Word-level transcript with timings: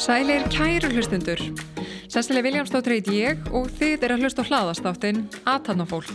Sælir 0.00 0.42
kæru 0.50 0.88
hlustundur. 0.90 1.38
Sessileg 2.10 2.42
Viljámsdóttir 2.42 2.96
heit 2.96 3.08
ég 3.14 3.44
og 3.54 3.68
þið 3.78 4.06
er 4.06 4.14
að 4.14 4.24
hlusta 4.24 4.42
á 4.42 4.48
hlaðastáttin 4.48 5.20
Atanafólk. 5.46 6.10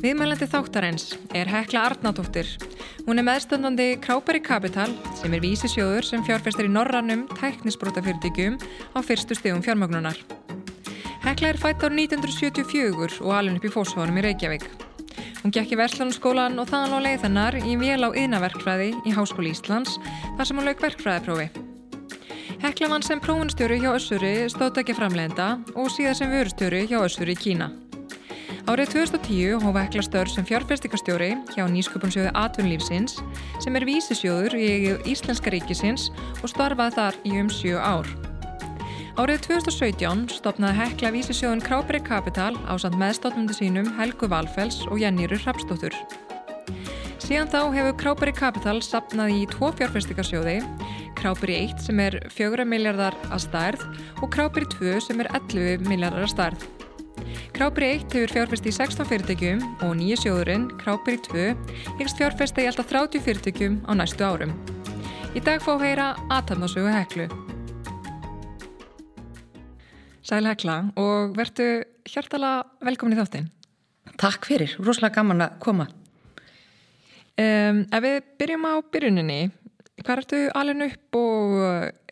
Viðmælandi 0.00 0.48
þáttarins 0.48 1.10
er 1.36 1.50
Hekla 1.52 1.82
Arnardóttir. 1.90 2.48
Hún 3.04 3.20
er 3.20 3.26
meðstöndandi 3.28 3.90
Kráperi 4.00 4.40
Kapital 4.40 4.94
sem 5.18 5.34
er 5.34 5.42
vísisjóður 5.42 6.06
sem 6.06 6.22
fjárfæstir 6.26 6.68
í 6.68 6.72
norrannum 6.72 7.24
tæknisbrótafyrirtækjum 7.34 8.58
á 8.94 8.98
fyrstu 9.02 9.34
stegum 9.34 9.62
fjármögnunar. 9.66 10.18
Hekla 11.24 11.50
er 11.50 11.58
fætt 11.58 11.82
árið 11.82 12.14
1974 12.14 13.18
og 13.24 13.32
alveg 13.34 13.58
upp 13.58 13.66
í 13.66 13.72
fósfónum 13.74 14.20
í 14.20 14.24
Reykjavík. 14.28 14.68
Hún 15.42 15.54
gekk 15.54 15.74
í 15.74 15.78
Verslunarskólan 15.80 16.58
og 16.62 16.70
þaðan 16.70 16.94
á 16.94 16.98
leið 17.06 17.26
hennar 17.26 17.58
í 17.58 17.74
vél 17.80 18.06
á 18.06 18.10
yðnaverkfræði 18.14 18.92
í 19.06 19.16
Háskóli 19.16 19.54
Íslands 19.54 19.98
þar 20.36 20.46
sem 20.46 20.60
hún 20.60 20.70
lauk 20.70 20.86
verkfræðiprófi. 20.86 21.50
Hekla 22.62 22.92
vann 22.94 23.06
sem 23.06 23.22
prófunstjóru 23.22 23.80
hjá 23.82 23.92
Össuri 23.96 24.32
stóðtækja 24.54 24.98
framlegenda 24.98 25.50
og 25.74 25.92
síðan 25.94 26.18
sem 26.22 26.32
vörustjóru 26.32 26.86
hjá 26.86 26.98
Össuri 27.02 27.34
í 27.34 27.42
Kína. 27.42 27.70
Árið 28.68 28.90
2010 28.92 29.62
hófa 29.64 29.80
Hekla 29.86 30.02
störf 30.04 30.28
sem 30.28 30.44
fjárfestikastjóri 30.44 31.30
hjá 31.54 31.62
Nýsköpunsjóðu 31.72 32.34
Atvinnlífsins 32.36 33.14
sem 33.64 33.78
er 33.80 33.86
vísisjóður 33.88 34.56
í 34.60 34.92
Íslenska 35.08 35.48
ríkisins 35.54 36.10
og 36.42 36.52
starfaði 36.52 36.98
þar 36.98 37.16
í 37.24 37.32
um 37.40 37.48
7 37.48 37.80
ár. 37.80 38.10
Árið 39.16 39.48
2017 39.48 40.28
stopnaði 40.36 40.82
Hekla 40.82 41.14
vísisjóðun 41.16 41.64
Kráperi 41.64 42.02
Kapital 42.04 42.60
á 42.68 42.76
samt 42.76 43.00
meðstofnundu 43.00 43.56
sínum 43.56 43.88
Helgu 43.96 44.28
Valfells 44.28 44.82
og 44.92 45.00
Jennýru 45.00 45.40
Hrapsdóttur. 45.40 45.96
Síðan 47.24 47.48
þá 47.48 47.60
hefur 47.72 47.96
Kráperi 48.04 48.36
Kapital 48.36 48.82
sapnað 48.84 49.32
í 49.32 49.46
tvo 49.48 49.72
fjárfestikasjóði 49.80 50.60
Kráperi 51.16 51.62
1 51.64 51.88
sem 51.88 52.04
er 52.04 52.20
4 52.36 52.68
miljardar 52.68 53.16
að 53.32 53.46
stærð 53.48 53.88
og 54.20 54.28
Kráperi 54.28 54.68
2 54.76 55.00
sem 55.08 55.24
er 55.24 55.32
11 55.40 55.88
miljardar 55.88 56.28
að 56.28 56.36
stærð. 56.36 56.74
Kráperi 57.56 57.88
1 57.96 58.14
hefur 58.14 58.32
fjárfest 58.34 58.68
í 58.68 58.72
16 58.74 59.08
fyrirtækjum 59.10 59.62
og 59.86 59.92
nýja 59.98 60.18
sjóðurinn, 60.22 60.68
Kráperi 60.80 61.20
2, 61.26 61.44
hegst 61.98 62.20
fjárfesta 62.20 62.64
í 62.64 62.68
alltaf 62.70 62.90
30 62.90 63.24
fyrirtækjum 63.26 63.78
á 63.88 63.92
næstu 63.98 64.26
árum. 64.26 64.54
Í 65.36 65.42
dag 65.44 65.62
fá 65.64 65.74
heyra 65.82 66.08
aðtæmnasögu 66.32 66.94
heklu. 66.94 67.28
Sæl 70.24 70.44
hekla 70.48 70.80
og 71.00 71.36
verðu 71.38 71.68
hjartala 72.08 72.52
velkomin 72.84 73.16
í 73.16 73.20
þáttinn. 73.20 73.48
Takk 74.18 74.48
fyrir, 74.48 74.74
rosalega 74.82 75.20
gaman 75.20 75.46
að 75.46 75.56
koma. 75.62 75.88
Um, 77.38 77.84
ef 77.86 78.02
við 78.02 78.20
byrjum 78.40 78.66
á 78.66 78.74
byrjuninni, 78.92 79.42
Hvað 79.98 80.20
ertu 80.22 80.40
alveg 80.54 80.92
upp 80.92 81.16
og 81.18 81.54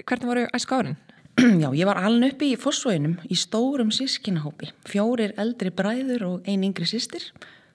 hvernig 0.02 0.26
voru 0.26 0.46
æsku 0.56 0.74
árin? 0.74 0.96
Já, 1.62 1.68
ég 1.76 1.84
var 1.84 1.98
alveg 2.00 2.32
upp 2.32 2.42
í 2.46 2.54
fórsvöginum 2.56 3.18
í 3.28 3.36
stórum 3.36 3.90
sískinahópi. 3.92 4.70
Fjórir 4.88 5.34
eldri 5.36 5.68
bræður 5.68 6.22
og 6.30 6.46
ein 6.48 6.64
yngri 6.64 6.88
sýstir. 6.88 7.26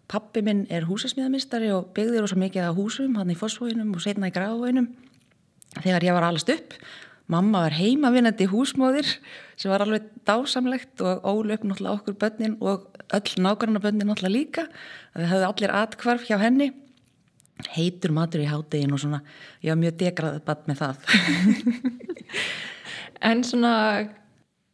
Pappi 0.09 0.41
minn 0.41 0.63
er 0.73 0.87
húsasmíðamistari 0.89 1.69
og 1.75 1.91
byggði 1.93 2.23
rosa 2.23 2.39
mikið 2.41 2.71
á 2.73 2.73
húsum 2.73 3.19
hann 3.19 3.29
í 3.29 3.37
fórsvöginum 3.37 3.93
og 3.93 4.01
setna 4.01 4.31
í 4.31 4.33
gráðvöginum. 4.33 4.89
Þegar 5.77 6.07
ég 6.07 6.17
var 6.17 6.25
allast 6.25 6.49
upp, 6.49 6.73
mamma 7.29 7.67
var 7.67 7.77
heimavinnandi 7.77 8.49
húsmóðir 8.49 9.13
sem 9.53 9.69
var 9.69 9.85
alveg 9.85 10.09
dásamlegt 10.25 11.05
og 11.05 11.21
ól 11.29 11.53
upp 11.53 11.61
náttúrulega 11.61 11.99
okkur 11.99 12.17
börnin 12.17 12.57
og 12.65 12.89
öll 13.13 13.45
nákvæmna 13.45 13.83
börnin 13.83 14.09
náttúrulega 14.09 14.39
líka. 14.39 14.67
Það 15.13 15.31
höfðu 15.35 15.51
allir 15.51 15.77
atkvarf 15.83 16.25
hjá 16.25 16.39
henni 16.41 16.73
heitur 17.77 18.09
matur 18.09 18.41
í 18.41 18.49
háttegin 18.49 18.93
og 18.95 19.03
svona 19.03 19.21
ég 19.61 19.69
var 19.69 19.81
mjög 19.83 19.97
degraðið 20.01 20.45
badd 20.47 20.63
með 20.65 20.79
það 20.81 20.95
En 23.21 23.43
svona 23.45 23.73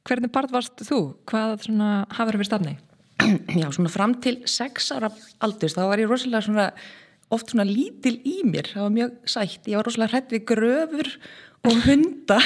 hvernig 0.07 0.31
part 0.33 0.53
varst 0.53 0.83
þú? 0.87 1.01
Hvað 1.27 1.65
svona 1.67 1.89
hafður 2.15 2.39
við 2.41 2.49
stafni? 2.49 2.75
Já, 3.59 3.67
svona 3.73 3.91
fram 3.91 4.15
til 4.23 4.37
sex 4.49 4.91
ára 4.95 5.09
aldurs, 5.43 5.75
þá 5.75 5.83
var 5.89 6.01
ég 6.01 6.09
rosalega 6.09 6.45
svona 6.45 6.67
oft 7.33 7.51
svona 7.51 7.67
lítil 7.67 8.15
í 8.23 8.39
mér. 8.47 8.69
Það 8.71 8.85
var 8.85 8.95
mjög 8.95 9.17
sætt, 9.27 9.67
ég 9.67 9.79
var 9.79 9.87
rosalega 9.89 10.13
hrætt 10.13 10.35
við 10.35 10.45
gröfur 10.53 11.11
og 11.67 11.81
hunda. 11.87 12.39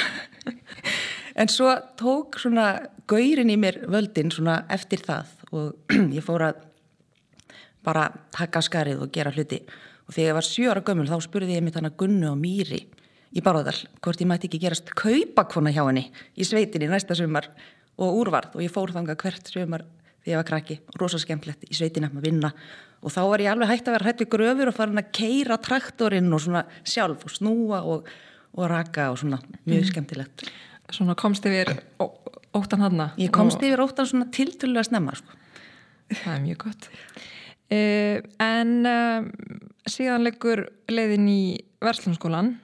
En 1.38 1.52
svo 1.52 1.70
tók 2.00 2.40
svona 2.42 2.66
gaurin 3.10 3.52
í 3.52 3.58
mér 3.60 3.84
völdin 3.90 4.32
svona 4.34 4.62
eftir 4.72 5.04
það 5.06 5.30
og 5.52 5.92
ég 6.16 6.24
fór 6.24 6.48
að 6.48 6.66
bara 7.82 8.08
taka 8.34 8.62
skarið 8.62 9.06
og 9.06 9.14
gera 9.14 9.32
hluti. 9.34 9.62
Og 10.06 10.14
þegar 10.14 10.28
ég 10.28 10.36
var 10.38 10.46
sjö 10.46 10.66
ára 10.72 10.82
gömul 10.86 11.06
þá 11.10 11.16
spurði 11.22 11.56
ég 11.56 11.64
mitt 11.64 11.78
hana 11.78 11.92
Gunnu 11.94 12.32
og 12.32 12.38
Mýri 12.40 12.82
í 13.32 13.42
Baróðal 13.44 13.76
hvort 14.04 14.20
ég 14.20 14.28
mætti 14.28 14.48
ekki 14.50 14.60
gerast 14.62 14.92
kaupakvona 14.98 15.72
hjá 15.72 15.82
henni 15.86 16.08
í 16.36 16.46
sveitinni 16.46 16.90
næsta 16.90 17.16
sömar 17.18 17.48
og 18.00 18.22
úrvarð 18.22 18.56
og 18.56 18.64
ég 18.64 18.72
fór 18.72 18.92
þanga 18.94 19.16
hvert 19.20 19.50
sömar 19.52 19.86
þegar 20.22 20.32
ég 20.32 20.38
var 20.38 20.48
krakki, 20.48 20.78
rosa 21.00 21.20
skemmtlegt 21.20 21.64
í 21.68 21.76
sveitinni 21.76 22.10
að 22.10 22.26
vinna 22.26 22.52
og 23.02 23.10
þá 23.10 23.22
var 23.26 23.42
ég 23.42 23.52
alveg 23.52 23.72
hægt 23.72 23.88
að 23.88 23.96
vera 23.96 24.10
hætti 24.10 24.28
gröfur 24.30 24.70
og 24.70 24.76
fara 24.76 24.92
hann 24.92 25.02
að 25.02 25.14
keira 25.18 25.58
traktorinn 25.62 26.30
og 26.32 26.44
svona 26.44 26.62
sjálf 26.86 27.24
og 27.26 27.34
snúa 27.34 27.82
og, 27.82 28.10
og 28.54 28.68
raka 28.70 29.10
og 29.12 29.18
svona 29.22 29.40
mjög 29.64 29.80
mm. 29.80 29.88
skemmtilegt 29.90 30.46
Svona 30.92 31.14
komst 31.16 31.46
yfir 31.48 31.70
óttan 32.52 32.82
hann? 32.82 33.00
Ég 33.16 33.30
komst 33.32 33.62
yfir 33.64 33.80
óttan 33.80 34.04
svona 34.10 34.26
tilturlega 34.34 34.82
snemma 34.84 35.14
sko. 35.16 35.38
Það 36.10 36.34
er 36.34 36.42
mjög 36.42 36.58
gott 36.66 36.88
uh, 37.72 38.18
En 38.44 38.72
uh, 38.84 39.30
síðan 39.88 40.26
leggur 40.26 40.66
leiðin 40.92 41.30
í 41.32 41.42
verslunskólan 41.82 42.56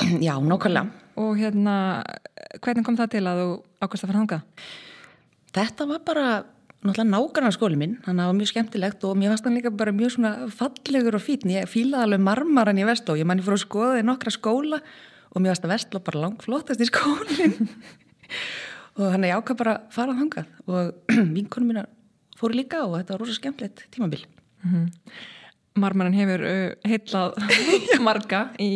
Já, 0.26 0.34
nokkulega 0.40 0.86
Og 1.16 1.38
hérna, 1.40 2.02
hvernig 2.60 2.84
kom 2.84 2.98
það 2.98 3.14
til 3.14 3.22
að 3.24 3.40
þú 3.40 3.48
ákvæmst 3.80 4.04
að 4.04 4.10
fara 4.10 4.20
hanga? 4.20 4.38
Þetta 5.56 5.86
var 5.88 6.02
bara 6.04 6.24
náttúrulega 6.84 7.06
nákvæmna 7.08 7.52
skóli 7.56 7.78
minn, 7.80 7.94
þannig 8.04 8.20
að 8.20 8.26
það 8.26 8.30
var 8.30 8.38
mjög 8.40 8.50
skemmtilegt 8.50 9.06
og 9.08 9.14
mér 9.16 9.32
fannst 9.32 9.46
hann 9.48 9.56
líka 9.56 9.72
bara 9.72 9.94
mjög 9.96 10.12
svona 10.12 10.32
fallegur 10.52 11.16
og 11.16 11.24
fín, 11.24 11.48
ég 11.50 11.70
fílaði 11.72 12.04
alveg 12.04 12.22
marmaran 12.26 12.80
í 12.82 12.84
Vestló, 12.86 13.16
ég 13.16 13.26
manni 13.28 13.44
fór 13.46 13.56
að 13.56 13.62
skoða 13.64 14.02
í 14.02 14.04
nokkra 14.04 14.34
skóla 14.34 14.82
og 15.32 15.40
mér 15.40 15.54
fannst 15.54 15.66
að 15.66 15.72
Vestló 15.72 16.02
bara 16.04 16.22
langt 16.26 16.44
flottast 16.44 16.84
í 16.84 16.90
skólinn. 16.90 17.56
Og 18.96 19.10
þannig 19.12 19.32
ég 19.32 19.40
ákvæm 19.40 19.58
bara 19.60 19.72
að 19.76 19.88
fara 19.92 20.12
að 20.14 20.20
hanga 20.22 20.44
og 20.72 21.10
vinkonum 21.36 21.72
mína 21.72 21.82
fóru 22.36 22.56
líka 22.56 22.84
og 22.84 22.94
þetta 22.96 23.12
var 23.12 23.24
rosa 23.24 23.34
skemmtilegt 23.36 23.82
tímabil. 23.92 24.22
Mm 24.64 24.70
-hmm 24.72 25.24
marmaran 25.80 26.16
hefur 26.16 26.44
uh, 26.46 26.70
heitlað 26.88 27.36
marga 28.06 28.48
í 28.62 28.70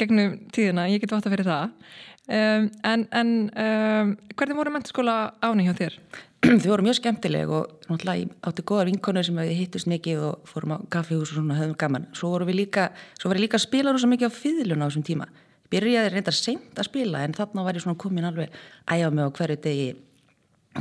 gegnum 0.00 0.36
tíðina, 0.54 0.86
ég 0.90 1.02
get 1.02 1.14
vata 1.14 1.32
fyrir 1.32 1.48
það. 1.48 1.72
Um, 2.26 2.64
en, 2.82 3.04
en 3.14 3.28
um, 3.54 4.08
hvernig 4.34 4.58
voru 4.58 4.72
mennskóla 4.74 5.16
áni 5.46 5.68
hjá 5.68 5.76
þér? 5.78 5.98
Þau 6.62 6.70
voru 6.72 6.86
mjög 6.88 6.98
skemmtileg 6.98 7.52
og 7.54 7.86
náttúrulega 7.86 8.32
átti 8.48 8.64
goðar 8.66 8.90
vinkonur 8.90 9.26
sem 9.26 9.38
við 9.38 9.52
hittust 9.60 9.86
mikið 9.90 10.24
og 10.26 10.48
fórum 10.50 10.74
á 10.74 10.78
kaffihús 10.90 11.30
og 11.30 11.38
svona 11.38 11.58
höfum 11.60 11.76
gaman. 11.78 12.08
Svo 12.18 12.32
voru 12.34 12.48
við 12.48 12.60
líka, 12.64 12.88
svo 13.20 13.30
var 13.30 13.38
ég 13.38 13.46
líka 13.46 13.60
að 13.60 13.66
spila 13.68 13.94
rosa 13.94 14.10
mikið 14.10 14.30
á 14.30 14.38
fýðluna 14.40 14.86
á 14.86 14.88
þessum 14.90 15.06
tíma. 15.06 15.28
Byrjaði 15.70 16.12
reyndar 16.14 16.38
seint 16.38 16.78
að 16.78 16.88
spila 16.90 17.22
en 17.26 17.34
þarna 17.34 17.66
var 17.66 17.78
ég 17.78 17.86
svona 17.86 18.02
komin 18.02 18.26
alveg 18.26 18.58
ægjað 18.90 19.16
með 19.18 19.30
á 19.30 19.36
hverju 19.38 19.60
degi 19.68 19.88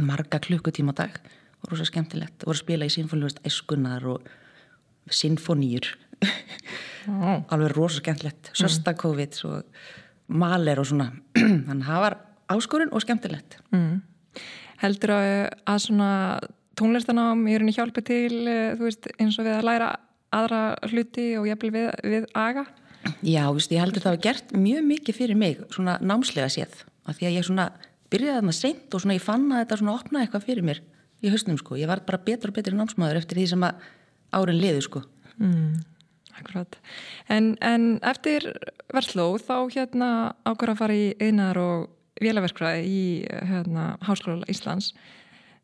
marga 0.02 0.42
klukkutíma 0.42 0.98
dag. 0.98 1.22
Og 1.62 1.72
rosa 1.72 1.86
skemmtilegt, 1.86 2.42
voru 2.42 2.58
að 2.58 2.64
spila 2.64 2.90
í 2.90 2.94
sínfóljóðist 2.94 3.46
æskunar 3.46 4.10
og 4.16 4.26
sinfoníur 5.14 5.94
oh. 6.24 7.40
alveg 7.54 7.76
rosa 7.76 8.02
skemmtilegt 8.02 8.52
Söstakovits 8.56 9.44
mm. 9.46 9.52
og 9.52 10.36
Maler 10.42 10.82
og 10.82 10.90
svona 10.90 11.12
þannig 11.68 11.82
að 11.82 11.90
það 11.90 12.04
var 12.06 12.18
áskorun 12.56 12.94
og 12.94 13.04
skemmtilegt 13.04 13.60
mm. 13.76 13.96
Heldur 14.82 15.16
að, 15.16 15.30
að 15.72 15.84
svona 15.86 16.12
tónlistanám 16.76 17.46
í 17.48 17.56
rauninni 17.56 17.76
hjálpi 17.76 18.04
til 18.06 18.42
eh, 18.52 18.74
veist 18.80 19.08
eins 19.16 19.38
og 19.40 19.48
við 19.48 19.56
að 19.60 19.70
læra 19.70 19.94
aðra 20.36 20.64
hluti 20.90 21.30
og 21.40 21.48
jæfnvel 21.48 21.72
við, 21.72 21.88
við 22.04 22.28
aga? 22.36 22.66
Já, 23.24 23.46
veist, 23.54 23.72
ég 23.72 23.82
heldur 23.84 24.04
það 24.04 24.18
að 24.18 24.24
gert 24.26 24.54
mjög 24.58 24.88
mikið 24.90 25.20
fyrir 25.20 25.40
mig 25.40 25.62
svona 25.74 25.96
námslega 26.02 26.50
séð 26.52 26.84
að 27.06 27.20
því 27.20 27.30
að 27.30 27.38
ég 27.38 27.48
svona 27.48 27.68
byrjaði 28.12 28.40
þarna 28.40 28.56
seint 28.58 28.96
og 28.96 29.04
svona 29.04 29.18
ég 29.18 29.26
fann 29.26 29.48
að 29.52 29.62
þetta 29.62 29.80
svona 29.82 29.98
opnaði 30.00 30.28
eitthvað 30.28 30.48
fyrir 30.50 30.68
mér 30.68 30.82
í 31.26 31.32
hausnum 31.32 31.60
sko, 31.62 31.78
ég 31.80 31.90
var 31.90 32.02
bara 32.06 32.22
betur 32.22 32.52
og 32.52 32.58
betur 32.58 32.76
námsmaður 32.78 33.22
eftir 33.22 33.40
því 33.40 33.46
sem 33.54 33.66
að 33.66 33.86
árin 34.36 34.60
liðu 34.60 34.84
sko 34.86 35.04
mm, 35.38 35.70
Akkurat. 36.36 36.78
En, 37.32 37.54
en 37.64 38.00
eftir 38.04 38.48
versló 38.94 39.36
þá 39.40 39.70
hérna 39.72 40.10
ákvar 40.48 40.74
að 40.74 40.82
fara 40.82 40.98
í 40.98 41.06
einar 41.22 41.60
og 41.60 41.88
vélaverkfræði 42.24 42.84
í 42.88 43.06
hérna, 43.48 43.96
Háskóla 44.04 44.48
Íslands. 44.52 44.94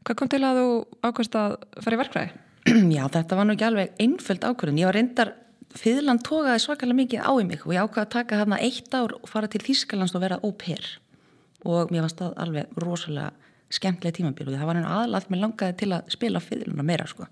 Hvað 0.07 0.18
kom 0.19 0.31
til 0.31 0.41
að 0.47 0.62
þú 0.62 0.71
ákvæmst 1.06 1.38
að 1.39 1.57
fara 1.83 1.97
í 1.97 2.01
verkfræði? 2.01 2.41
Já 2.97 3.03
þetta 3.12 3.38
var 3.38 3.47
nú 3.47 3.56
ekki 3.56 3.68
alveg 3.68 4.01
einföld 4.01 4.47
ákvörðin, 4.47 4.81
ég 4.81 4.89
var 4.89 5.00
reyndar 5.00 5.35
Fyðurland 5.71 6.19
tókaði 6.27 6.59
svakalega 6.59 6.97
mikið 6.97 7.21
á 7.24 7.31
í 7.39 7.45
mig 7.47 7.62
og 7.63 7.71
ég 7.71 7.85
ákvaði 7.85 8.03
að 8.03 8.15
taka 8.17 8.39
þarna 8.41 8.57
eitt 8.59 8.91
ár 8.91 9.13
og 9.15 9.29
fara 9.31 9.47
til 9.47 9.62
Þýskalands 9.63 10.12
og 10.17 10.24
vera 10.25 10.39
au 10.44 10.51
pair. 10.51 10.83
Og 11.63 11.94
mér 11.94 12.03
fannst 12.03 12.19
það 12.19 12.33
alveg 12.44 12.74
rosalega 12.83 13.29
skemmtilega 13.71 14.17
tímabil 14.17 14.50
og 14.50 14.57
það 14.57 14.67
var 14.67 14.79
einn 14.81 14.89
aðlað 14.91 15.29
mér 15.31 15.44
langaði 15.45 15.77
til 15.79 15.89
að 15.95 16.12
spila 16.12 16.41
fiðluna 16.44 16.83
meira 16.83 17.07
sko 17.07 17.29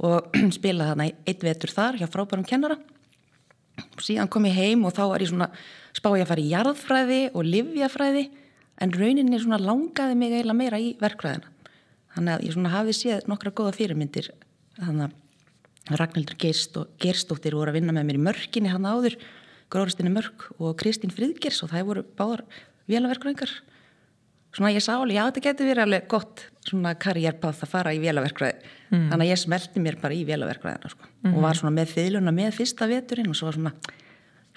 og 0.00 0.34
spila 0.58 0.90
þarna 0.90 1.10
eitt 1.28 1.44
vetur 1.44 1.72
þar 1.74 2.00
hjá 2.00 2.08
frábærum 2.10 2.46
kennara. 2.48 2.78
Og 3.80 4.02
síðan 4.04 4.28
kom 4.32 4.48
ég 4.48 4.56
heim 4.56 4.84
og 4.84 4.94
þá 4.96 5.04
var 5.12 5.24
ég 5.24 5.30
svona 5.30 5.50
spá 5.96 6.10
ég 6.14 6.24
að 6.24 6.30
fara 6.32 6.44
í 6.44 6.50
jarðfræði 6.50 7.22
og 7.32 7.46
livjafræði 7.46 8.26
en 8.80 8.94
rauninni 8.96 9.40
svona 9.40 9.60
langaði 9.60 10.16
mig 10.18 10.34
eiginlega 10.34 10.58
meira 10.58 10.80
í 10.80 10.92
verkfræðina. 11.00 11.48
Þannig 12.14 12.34
að 12.34 12.46
ég 12.46 12.56
svona 12.56 12.72
hafði 12.74 12.96
séð 12.96 13.28
nokkra 13.30 13.52
góða 13.54 13.74
fyrirmyndir 13.76 14.30
þannig 14.80 15.10
að 15.10 15.18
Ragnhildur 16.00 16.38
Gerstóttir 17.00 17.56
voru 17.56 17.72
að 17.72 17.80
vinna 17.80 17.94
með 17.94 18.08
mér 18.08 18.18
í 18.18 18.24
mörkinni 18.28 18.72
hann 18.72 18.86
áður 18.86 19.16
Gróristinni 19.70 20.10
Mörk 20.12 20.48
og 20.58 20.76
Kristín 20.80 21.12
Fridgers 21.14 21.62
og 21.64 21.70
það 21.72 21.86
voru 21.88 22.04
báðar 22.18 22.44
vélaverkræðingar 22.90 23.52
svona 24.56 24.72
ég 24.74 24.82
sá 24.84 24.94
alveg, 24.96 25.16
já 25.16 25.24
þetta 25.28 25.44
getur 25.46 25.70
verið 25.70 25.84
alveg 25.84 26.06
gott 26.10 26.44
svona 26.66 26.94
karriérpáð 27.00 27.64
að 27.64 27.70
fara 27.70 27.94
í 27.94 28.00
vélaverkræði 28.02 28.58
mm. 28.90 29.08
þannig 29.12 29.24
að 29.24 29.30
ég 29.30 29.40
smelti 29.40 29.82
mér 29.82 29.98
bara 30.02 30.16
í 30.16 30.24
vélaverkræðina 30.28 30.92
sko. 30.92 31.08
mm. 31.22 31.34
og 31.34 31.44
var 31.46 31.58
svona 31.58 31.74
með 31.78 31.92
þýðluna 31.94 32.34
með 32.36 32.54
fyrsta 32.58 32.88
veturinn 32.90 33.30
og 33.30 33.38
svo 33.38 33.50
var 33.50 33.58
svona 33.58 33.74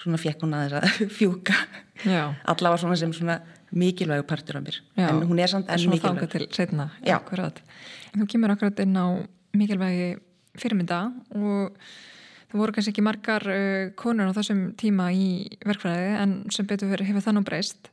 svona 0.04 0.20
fekk 0.20 0.42
hún 0.44 0.56
að 0.56 0.74
þess 0.74 0.78
að 1.04 1.12
fjúka 1.14 1.58
allavega 2.04 2.80
svona 2.82 2.98
sem 3.00 3.12
svona 3.14 3.38
mikilvægu 3.74 4.26
partur 4.28 4.58
af 4.58 4.66
mér 4.66 4.80
já. 4.80 5.06
en 5.08 5.22
hún 5.28 5.40
er 5.40 5.50
samt 5.50 5.70
enn 5.70 5.90
mikilvæg 5.92 6.30
til 6.32 6.48
setna, 6.54 6.90
akkurat 7.06 7.62
þú 8.14 8.28
kemur 8.30 8.54
akkurat 8.54 8.82
inn 8.84 8.98
á 8.98 9.06
mikilvægi 9.54 10.10
fyrirmynda 10.58 11.00
og 11.38 11.78
það 12.50 12.60
voru 12.60 12.74
kannski 12.74 12.94
ekki 12.94 13.06
margar 13.06 13.46
uh, 13.50 13.90
konur 13.98 14.30
á 14.30 14.36
þessum 14.36 14.66
tíma 14.78 15.10
í 15.14 15.26
verkfræði 15.64 16.14
en 16.20 16.36
sem 16.54 16.66
betur 16.70 17.02
hefur 17.02 17.24
það 17.24 17.38
nú 17.38 17.44
breyst 17.46 17.90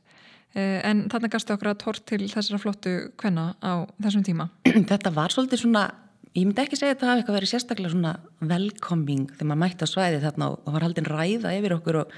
en 0.54 1.06
þarna 1.12 1.30
gasta 1.32 1.56
okkur 1.56 1.70
að 1.72 1.80
tort 1.80 2.04
til 2.08 2.26
þessara 2.28 2.60
flottu 2.60 2.92
hvenna 3.20 3.52
á 3.64 3.88
þessum 4.02 4.24
tíma. 4.26 4.48
Þetta 4.90 5.12
var 5.14 5.32
svolítið 5.32 5.62
svona, 5.64 5.86
ég 6.36 6.44
myndi 6.44 6.64
ekki 6.64 6.78
segja 6.80 6.96
að 6.96 7.00
það 7.00 7.10
hafi 7.12 7.22
eitthvað 7.22 7.38
verið 7.38 7.52
sérstaklega 7.54 7.94
svona 7.94 8.12
velkoming 8.52 9.24
þegar 9.32 9.50
maður 9.50 9.62
mætti 9.64 9.88
á 9.88 9.92
svæði 9.94 10.20
þarna 10.26 10.50
og 10.52 10.76
var 10.76 10.86
haldinn 10.86 11.10
ræða 11.10 11.56
yfir 11.56 11.76
okkur 11.78 12.00
og, 12.02 12.14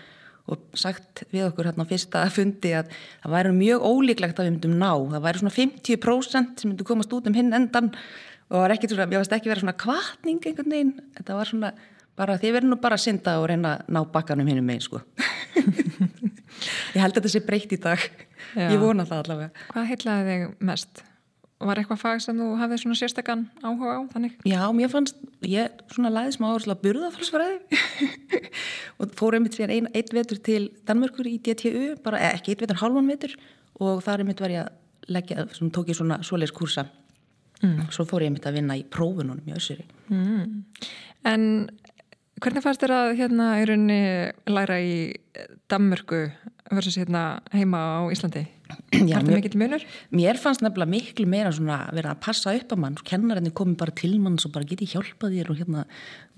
og 0.50 0.66
sagt 0.78 1.24
við 1.30 1.46
okkur 1.48 1.70
hérna 1.70 1.86
á 1.86 1.90
fyrsta 1.94 2.26
fundi 2.34 2.74
að 2.74 2.92
það 3.22 3.38
væri 3.38 3.56
mjög 3.60 3.88
ólíklegt 3.88 4.42
að 4.42 4.50
við 4.50 4.54
myndum 4.56 4.76
ná. 4.82 4.92
Það 5.14 5.26
væri 5.28 5.44
svona 5.44 5.56
50% 5.60 6.62
sem 6.64 6.72
myndi 6.72 6.90
komast 6.90 7.14
út 7.14 7.30
um 7.30 7.38
hinn 7.38 7.54
endan 7.54 7.94
og 7.94 8.58
það 8.58 8.64
var 8.66 8.74
ekki 8.74 8.90
svona, 8.90 9.10
ég 9.14 9.22
veist 9.22 9.38
ekki 9.38 9.50
verið 9.50 9.64
svona 9.64 9.78
kvartning 9.78 10.42
einhvern 10.42 10.74
veginn. 10.74 10.94
Þetta 11.16 11.38
var 11.38 11.50
svona 11.50 11.74
bara, 12.18 12.38
þið 12.38 12.58
verður 12.58 12.70
nú 12.70 12.82
bara 12.82 12.98
að 12.98 13.06
synda 13.06 13.38
og 13.40 13.48
reyna 13.50 13.76
að 13.78 13.94
ná 13.94 14.02
bakkanum 14.14 14.50
hinnum 14.50 14.68
megin 14.68 14.84
sko. 14.84 15.02
ég 16.94 17.00
held 17.02 17.14
að 17.14 17.18
þetta 17.20 17.32
sé 17.34 17.42
breytt 17.46 17.74
í 17.74 17.80
dag 17.80 18.04
Já. 18.54 18.68
ég 18.68 18.78
vona 18.82 19.06
það 19.08 19.24
allavega 19.24 19.66
Hvað 19.72 19.90
heitlaði 19.90 20.30
þig 20.30 20.64
mest? 20.70 21.04
Var 21.64 21.80
eitthvað 21.80 22.00
fag 22.00 22.20
sem 22.20 22.38
þú 22.38 22.48
hafði 22.60 22.78
svona 22.82 22.98
sérstakann 22.98 23.44
áhuga 23.62 23.94
á 23.96 24.00
þannig? 24.12 24.34
Já, 24.44 24.60
mér 24.74 24.90
fannst, 24.92 25.20
ég 25.48 25.84
svona 25.94 26.10
læði 26.12 26.34
smá 26.34 26.48
áherslu 26.50 26.74
að 26.74 26.82
burðafalsfræði 26.82 27.78
og 29.00 29.14
fór 29.16 29.38
einmitt 29.38 29.56
síðan 29.56 29.72
einn 29.76 29.88
ein 29.94 30.10
vetur 30.18 30.40
til 30.44 30.66
Danmörkur 30.84 31.30
í 31.30 31.38
DTU, 31.38 31.94
bara 32.04 32.20
eh, 32.20 32.34
ekki 32.36 32.52
einn 32.52 32.64
vetur, 32.66 32.80
halvan 32.82 33.08
vetur 33.08 33.36
og 33.80 34.02
þar 34.04 34.24
einmitt 34.24 34.42
var 34.42 34.52
ég 34.52 34.66
að 34.66 35.14
leggja, 35.14 35.46
svona, 35.54 35.72
tók 35.78 35.92
ég 35.92 35.98
svona 35.98 36.20
svoleiðs 36.26 36.54
kursa 36.56 36.88
mm. 37.62 37.88
svo 37.94 38.06
fór 38.08 38.24
ég 38.24 38.32
einmitt 38.32 38.48
að 38.48 38.58
vinna 38.58 38.76
í 38.78 38.84
prófununum 38.90 39.48
í 39.48 39.56
Össuri 39.56 39.86
mm. 40.10 40.64
En 41.24 41.44
Hvernig 42.42 42.64
fannst 42.64 42.82
þér 42.82 42.92
að 42.96 43.12
hérna 43.20 43.46
í 43.60 43.66
rauninni 43.68 44.00
læra 44.50 44.80
í 44.82 44.94
Danmörku 45.70 46.26
versus 46.74 46.96
hérna 46.98 47.40
heima 47.54 47.78
á 47.78 48.10
Íslandi? 48.10 48.42
Já, 48.94 49.20
Var 49.20 49.22
þetta 49.22 49.36
mikill 49.36 49.60
munur? 49.60 49.84
Mér 50.14 50.40
fannst 50.40 50.64
nefnilega 50.64 50.90
miklu 50.90 51.26
meira 51.30 51.52
svona 51.54 51.84
að 51.84 52.00
vera 52.00 52.14
að 52.14 52.22
passa 52.24 52.54
upp 52.56 52.74
á 52.74 52.76
mann. 52.80 52.98
Kennarinn 53.06 53.54
komi 53.54 53.76
bara 53.78 53.94
til 53.94 54.16
mann 54.22 54.40
og 54.40 54.54
bara 54.54 54.66
geti 54.66 54.88
hjálpað 54.90 55.36
þér? 55.36 55.52
Og 55.52 55.60
hérna 55.60 55.86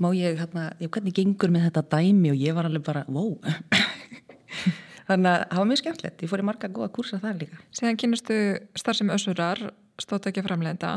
má 0.03 0.11
ég 0.17 0.37
hérna, 0.43 0.69
ég, 0.83 0.91
hvernig 0.93 1.17
gengur 1.17 1.55
með 1.55 1.71
þetta 1.71 1.87
dæmi? 1.97 2.35
Og 2.35 2.45
ég 2.45 2.57
var 2.59 2.69
alveg 2.69 2.85
bara, 2.85 3.07
wow 3.09 3.39
þannig 5.09 5.33
að 5.33 5.43
það 5.49 5.61
var 5.61 5.69
mjög 5.71 5.83
skemmtilegt. 5.83 6.23
Ég 6.25 6.33
fór 6.33 6.43
í 6.43 6.49
marga 6.51 6.73
góða 6.77 6.93
kursa 6.93 7.23
þar 7.23 7.41
líka. 7.41 7.61
Segðan 7.71 8.01
kynustu 8.03 8.41
starfsemi 8.77 9.15
össurar 9.15 9.69
stótt 10.03 10.29
ekki 10.29 10.43
að 10.43 10.51
framlega 10.51 10.97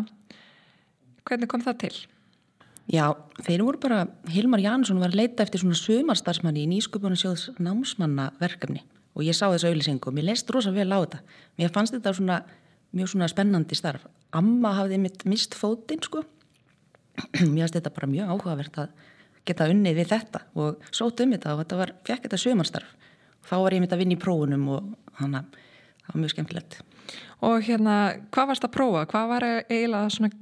hvernig 1.30 1.50
kom 1.52 1.62
það 1.64 1.84
til? 1.86 1.96
Já, 2.90 3.12
þeir 3.46 3.62
voru 3.68 3.80
bara, 3.84 4.00
Hilmar 4.34 4.64
Jansson 4.64 4.98
var 5.02 5.12
að 5.12 5.20
leita 5.20 5.46
eftir 5.46 5.62
svona 5.62 5.78
sumarstarfsmanni 5.78 6.64
í 6.64 6.70
nýsköpunarsjóðs 6.72 7.60
námsmannaverkefni 7.62 8.82
og 9.14 9.26
ég 9.28 9.38
sá 9.38 9.46
þessu 9.52 9.70
auðlisengu 9.70 10.10
og 10.10 10.16
mér 10.18 10.32
leist 10.32 10.50
rosa 10.54 10.74
vel 10.74 10.90
á 10.90 10.98
þetta. 10.98 11.20
Mér 11.60 11.74
fannst 11.76 11.94
þetta 11.94 12.16
svona 12.18 12.40
mjög 12.98 13.12
svona 13.14 13.30
spennandi 13.30 13.78
starf. 13.78 14.08
Amma 14.34 14.74
hafði 14.80 15.00
mitt 15.04 15.26
mist 15.30 15.54
fótinn 15.58 16.02
sko. 16.02 16.24
Mér 17.54 17.68
fannst 17.68 17.78
þetta 17.78 17.94
bara 17.94 18.10
mjög 18.10 18.34
áhugavert 18.34 18.82
að 18.82 19.08
geta 19.46 19.70
unnið 19.70 20.02
við 20.02 20.12
þetta 20.16 20.46
og 20.58 20.84
sót 20.90 21.22
um 21.22 21.34
þetta 21.36 21.54
og 21.54 21.64
þetta 21.64 21.82
var, 21.84 21.96
fekk 22.10 22.26
þetta 22.26 22.42
sumarstarf. 22.42 22.94
Þá 23.46 23.56
var 23.64 23.76
ég 23.76 23.84
mitt 23.84 23.94
að 23.94 24.02
vinna 24.02 24.18
í 24.18 24.22
prófunum 24.22 24.70
og 24.74 24.94
þannig 25.20 25.44
að 25.44 25.60
það 26.06 26.14
var 26.14 26.24
mjög 26.24 26.34
skemmtilegt. 26.34 26.80
Og 27.46 27.66
hérna, 27.66 27.96
hvað 28.34 28.50
varst 28.54 28.66
að 28.66 28.74
prófa? 28.76 29.06
Hvað 29.14 29.36
var 29.36 29.46
eiginlega 29.52 30.10
svona 30.14 30.34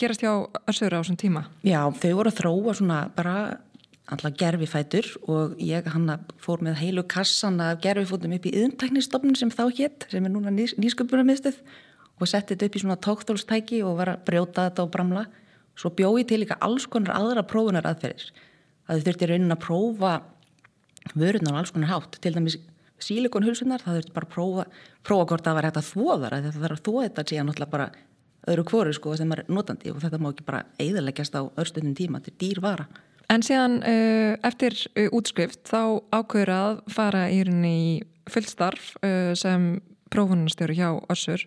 gerast 0.00 0.24
hjá 0.24 0.32
Össur 0.70 0.94
á 0.96 1.00
þessum 1.00 1.18
tíma? 1.20 1.44
Já, 1.66 1.82
þau 1.92 2.12
voru 2.18 2.32
að 2.32 2.40
þróa 2.40 2.76
svona 2.78 3.00
bara 3.16 3.34
alltaf 4.10 4.34
gerfifætur 4.40 5.06
og 5.30 5.58
ég 5.62 5.86
hann 5.92 6.08
fór 6.42 6.62
með 6.64 6.80
heilu 6.80 7.04
kassan 7.06 7.60
af 7.62 7.80
gerfifótum 7.84 8.34
upp 8.34 8.48
í 8.48 8.54
yðnteknistofnun 8.58 9.38
sem 9.38 9.52
þá 9.54 9.64
hétt, 9.78 10.08
sem 10.10 10.24
er 10.26 10.32
núna 10.32 10.52
nýs, 10.54 10.74
nýsköpunarmiðstöð 10.80 11.60
og 12.20 12.28
setti 12.28 12.56
þetta 12.56 12.68
upp 12.68 12.76
í 12.76 12.82
svona 12.82 12.98
tókþólstæki 13.06 13.82
og 13.86 14.00
var 14.00 14.14
að 14.14 14.24
brjóta 14.26 14.66
þetta 14.68 14.84
og 14.84 14.92
bramla. 14.96 15.24
Svo 15.78 15.92
bjóði 15.96 16.26
til 16.28 16.42
líka 16.42 16.58
alls 16.60 16.88
konar 16.90 17.14
aðra 17.16 17.46
prófunar 17.48 17.86
aðferðis. 17.88 18.32
Það 18.84 18.98
þau 18.98 19.06
þurfti 19.06 19.30
raunin 19.30 19.54
að 19.54 19.62
prófa 19.64 20.12
vörunar 21.14 21.54
og 21.54 21.62
alls 21.62 21.72
konar 21.72 21.92
hátt, 21.94 22.18
til 22.20 22.34
dæmis 22.34 22.58
sílikonhulsunar, 23.00 23.80
það 23.84 24.00
þurfti 24.00 24.16
bara 24.16 24.28
að 24.28 24.34
prófa, 24.34 24.66
prófa 25.06 25.28
hvort 25.30 25.46
það 25.46 25.56
var 25.56 25.68
hægt 25.68 25.80
að 25.80 25.90
þóða 25.94 26.30
það, 26.34 26.48
þarf 26.58 26.76
að 26.76 26.82
þóða 26.88 27.04
þetta 27.06 27.24
síðan 27.30 27.48
náttúrulega 27.48 27.74
bara 27.76 27.88
öðru 28.48 28.64
kvoru 28.70 28.94
sko 28.96 29.14
sem 29.18 29.30
er 29.34 29.44
notandi 29.52 29.92
og 29.92 30.00
þetta 30.02 30.20
má 30.20 30.30
ekki 30.30 30.46
bara 30.46 30.64
eiðaleggjast 30.80 31.36
á 31.36 31.42
örstundin 31.60 31.96
tíma 31.98 32.22
til 32.24 32.34
dýrvara. 32.40 32.86
En 33.30 33.44
síðan 33.46 33.78
uh, 33.86 34.34
eftir 34.46 34.74
uh, 34.96 35.06
útskrift 35.14 35.62
þá 35.70 36.00
ákveður 36.10 36.54
að 36.54 36.80
fara 36.90 37.26
í 37.30 37.42
rauninni 37.46 37.74
í 37.78 37.92
fullstarf 38.30 38.94
uh, 39.04 39.32
sem 39.38 39.76
prófunarstjóru 40.10 40.74
hjá 40.74 40.88
Össur. 41.12 41.44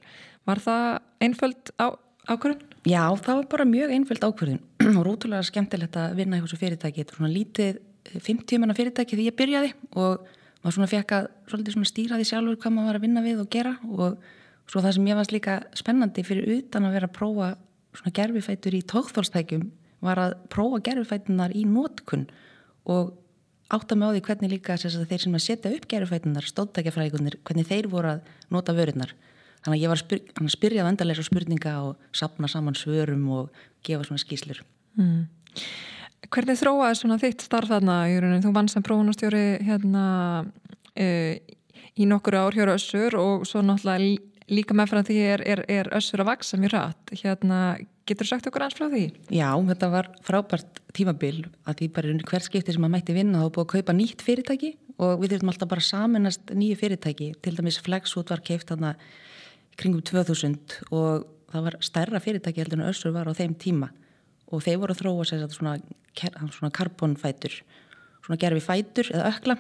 Var 0.47 0.61
það 0.63 0.85
einföld 1.23 1.73
á, 1.79 1.91
ákveðun? 2.29 2.61
Já, 2.87 3.03
það 3.19 3.41
var 3.41 3.49
bara 3.51 3.67
mjög 3.67 3.95
einföld 3.97 4.23
ákveðun 4.27 4.61
og 4.99 5.01
rútulega 5.07 5.43
skemmtilegt 5.47 5.99
að 5.99 6.15
vinna 6.21 6.39
í 6.39 6.45
þessu 6.45 6.61
fyrirtæki. 6.61 7.03
Þetta 7.03 7.17
var 7.17 7.21
svona 7.21 7.35
lítið 7.35 7.81
50 8.13 8.61
manna 8.61 8.77
fyrirtæki 8.77 9.19
því 9.19 9.27
ég 9.27 9.37
byrjaði 9.39 9.73
og 9.99 10.23
maður 10.63 10.77
svona 10.77 10.91
fekk 10.91 11.13
að 11.17 11.27
svona 11.51 11.89
stýra 11.89 12.19
því 12.19 12.29
sjálfur 12.29 12.59
hvað 12.63 12.75
maður 12.77 12.89
var 12.89 12.99
að 12.99 13.05
vinna 13.07 13.23
við 13.25 13.43
og 13.43 13.51
gera 13.51 13.75
og 13.91 14.17
Svo 14.73 14.81
það 14.81 14.95
sem 14.95 15.07
ég 15.11 15.17
varst 15.19 15.33
líka 15.35 15.59
spennandi 15.77 16.23
fyrir 16.25 16.47
utan 16.55 16.87
að 16.87 16.95
vera 16.95 17.05
að 17.05 17.13
prófa 17.13 17.49
svona 17.93 18.13
gerfifætur 18.17 18.73
í 18.73 18.79
tókþólstækjum 18.89 19.67
var 20.01 20.17
að 20.17 20.33
prófa 20.49 20.79
gerfifætunar 20.87 21.53
í 21.53 21.61
nótkun 21.69 22.23
og 22.89 23.11
átta 23.69 23.93
mig 23.93 24.09
á 24.09 24.13
því 24.15 24.23
hvernig 24.25 24.53
líka 24.55 24.79
þeir 24.81 25.21
sem 25.21 25.37
að 25.37 25.45
setja 25.45 25.75
upp 25.77 25.85
gerfifætunar, 25.93 26.49
stóttækjafræðikunir, 26.49 27.37
hvernig 27.45 27.69
þeir 27.69 27.91
voru 27.91 28.15
að 28.15 28.33
nota 28.49 28.73
vörunar. 28.73 29.13
Þannig 29.61 29.77
að 29.77 29.83
ég 29.83 29.93
var 29.93 30.01
að, 30.01 30.03
spyr, 30.07 30.21
að 30.41 30.51
spyrja 30.57 30.89
vendarleira 30.89 31.29
spurninga 31.29 31.77
og 31.85 32.09
sapna 32.17 32.49
saman 32.49 32.77
svörum 32.77 33.29
og 33.37 33.63
gefa 33.85 34.09
svona 34.09 34.25
skýslur. 34.25 34.65
Mm. 34.97 35.27
Hvernig 36.33 36.57
þróaði 36.57 36.97
svona 36.97 37.21
þitt 37.21 37.45
starf 37.45 37.69
þarna? 37.69 38.01
Þú 38.41 38.57
vann 38.57 38.73
sem 38.73 38.83
prófunastjóri 38.89 39.45
hérna, 39.63 40.05
e, 40.97 41.39
í 41.93 42.07
nokkuru 42.09 42.41
ár 42.41 42.57
hjá 42.57 42.65
Össur 42.73 43.15
og 43.21 43.45
svo 43.47 43.61
náttúrulega 43.61 44.01
líka 44.51 44.75
með 44.75 44.91
frá 44.91 45.01
því 45.07 45.17
er, 45.23 45.43
er, 45.47 45.63
er 45.71 45.89
össur 45.95 46.23
að 46.23 46.31
vaksa 46.31 46.59
mjög 46.59 46.73
rætt. 46.75 47.13
Hérna, 47.21 47.59
getur 48.09 48.29
sagt 48.29 48.47
okkur 48.49 48.65
eins 48.65 48.77
frá 48.77 48.87
því? 48.91 49.03
Já, 49.33 49.49
þetta 49.69 49.89
var 49.93 50.09
frábært 50.25 50.81
tímabil 50.95 51.45
að 51.67 51.81
því 51.81 51.89
bara 51.95 52.15
hver 52.31 52.45
skipti 52.45 52.75
sem 52.75 52.83
maður 52.83 52.95
mætti 52.97 53.17
vinna 53.17 53.43
þá 53.43 53.49
búið 53.55 53.65
að 53.65 53.71
kaupa 53.75 53.97
nýtt 53.97 54.25
fyrirtæki 54.25 54.73
og 55.01 55.23
við 55.23 55.35
þurfum 55.35 55.53
alltaf 55.53 55.71
bara 55.71 55.85
saminast 55.87 56.53
nýju 56.53 56.79
fyrirtæki. 56.81 57.31
Til 57.41 57.55
dæmis 57.57 57.79
Flexwood 57.83 58.33
var 58.33 58.43
keift 58.45 58.73
hana 58.73 58.95
kringum 59.79 60.03
2000 60.05 60.89
og 60.93 61.27
það 61.53 61.67
var 61.67 61.77
stærra 61.85 62.21
fyrirtæki 62.23 62.63
heldur 62.63 62.81
en 62.81 62.89
össur 62.89 63.13
var 63.15 63.29
á 63.29 63.33
þeim 63.37 63.55
tíma 63.57 63.91
og 64.53 64.61
þeir 64.61 64.81
voru 64.81 64.93
að 64.93 65.01
þróa 65.01 65.25
sér 65.25 65.45
svona, 65.49 65.77
svona 66.53 66.73
karbonfætur, 66.73 67.55
svona 68.25 68.39
gerfi 68.41 68.61
fætur 68.61 69.09
eða 69.13 69.31
ökla 69.31 69.57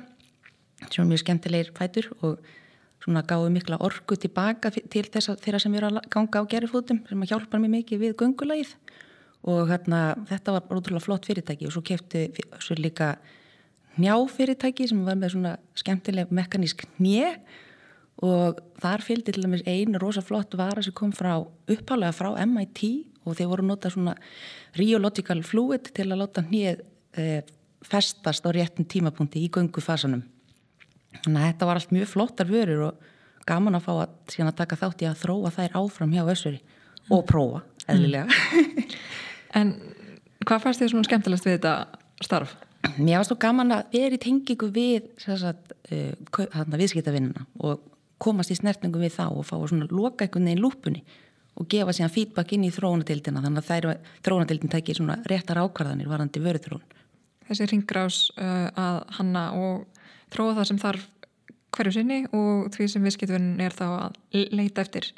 sem 0.89 1.03
er 1.03 1.09
mjög 1.09 1.23
skemmtilegir 1.23 1.71
fætur 1.77 2.09
og 2.21 2.43
svona 3.03 3.23
gáðu 3.27 3.51
mikla 3.51 3.79
orgu 3.83 4.17
tilbaka 4.19 4.71
til 4.73 5.05
þess 5.11 5.33
að 5.33 5.43
þeirra 5.43 5.61
sem 5.63 5.75
eru 5.75 5.89
að 5.91 6.01
ganga 6.13 6.43
á 6.43 6.49
gerifútum 6.49 7.03
sem 7.09 7.23
að 7.25 7.33
hjálpa 7.33 7.59
mér 7.59 7.73
mikið 7.77 8.03
við 8.05 8.15
göngulegið 8.21 8.75
og 9.51 9.67
hérna 9.71 10.01
þetta 10.29 10.55
var 10.55 10.69
ótrúlega 10.71 11.03
flott 11.03 11.27
fyrirtæki 11.27 11.67
og 11.67 11.75
svo 11.75 11.83
kefti 11.85 12.29
svo 12.63 12.77
líka 12.79 13.17
njáfyrirtæki 13.99 14.87
sem 14.89 15.03
var 15.05 15.19
með 15.19 15.35
svona 15.35 15.53
skemmtileg 15.77 16.31
mekanísk 16.33 16.85
njö 17.03 17.33
og 18.23 18.61
þar 18.81 19.03
fylgdi 19.03 19.33
til 19.33 19.43
dæmis 19.45 19.65
einu 19.67 19.99
rosa 20.01 20.23
flott 20.23 20.55
vara 20.57 20.83
sem 20.85 20.95
kom 20.95 21.11
frá 21.15 21.35
upphálega 21.43 22.15
frá 22.15 22.31
MIT 22.45 22.85
og 23.23 23.37
þeir 23.37 23.51
voru 23.51 23.67
notað 23.67 23.97
svona 23.97 24.15
rheological 24.77 25.43
fluid 25.45 25.91
til 25.95 26.09
að 26.09 26.21
láta 26.23 26.43
hnið 26.45 26.83
e, 27.17 27.41
festast 27.83 28.45
á 28.47 28.49
réttum 28.55 28.87
tímapunkti 28.87 29.43
í 29.43 29.51
göngufasanum. 29.51 30.23
Þannig 31.21 31.39
að 31.39 31.47
þetta 31.47 31.69
var 31.69 31.79
allt 31.79 31.95
mjög 31.95 32.11
flottar 32.11 32.49
vörur 32.49 32.85
og 32.89 33.09
gaman 33.47 33.77
að 33.77 33.85
fá 33.85 33.93
að, 33.95 34.13
að 34.43 34.55
taka 34.59 34.79
þátt 34.79 35.03
í 35.03 35.09
að 35.09 35.21
þróa 35.23 35.53
þær 35.53 35.77
áfram 35.79 36.13
hjá 36.15 36.23
Össuri 36.33 36.61
og 37.11 37.25
prófa, 37.27 37.63
eðlilega. 37.91 38.27
Mm. 38.27 38.83
en 39.59 39.73
hvað 40.43 40.63
fannst 40.65 40.83
þið 40.83 40.93
svona 40.93 41.09
skemmtilegast 41.09 41.47
við 41.47 41.57
þetta 41.57 41.73
starf? 42.23 42.55
Mér 42.97 43.21
varst 43.21 43.31
þú 43.31 43.39
gaman 43.43 43.75
að 43.77 43.95
vera 43.95 44.17
í 44.17 44.21
tengingu 44.21 44.69
við 44.75 45.09
uh, 45.31 46.63
viðskiptavinnina 46.75 47.45
og 47.63 47.83
komast 48.23 48.51
í 48.53 48.57
snertningu 48.57 49.01
við 49.01 49.15
þá 49.17 49.27
og 49.29 49.45
fá 49.47 49.55
að 49.57 49.87
loka 49.91 50.25
einhvern 50.25 50.49
veginn 50.49 50.63
lúpunni 50.63 51.03
og 51.59 51.67
gefa 51.69 51.93
síðan 51.93 52.11
feedback 52.13 52.53
inn 52.55 52.65
í 52.65 52.73
þróunadildina 52.73 53.43
þannig 53.43 53.61
að 53.61 53.69
þær 53.69 53.87
þróunadildin 54.25 54.73
tekir 54.73 54.97
svona 54.97 55.19
réttar 55.29 55.61
ákvarðanir 55.61 56.09
varandi 56.09 56.41
vöruþrún. 56.41 56.83
Þessi 57.47 57.67
ringrás 57.69 58.19
uh, 58.39 58.69
að 58.79 58.99
hanna 59.19 59.43
og 59.59 59.92
þróa 60.33 60.57
það 60.59 60.69
sem 60.69 60.81
þarf 60.83 61.09
hverju 61.73 61.95
sinni 61.95 62.19
og 62.35 62.69
því 62.73 62.87
sem 62.91 63.05
viðskiptun 63.07 63.47
er 63.63 63.73
þá 63.73 63.85
að 63.87 64.17
leita 64.53 64.83
eftir. 64.83 65.09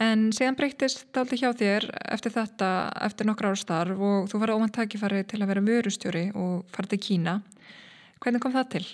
En 0.00 0.30
síðan 0.36 0.56
breytist 0.56 1.18
aldrei 1.18 1.40
hjá 1.42 1.50
þér 1.56 1.90
eftir 2.14 2.34
þetta, 2.34 2.70
eftir 3.04 3.28
nokkra 3.28 3.52
ára 3.52 3.60
starf 3.60 4.00
og 4.00 4.30
þú 4.30 4.40
farið 4.40 4.56
ómant 4.56 4.76
takifari 4.76 5.22
til 5.28 5.42
að 5.42 5.52
vera 5.52 5.66
vörustjóri 5.66 6.24
og 6.38 6.64
farið 6.72 6.94
til 6.94 7.02
Kína. 7.06 7.36
Hvernig 8.20 8.44
kom 8.44 8.54
það 8.56 8.74
til? 8.76 8.84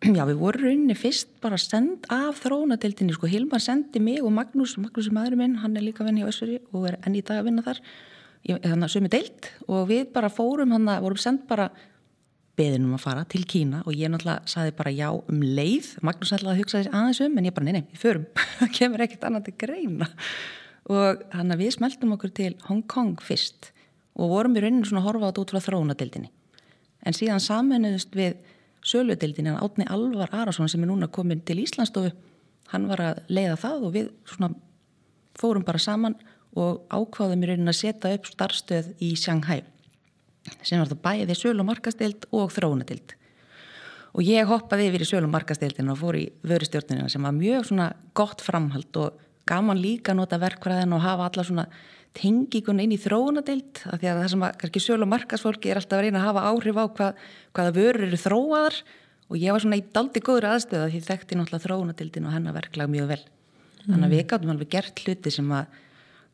Já, 0.00 0.22
við 0.24 0.38
vorum 0.40 0.64
rauninni 0.64 0.96
fyrst 0.96 1.34
bara 1.44 1.58
send 1.60 2.06
af 2.12 2.38
þróunadildinni, 2.40 3.12
sko, 3.12 3.28
Hilmar 3.28 3.60
sendi 3.60 4.00
mig 4.00 4.22
og 4.24 4.32
Magnús, 4.32 4.78
Magnús 4.80 5.10
er 5.10 5.16
maðurinn 5.16 5.42
minn, 5.42 5.58
hann 5.60 5.76
er 5.76 5.84
líka 5.84 6.06
venni 6.06 6.24
á 6.24 6.30
Össuri 6.30 6.56
og 6.72 6.86
er 6.88 6.96
enn 7.04 7.18
í 7.18 7.20
dag 7.20 7.42
að 7.42 7.50
vinna 7.50 7.64
þar, 7.66 7.82
þannig 8.48 8.86
að 8.86 8.94
sömu 8.94 9.10
deilt 9.12 9.50
og 9.66 9.90
við 9.90 10.06
bara 10.14 10.32
fórum 10.32 10.72
hann 10.72 10.88
að, 10.88 11.02
vorum 11.04 11.20
send 11.20 11.44
bara 11.50 11.68
beðinum 12.60 12.94
að 12.98 13.04
fara 13.06 13.26
til 13.32 13.42
Kína 13.48 13.82
og 13.86 13.96
ég 13.96 14.12
náttúrulega 14.12 14.52
saði 14.52 14.76
bara 14.76 14.94
já 14.94 15.08
um 15.16 15.42
leið. 15.42 15.94
Magnús 16.06 16.34
ætlaði 16.36 16.54
að 16.54 16.62
hugsa 16.62 16.78
þessi 16.78 16.94
aðeins 17.00 17.24
um 17.24 17.36
en 17.40 17.48
ég 17.48 17.56
bara 17.56 17.66
nei, 17.66 17.74
nei, 17.80 17.84
við 17.90 18.04
förum. 18.04 18.30
Það 18.60 18.72
kemur 18.78 19.04
ekkert 19.06 19.28
annað 19.28 19.48
til 19.48 19.58
greina. 19.64 20.10
Og 20.90 21.24
hann 21.32 21.54
að 21.54 21.64
við 21.64 21.76
smeltum 21.78 22.16
okkur 22.16 22.32
til 22.36 22.52
Hong 22.68 22.84
Kong 22.90 23.20
fyrst 23.24 23.72
og 24.20 24.30
vorum 24.32 24.56
í 24.56 24.62
rauninu 24.62 24.88
svona 24.88 25.02
að 25.02 25.08
horfa 25.08 25.30
át 25.30 25.40
út 25.40 25.52
frá 25.54 25.62
þróunadildinni 25.64 26.30
en 27.06 27.16
síðan 27.16 27.42
sammennuðust 27.42 28.16
við 28.16 28.36
söludildinni 28.86 29.52
hann 29.52 29.62
átni 29.62 29.86
Alvar 29.88 30.32
Arason 30.42 30.68
sem 30.68 30.82
er 30.84 30.90
núna 30.90 31.08
komin 31.12 31.42
til 31.46 31.60
Íslandstofu 31.62 32.12
hann 32.72 32.88
var 32.90 33.02
að 33.04 33.22
leiða 33.32 33.56
það 33.60 33.86
og 33.86 33.94
við 33.96 34.10
svona 34.28 34.52
fórum 35.40 35.64
bara 35.66 35.80
saman 35.80 36.16
og 36.58 36.82
ákváðum 36.90 37.44
í 37.44 37.50
rauninu 37.50 37.72
að 37.72 37.80
setja 37.80 38.14
upp 38.16 38.28
starfstöð 38.28 38.92
í 39.00 39.14
Shanghai 39.18 39.62
sem 40.62 40.80
var 40.80 40.90
það 40.90 41.02
bæði 41.06 41.38
söl- 41.38 41.58
og 41.60 41.68
markastild 41.70 42.28
og 42.30 42.52
þróunatild 42.54 43.16
og 44.10 44.26
ég 44.26 44.48
hoppaði 44.50 44.88
yfir 44.90 45.04
í 45.04 45.08
söl- 45.08 45.26
og 45.26 45.34
markastildin 45.34 45.90
og 45.92 46.00
fór 46.00 46.18
í 46.18 46.26
vörustjórnina 46.46 47.08
sem 47.10 47.22
var 47.22 47.36
mjög 47.36 47.68
svona 47.70 47.92
gott 48.14 48.42
framhald 48.42 48.96
og 48.98 49.18
gaman 49.46 49.80
líka 49.80 50.14
nota 50.14 50.38
verkfræðin 50.40 50.94
og 50.96 51.04
hafa 51.04 51.28
alla 51.30 51.46
svona 51.46 51.66
tengingun 52.16 52.80
inn 52.82 52.94
í 52.94 52.98
þróunatild 52.98 53.84
af 53.86 54.00
því 54.00 54.08
að 54.10 54.18
það 54.18 54.32
sem 54.32 54.46
að 54.46 54.56
kannski 54.62 54.82
söl- 54.82 55.04
og 55.04 55.12
markasfólki 55.12 55.70
er 55.70 55.78
alltaf 55.78 55.98
að 55.98 56.06
reyna 56.06 56.22
að 56.22 56.26
hafa 56.26 56.46
áhrif 56.50 56.80
á 56.80 56.84
hvað, 56.90 57.20
hvaða 57.54 57.74
vörur 57.76 58.06
eru 58.08 58.18
þróaðar 58.18 58.80
og 59.30 59.36
ég 59.38 59.54
var 59.54 59.62
svona 59.62 59.78
í 59.78 59.84
daldi 59.94 60.22
góður 60.26 60.48
aðstöða 60.50 60.88
því 60.90 61.02
þekkti 61.06 61.38
náttúrulega 61.38 61.66
þróunatildin 61.68 62.26
og 62.26 62.34
hennar 62.34 62.56
verklag 62.56 62.90
mjög 62.90 63.12
vel 63.12 63.20
mm. 63.22 63.92
þannig 63.92 64.08
að 64.08 64.16
við 64.16 64.26
gáttum 64.32 64.52
alveg 64.54 64.72
gert 64.74 65.04
hluti 65.04 65.34
sem 65.36 65.54
að 65.54 65.78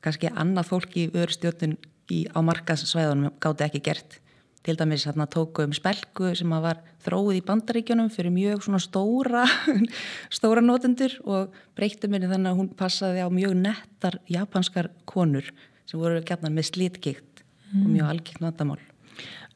kannski 0.07 0.33
annað 0.33 0.71
fólki 0.71 1.05
í 1.05 1.13
vörustjórnun 1.13 1.77
í, 2.13 2.27
á 2.31 2.39
markaðsvæðunum 2.45 3.37
gáti 3.43 3.67
ekki 3.67 3.83
gert 3.89 4.21
til 4.67 4.75
dæmis 4.79 5.07
hérna 5.07 5.29
tóku 5.31 5.63
um 5.63 5.75
spelku 5.77 6.33
sem 6.35 6.51
var 6.63 6.81
þróið 7.05 7.39
í 7.39 7.45
bandaríkjunum 7.47 8.11
fyrir 8.11 8.35
mjög 8.35 8.65
svona 8.67 8.83
stóra 8.83 9.45
stóra 10.39 10.65
notendur 10.65 11.15
og 11.25 11.55
breytti 11.79 12.11
minni 12.11 12.31
þannig 12.31 12.53
að 12.53 12.61
hún 12.63 12.73
passaði 12.79 13.23
á 13.23 13.29
mjög 13.31 13.55
nettar 13.61 14.19
japanskar 14.31 14.91
konur 15.07 15.53
sem 15.87 16.03
voru 16.03 16.19
gætnar 16.27 16.55
með 16.55 16.73
slítgikt 16.73 17.45
mm. 17.71 17.85
og 17.85 17.89
mjög 17.95 18.13
algikt 18.13 18.43
vandamál 18.43 18.83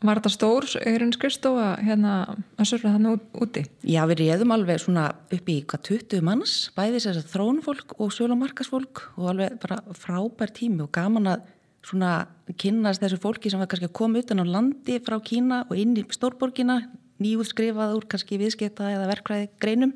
Var 0.01 0.17
þetta 0.17 0.31
stór 0.33 0.65
erinn 0.89 1.11
skrifstofa 1.13 1.75
hérna 1.85 2.13
að 2.57 2.69
surfa 2.71 2.95
þannig 2.95 3.19
úti? 3.45 3.67
Já, 3.85 4.01
við 4.09 4.23
reyðum 4.23 4.55
alveg 4.55 4.81
svona 4.81 5.11
upp 5.13 5.51
í 5.53 5.59
hvað 5.69 5.83
20 5.91 6.23
manns, 6.25 6.55
bæðis 6.73 7.05
þess 7.05 7.21
að 7.21 7.35
þrónfólk 7.35 7.93
og 8.01 8.15
sjölumarkasfólk 8.17 9.03
og 9.19 9.27
alveg 9.35 9.59
bara 9.61 9.83
frábær 10.01 10.55
tími 10.57 10.87
og 10.87 10.89
gaman 10.97 11.29
að 11.35 11.45
svona 11.87 12.29
kynnast 12.61 13.03
þessu 13.03 13.19
fólki 13.21 13.51
sem 13.51 13.61
var 13.61 13.69
kannski 13.71 13.89
að 13.89 13.97
koma 13.97 14.21
utan 14.21 14.43
á 14.43 14.45
landi 14.45 14.99
frá 15.05 15.17
Kína 15.25 15.63
og 15.69 15.79
inn 15.81 15.97
í 15.97 16.05
stórborgina 16.13 16.81
nýjúðskrifað 17.21 17.95
úr 17.97 18.09
kannski 18.11 18.41
viðskipta 18.41 18.91
eða 18.95 19.09
verkvæði 19.11 19.49
greinum 19.63 19.95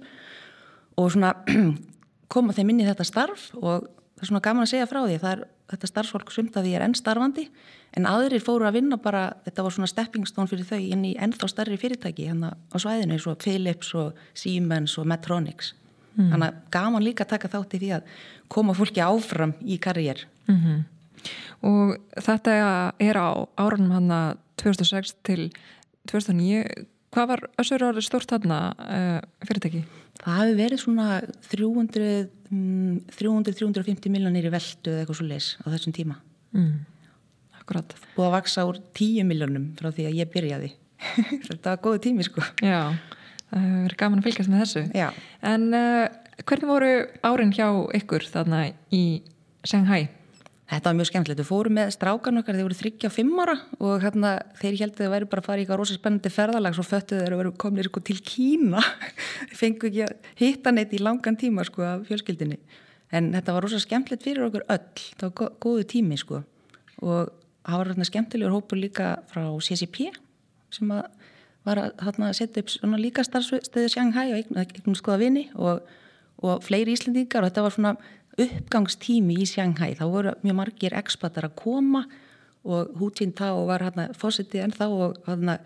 og 1.00 1.10
svona 1.12 1.34
koma 2.32 2.56
þeim 2.56 2.72
inn 2.72 2.84
í 2.84 2.88
þetta 2.88 3.06
starf 3.08 3.50
og 3.60 3.88
það 4.14 4.24
er 4.24 4.30
svona 4.30 4.44
gaman 4.44 4.66
að 4.66 4.72
segja 4.72 4.88
frá 4.88 5.02
því 5.02 5.18
er 5.18 5.44
þetta 5.74 5.90
starfsfólk 5.90 6.32
sumt 6.32 6.56
að 6.56 6.68
því 6.68 6.74
er 6.76 6.84
enn 6.86 6.96
starfandi 6.96 7.46
en 7.96 8.08
aðrir 8.08 8.44
fóru 8.44 8.68
að 8.68 8.78
vinna 8.78 8.98
bara 9.00 9.26
þetta 9.46 9.64
var 9.66 9.76
svona 9.76 9.90
stepping 9.90 10.28
stone 10.28 10.50
fyrir 10.50 10.68
þau 10.68 10.80
inn 10.80 11.04
í 11.08 11.14
ennþá 11.20 11.48
starri 11.50 11.78
fyrirtæki 11.80 12.28
hérna 12.28 12.52
á 12.52 12.76
svæðinu 12.76 13.16
eins 13.16 13.28
og 13.30 13.40
Philips 13.42 13.94
og 13.96 14.20
Siemens 14.36 14.96
og 15.00 15.08
Medtronics. 15.08 15.74
Mm. 16.14 16.28
þannig 16.30 16.46
að 16.46 16.58
gaman 16.70 17.02
líka 17.02 17.24
að 17.24 17.30
taka 17.32 17.48
þátt 17.50 17.72
í 17.74 17.78
því 17.82 17.88
að 17.96 18.10
koma 18.54 18.74
fólki 18.78 19.02
áfram 19.02 19.56
í 19.66 19.80
karriér. 19.82 20.20
Mm 20.46 20.60
-hmm 20.60 20.82
og 21.64 21.94
þetta 22.24 22.56
er 23.02 23.20
á 23.20 23.30
árunum 23.60 23.94
hann 23.94 24.10
að 24.14 24.40
2006 24.62 25.14
til 25.26 25.48
2009 26.10 26.86
hvað 27.14 27.30
var 27.30 27.44
össur 27.62 27.84
árið 27.86 28.06
stort 28.06 28.30
þarna 28.32 28.58
uh, 28.74 29.20
fyrirtæki? 29.46 29.84
Það 30.20 30.38
hefur 30.40 30.58
verið 30.58 30.78
svona 30.82 31.06
300-350 31.50 32.50
mm, 32.50 34.14
miljónir 34.14 34.48
í 34.48 34.52
veldu 34.54 34.92
eða 34.92 35.02
eitthvað 35.02 35.18
svo 35.18 35.26
leis 35.28 35.48
á 35.62 35.66
þessum 35.72 35.94
tíma 35.96 36.16
mm, 36.54 36.74
Akkurat 37.60 37.96
Búið 38.14 38.28
að 38.28 38.36
vaksa 38.36 38.66
úr 38.68 38.76
10 38.96 39.28
miljónum 39.30 39.66
frá 39.78 39.88
því 39.90 40.08
að 40.10 40.18
ég 40.22 40.32
byrjaði 40.34 40.70
þetta 41.48 41.74
var 41.74 41.82
góðu 41.84 41.98
tími 42.06 42.26
sko 42.26 42.40
Já, 42.62 42.94
það 43.50 43.58
hefur 43.60 43.80
verið 43.86 44.00
gaman 44.02 44.20
að 44.20 44.26
fylgjast 44.28 44.52
með 44.52 44.64
þessu 44.64 44.82
Já. 44.94 45.08
En 45.54 45.62
uh, 45.74 46.04
hvernig 46.42 46.70
voru 46.70 46.92
árin 47.26 47.54
hjá 47.54 47.68
ykkur 48.00 48.22
þarna 48.30 48.66
í 48.94 49.04
Shanghai? 49.64 50.08
Þetta 50.64 50.88
var 50.88 50.96
mjög 50.96 51.08
skemmtilegt, 51.10 51.40
við 51.42 51.48
fórum 51.50 51.74
með 51.76 51.90
strákan 51.92 52.40
okkar 52.40 52.56
þeir 52.56 52.64
voru 52.64 52.76
þryggja 52.78 53.08
og 53.10 53.12
fimm 53.12 53.34
ára 53.42 53.54
og 53.84 53.98
hérna, 54.00 54.30
þeir 54.62 54.78
heldur 54.80 54.94
að 54.94 55.02
það 55.02 55.12
væri 55.12 55.28
bara 55.28 55.42
að 55.42 55.48
fara 55.50 55.60
í 55.60 55.64
eitthvað 55.64 55.80
rosa 55.80 55.96
spennandi 55.98 56.32
ferðalag 56.32 56.78
svo 56.78 56.84
föttu 56.88 57.18
þeir 57.18 57.34
að 57.34 57.42
vera 57.42 57.52
komnir 57.60 57.88
sko, 57.90 58.00
til 58.00 58.16
Kína. 58.24 58.80
Þeir 59.50 59.58
fengu 59.60 59.90
ekki 59.90 60.06
að 60.06 60.30
hitta 60.40 60.72
neitt 60.72 60.96
í 60.96 61.02
langan 61.04 61.36
tíma 61.36 61.66
sko, 61.68 61.84
af 61.84 62.08
fjölskyldinni 62.08 62.56
en 63.14 63.30
þetta 63.34 63.54
var 63.54 63.66
rosa 63.66 63.80
skemmtilegt 63.82 64.24
fyrir 64.26 64.46
okkur 64.48 64.64
öll. 64.72 65.04
Það 65.20 65.28
var 65.28 65.52
góðu 65.62 65.86
tími 65.92 66.18
sko. 66.20 66.42
og 67.02 67.30
það 67.66 67.78
var 67.80 67.90
hérna, 67.90 68.08
skemmtilegur 68.08 68.54
hópur 68.54 68.80
líka 68.80 69.08
frá 69.28 69.44
CCP 69.60 70.10
sem 70.72 70.90
að 70.94 71.04
var 71.64 71.80
að 71.80 72.02
hérna, 72.04 72.32
setja 72.36 72.62
upp 72.62 72.72
svona 72.72 73.00
líka 73.00 73.24
starfstöðu 73.24 73.88
Shanghai 73.88 74.32
og 74.34 74.56
eignum 74.60 74.96
skoða 74.98 75.22
vini 75.22 75.46
og, 75.54 75.80
og 76.44 76.60
fleiri 76.64 76.92
íslendingar. 76.92 77.40
Og 77.40 77.48
þetta 77.48 77.64
var 77.64 77.74
svona 77.74 77.94
uppgangstími 78.40 79.38
í 79.42 79.46
Shanghai 79.48 79.94
þá 79.98 80.04
voru 80.10 80.34
mjög 80.42 80.58
margir 80.58 80.96
ekspatar 80.98 81.48
að 81.48 81.56
koma 81.60 82.04
og 82.64 82.92
Hu 82.98 83.10
Jintao 83.12 83.64
var 83.68 83.84
hérna 83.84 84.08
fósitið 84.16 84.64
en 84.64 84.74
þá 84.74 84.84
og, 84.88 85.16
hérna, 85.28 85.58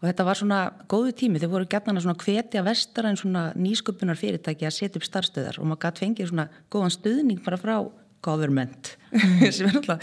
og 0.00 0.06
þetta 0.08 0.26
var 0.26 0.40
svona 0.40 0.60
góðu 0.90 1.14
tími 1.22 1.42
þau 1.42 1.50
voru 1.54 1.68
gætna 1.70 2.00
svona 2.00 2.18
hvetja 2.20 2.64
vestar 2.66 3.10
en 3.10 3.20
svona 3.20 3.50
nýsköpunar 3.54 4.18
fyrirtæki 4.18 4.68
að 4.68 4.76
setja 4.78 5.00
upp 5.00 5.08
starfstöðar 5.08 5.60
og 5.60 5.70
maður 5.70 5.84
gæti 5.86 6.06
fengið 6.06 6.30
svona 6.32 6.48
góðan 6.72 6.96
stuðning 6.96 7.42
bara 7.44 7.60
frá 7.60 7.74
government 8.24 8.94
mm. 9.12 9.46
sem 9.54 9.68
er 9.68 9.74
náttúrulega 9.74 9.98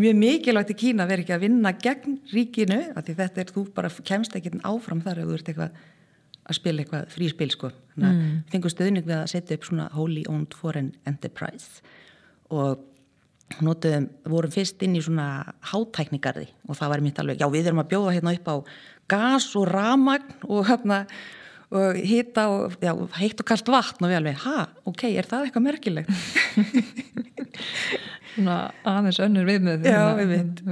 mjög 0.00 0.18
mikilvægt 0.22 0.74
í 0.74 0.80
Kína 0.84 1.08
vera 1.08 1.24
ekki 1.24 1.36
að 1.36 1.46
vinna 1.46 1.74
gegn 1.76 2.18
ríkinu 2.32 2.80
því 2.96 3.16
þetta 3.18 3.44
er, 3.44 3.54
þú 3.54 3.68
bara 3.76 3.92
kemst 4.10 4.36
ekki 4.38 4.54
áfram 4.62 5.02
þar 5.04 5.24
ef 5.24 5.30
þú 5.30 5.38
ert 5.38 5.52
eitthvað 5.52 5.86
að 6.48 6.58
spila 6.58 6.82
eitthvað 6.82 7.08
fríspil 7.12 7.50
sko 7.52 7.70
þannig 7.94 8.08
að 8.08 8.18
mm. 8.18 8.34
við 8.34 8.52
fengum 8.54 8.74
stöðning 8.74 9.08
við 9.08 9.16
að 9.18 9.30
setja 9.34 9.58
upp 9.58 9.64
svona 9.68 9.88
Holy 9.94 10.22
Owned 10.30 10.52
Foreign 10.56 10.92
Enterprise 11.08 11.82
og 12.48 12.84
notuðum, 13.64 14.08
vorum 14.28 14.52
fyrst 14.52 14.82
inn 14.84 14.96
í 14.98 15.02
svona 15.04 15.26
hátæknigarði 15.70 16.48
og 16.68 16.78
það 16.78 16.92
var 16.92 17.00
mitt 17.04 17.18
alveg, 17.20 17.40
já 17.40 17.48
við 17.52 17.64
erum 17.70 17.82
að 17.82 17.90
bjóða 17.92 18.14
hérna 18.16 18.36
upp 18.36 18.48
á 18.48 18.56
gas 19.08 19.46
og 19.56 19.64
ramagn 19.70 20.48
og 20.48 20.66
hérna 20.68 20.98
og 21.68 21.98
hýta 22.00 22.46
og, 22.48 22.76
já, 22.80 22.94
heitt 23.18 23.40
og 23.42 23.46
kallt 23.48 23.68
vatn 23.72 24.04
og 24.06 24.12
við 24.12 24.18
alveg, 24.22 24.36
ha, 24.46 24.58
ok, 24.88 25.02
er 25.10 25.26
það 25.28 25.48
eitthvað 25.48 25.66
merkilegt? 25.66 26.08
Svona 28.32 28.56
aðeins 28.86 29.18
önnur 29.24 29.48
viðmið 29.48 29.78
Já, 29.88 30.02
við 30.16 30.28
veit. 30.32 30.62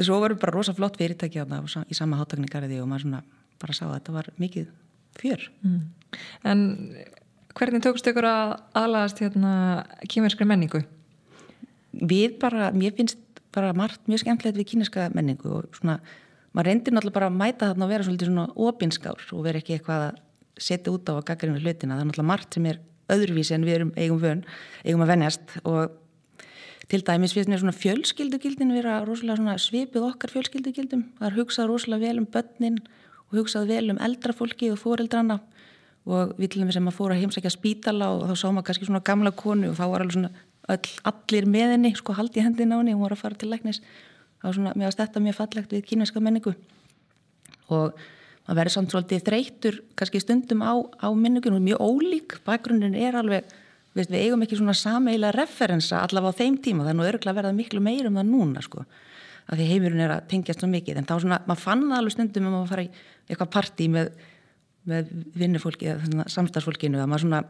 Svo 0.00 0.18
varum 0.22 0.38
bara 0.40 0.54
rosa 0.54 0.72
flott 0.74 0.96
fyrirtæki 0.98 1.42
á 1.42 1.44
það 1.46 1.90
í 1.90 1.94
sama 1.98 2.18
hátæknigarði 2.18 2.76
og 2.82 2.88
maður 2.90 3.04
svona 3.06 3.22
bara 3.60 3.76
sá 3.76 3.84
að 3.86 3.96
þetta 3.98 4.12
var 4.16 4.26
mikið 4.40 4.66
fjör 5.18 5.48
mm. 5.64 5.80
En 6.44 6.62
hvernig 7.54 7.82
tókstu 7.84 8.12
ykkur 8.12 8.26
að 8.26 8.54
aðlagast 8.78 9.20
hérna 9.22 9.52
kýmerskri 10.10 10.46
menningu? 10.48 10.82
Við 11.90 12.38
bara, 12.42 12.70
mér 12.74 12.94
finnst 12.96 13.18
bara 13.54 13.72
margt 13.76 14.02
mjög 14.10 14.24
skemmtilegt 14.24 14.58
við 14.58 14.68
kíneska 14.74 15.08
menningu 15.14 15.50
og 15.58 15.78
svona, 15.78 15.98
maður 16.54 16.70
reyndir 16.70 16.94
náttúrulega 16.94 17.18
bara 17.18 17.30
að 17.30 17.38
mæta 17.40 17.70
þarna 17.70 17.86
og 17.86 17.92
vera 17.92 18.06
svolítið 18.06 18.30
svona 18.30 18.46
opinskár 18.68 19.24
og 19.34 19.46
vera 19.46 19.62
ekki 19.62 19.76
eitthvað 19.76 20.04
að 20.10 20.20
setja 20.60 20.94
út 20.94 21.10
á 21.10 21.12
að 21.16 21.24
gaggarinn 21.30 21.56
við 21.58 21.66
hlutina, 21.66 21.96
það 21.96 22.02
er 22.02 22.10
náttúrulega 22.10 22.30
margt 22.30 22.56
sem 22.56 22.68
er 22.70 22.80
öðruvísi 23.10 23.56
en 23.56 23.66
við 23.66 23.78
erum 23.78 23.92
eigum 23.96 24.22
vön, 24.22 24.44
eigum 24.84 25.04
að 25.04 25.12
venjast 25.14 25.56
og 25.64 25.98
til 26.90 27.02
dæmis 27.06 27.34
finnst 27.34 27.50
mér 27.50 27.62
svona 27.62 27.76
fjölskyldugildin 27.76 28.74
vera 28.74 29.00
rosalega 29.06 29.56
svipið 29.62 30.06
okkar 30.10 30.34
fjölskyldugildum, 30.34 31.04
það 31.18 31.28
er 31.28 31.38
hugsað 31.38 31.70
rosalega 31.70 32.06
vel 32.06 32.22
um 32.22 32.30
börnin 32.30 32.80
og 33.30 33.38
hugsað 33.38 33.70
vel 33.70 33.86
um 33.94 34.00
eldrafólki 34.02 34.70
og 34.74 34.78
fóreldrana 34.80 35.38
og 36.10 36.34
við 36.40 36.54
til 36.54 36.68
sem 36.72 36.88
að 36.88 36.96
fóra 36.96 37.16
að 37.16 37.24
heimsækja 37.24 37.52
spítala 37.52 38.08
og 38.14 38.28
þá 38.30 38.34
sá 38.34 38.46
maður 38.48 38.66
kannski 38.70 38.88
svona 38.88 39.02
gamla 39.04 39.32
konu 39.36 39.70
og 39.70 39.76
þá 39.78 39.84
var 39.92 40.04
alveg 40.04 40.16
svona 40.16 40.30
öll, 40.70 40.94
allir 41.10 41.48
með 41.50 41.74
henni, 41.74 41.92
sko 41.98 42.16
haldi 42.16 42.44
hendin 42.44 42.72
á 42.72 42.80
henni 42.80 42.94
hún 42.96 43.04
var 43.04 43.14
að 43.14 43.22
fara 43.24 43.38
til 43.38 43.50
læknis. 43.52 43.82
Það 44.40 44.48
var 44.48 44.56
svona, 44.56 44.72
mér 44.78 44.88
að 44.88 44.96
stetta 44.96 45.22
mjög 45.22 45.36
fallegt 45.36 45.74
við 45.74 45.84
kíneska 45.90 46.22
menningu. 46.24 46.54
Og 47.68 47.92
maður 48.46 48.58
verður 48.58 48.74
samt 48.74 48.94
svolítið 48.94 49.24
þreytur 49.28 49.80
kannski 50.00 50.22
stundum 50.24 50.64
á, 50.64 50.72
á 50.80 51.08
menningunum 51.12 51.62
mjög 51.62 51.84
ólík, 51.84 52.38
bakgrunin 52.46 52.96
er 52.96 53.18
alveg 53.20 53.44
við, 53.94 54.08
við 54.08 54.18
eigum 54.24 54.42
ekki 54.46 54.58
svona 54.58 54.74
sameila 54.78 55.34
referensa 55.36 56.00
allavega 56.00 56.32
á 56.34 56.40
þeim 56.40 56.58
tíma, 56.64 56.86
það 56.86 56.94
er 56.94 56.98
nú 56.98 57.06
örgulega 57.06 57.38
verða 57.42 57.54
miklu 57.54 57.84
meirum 57.84 58.18
það 58.18 58.30
núna 58.32 58.64
sko 58.64 58.86
af 59.46 59.58
því 59.58 59.68
heimurinn 59.70 60.04
er 60.04 60.14
að 60.14 60.28
tengjast 60.30 60.62
svo 60.62 60.68
mikið, 60.70 61.00
en 61.00 61.08
þá 61.08 61.14
svona 61.22 61.40
maður 61.46 61.62
fann 61.64 61.86
það 61.86 61.96
alveg 61.98 62.14
stundum 62.16 62.46
um 62.50 62.58
að 62.60 62.68
fara 62.70 62.84
í 62.84 62.90
eitthvað 63.28 63.52
partí 63.56 63.88
með, 63.90 64.12
með 64.90 65.10
vinnufólki 65.40 65.90
eða 65.92 66.26
samstagsfólkinu, 66.34 67.00
að 67.00 67.10
maður 67.10 67.24
svona 67.26 67.42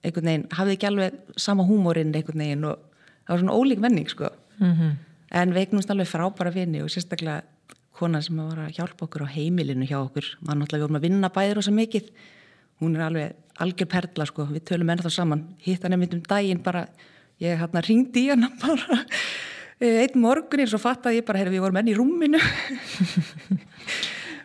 einhvern 0.00 0.30
veginn, 0.30 0.48
hafði 0.56 0.76
ekki 0.76 0.88
alveg 0.88 1.18
sama 1.36 1.66
húmórin 1.68 2.14
einhvern 2.14 2.44
veginn 2.44 2.66
og 2.70 2.82
það 3.26 3.34
var 3.34 3.42
svona 3.42 3.56
ólík 3.58 3.82
menning 3.84 4.08
sko. 4.10 4.30
Mm 4.60 4.74
-hmm. 4.74 4.96
en 5.30 5.52
við 5.54 5.60
eignumst 5.60 5.90
alveg 5.90 6.08
frábæra 6.08 6.52
vinni 6.52 6.82
og 6.82 6.90
sérstaklega 6.90 7.42
kona 7.92 8.22
sem 8.22 8.36
var 8.36 8.58
að 8.58 8.74
hjálpa 8.76 9.04
okkur 9.04 9.24
á 9.24 9.34
heimilinu 9.34 9.86
hjá 9.86 9.98
okkur, 10.00 10.24
maður 10.40 10.58
náttúrulega 10.60 10.84
vorum 10.86 10.96
að 10.96 11.06
vinna 11.06 11.28
bæður 11.28 11.60
og 11.60 11.64
svo 11.64 11.72
mikið, 11.72 12.10
hún 12.80 12.96
er 12.96 13.02
alveg 13.02 13.32
algjör 13.60 13.88
perla 13.92 14.26
sko, 14.26 14.46
við 14.48 14.64
tölum 14.64 14.90
ennþá 14.90 15.10
saman. 15.10 15.44
Hitt 15.58 15.82
hann 15.82 15.92
einmitt 15.92 16.14
um 16.14 16.22
daginn 16.22 16.62
bara 16.62 16.86
ég 17.40 17.58
hérna 17.60 17.82
ringdi 17.84 18.26
í 18.26 18.30
hann 18.32 18.48
bara 18.60 19.04
einn 19.80 20.20
morgun 20.20 20.60
eins 20.62 20.74
og 20.76 20.82
fatt 20.82 21.06
að 21.08 21.20
ég 21.20 21.26
bara, 21.26 21.40
herri 21.40 21.54
við 21.54 21.64
vorum 21.64 21.80
enn 21.80 21.92
í 21.92 21.96
rúminu. 21.96 22.40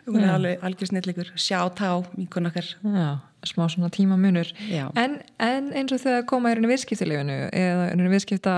Hún 0.06 0.22
er 0.22 0.36
alveg 0.36 0.62
algjör 0.62 0.92
snillíkur 0.92 1.32
sjá 1.34 1.58
tá, 1.74 1.90
míkun 2.14 2.46
okkar. 2.46 2.68
Já, 2.78 3.08
smá 3.50 3.64
svona 3.68 3.90
tímamunur. 3.90 4.52
En, 4.94 5.18
en 5.42 5.72
eins 5.74 5.94
og 5.94 6.02
þegar 6.04 6.28
koma 6.30 6.52
í 6.54 6.70
viðskiptilefinu 6.70 7.38
eða 7.50 7.88
í 7.90 8.12
viðskipta 8.12 8.54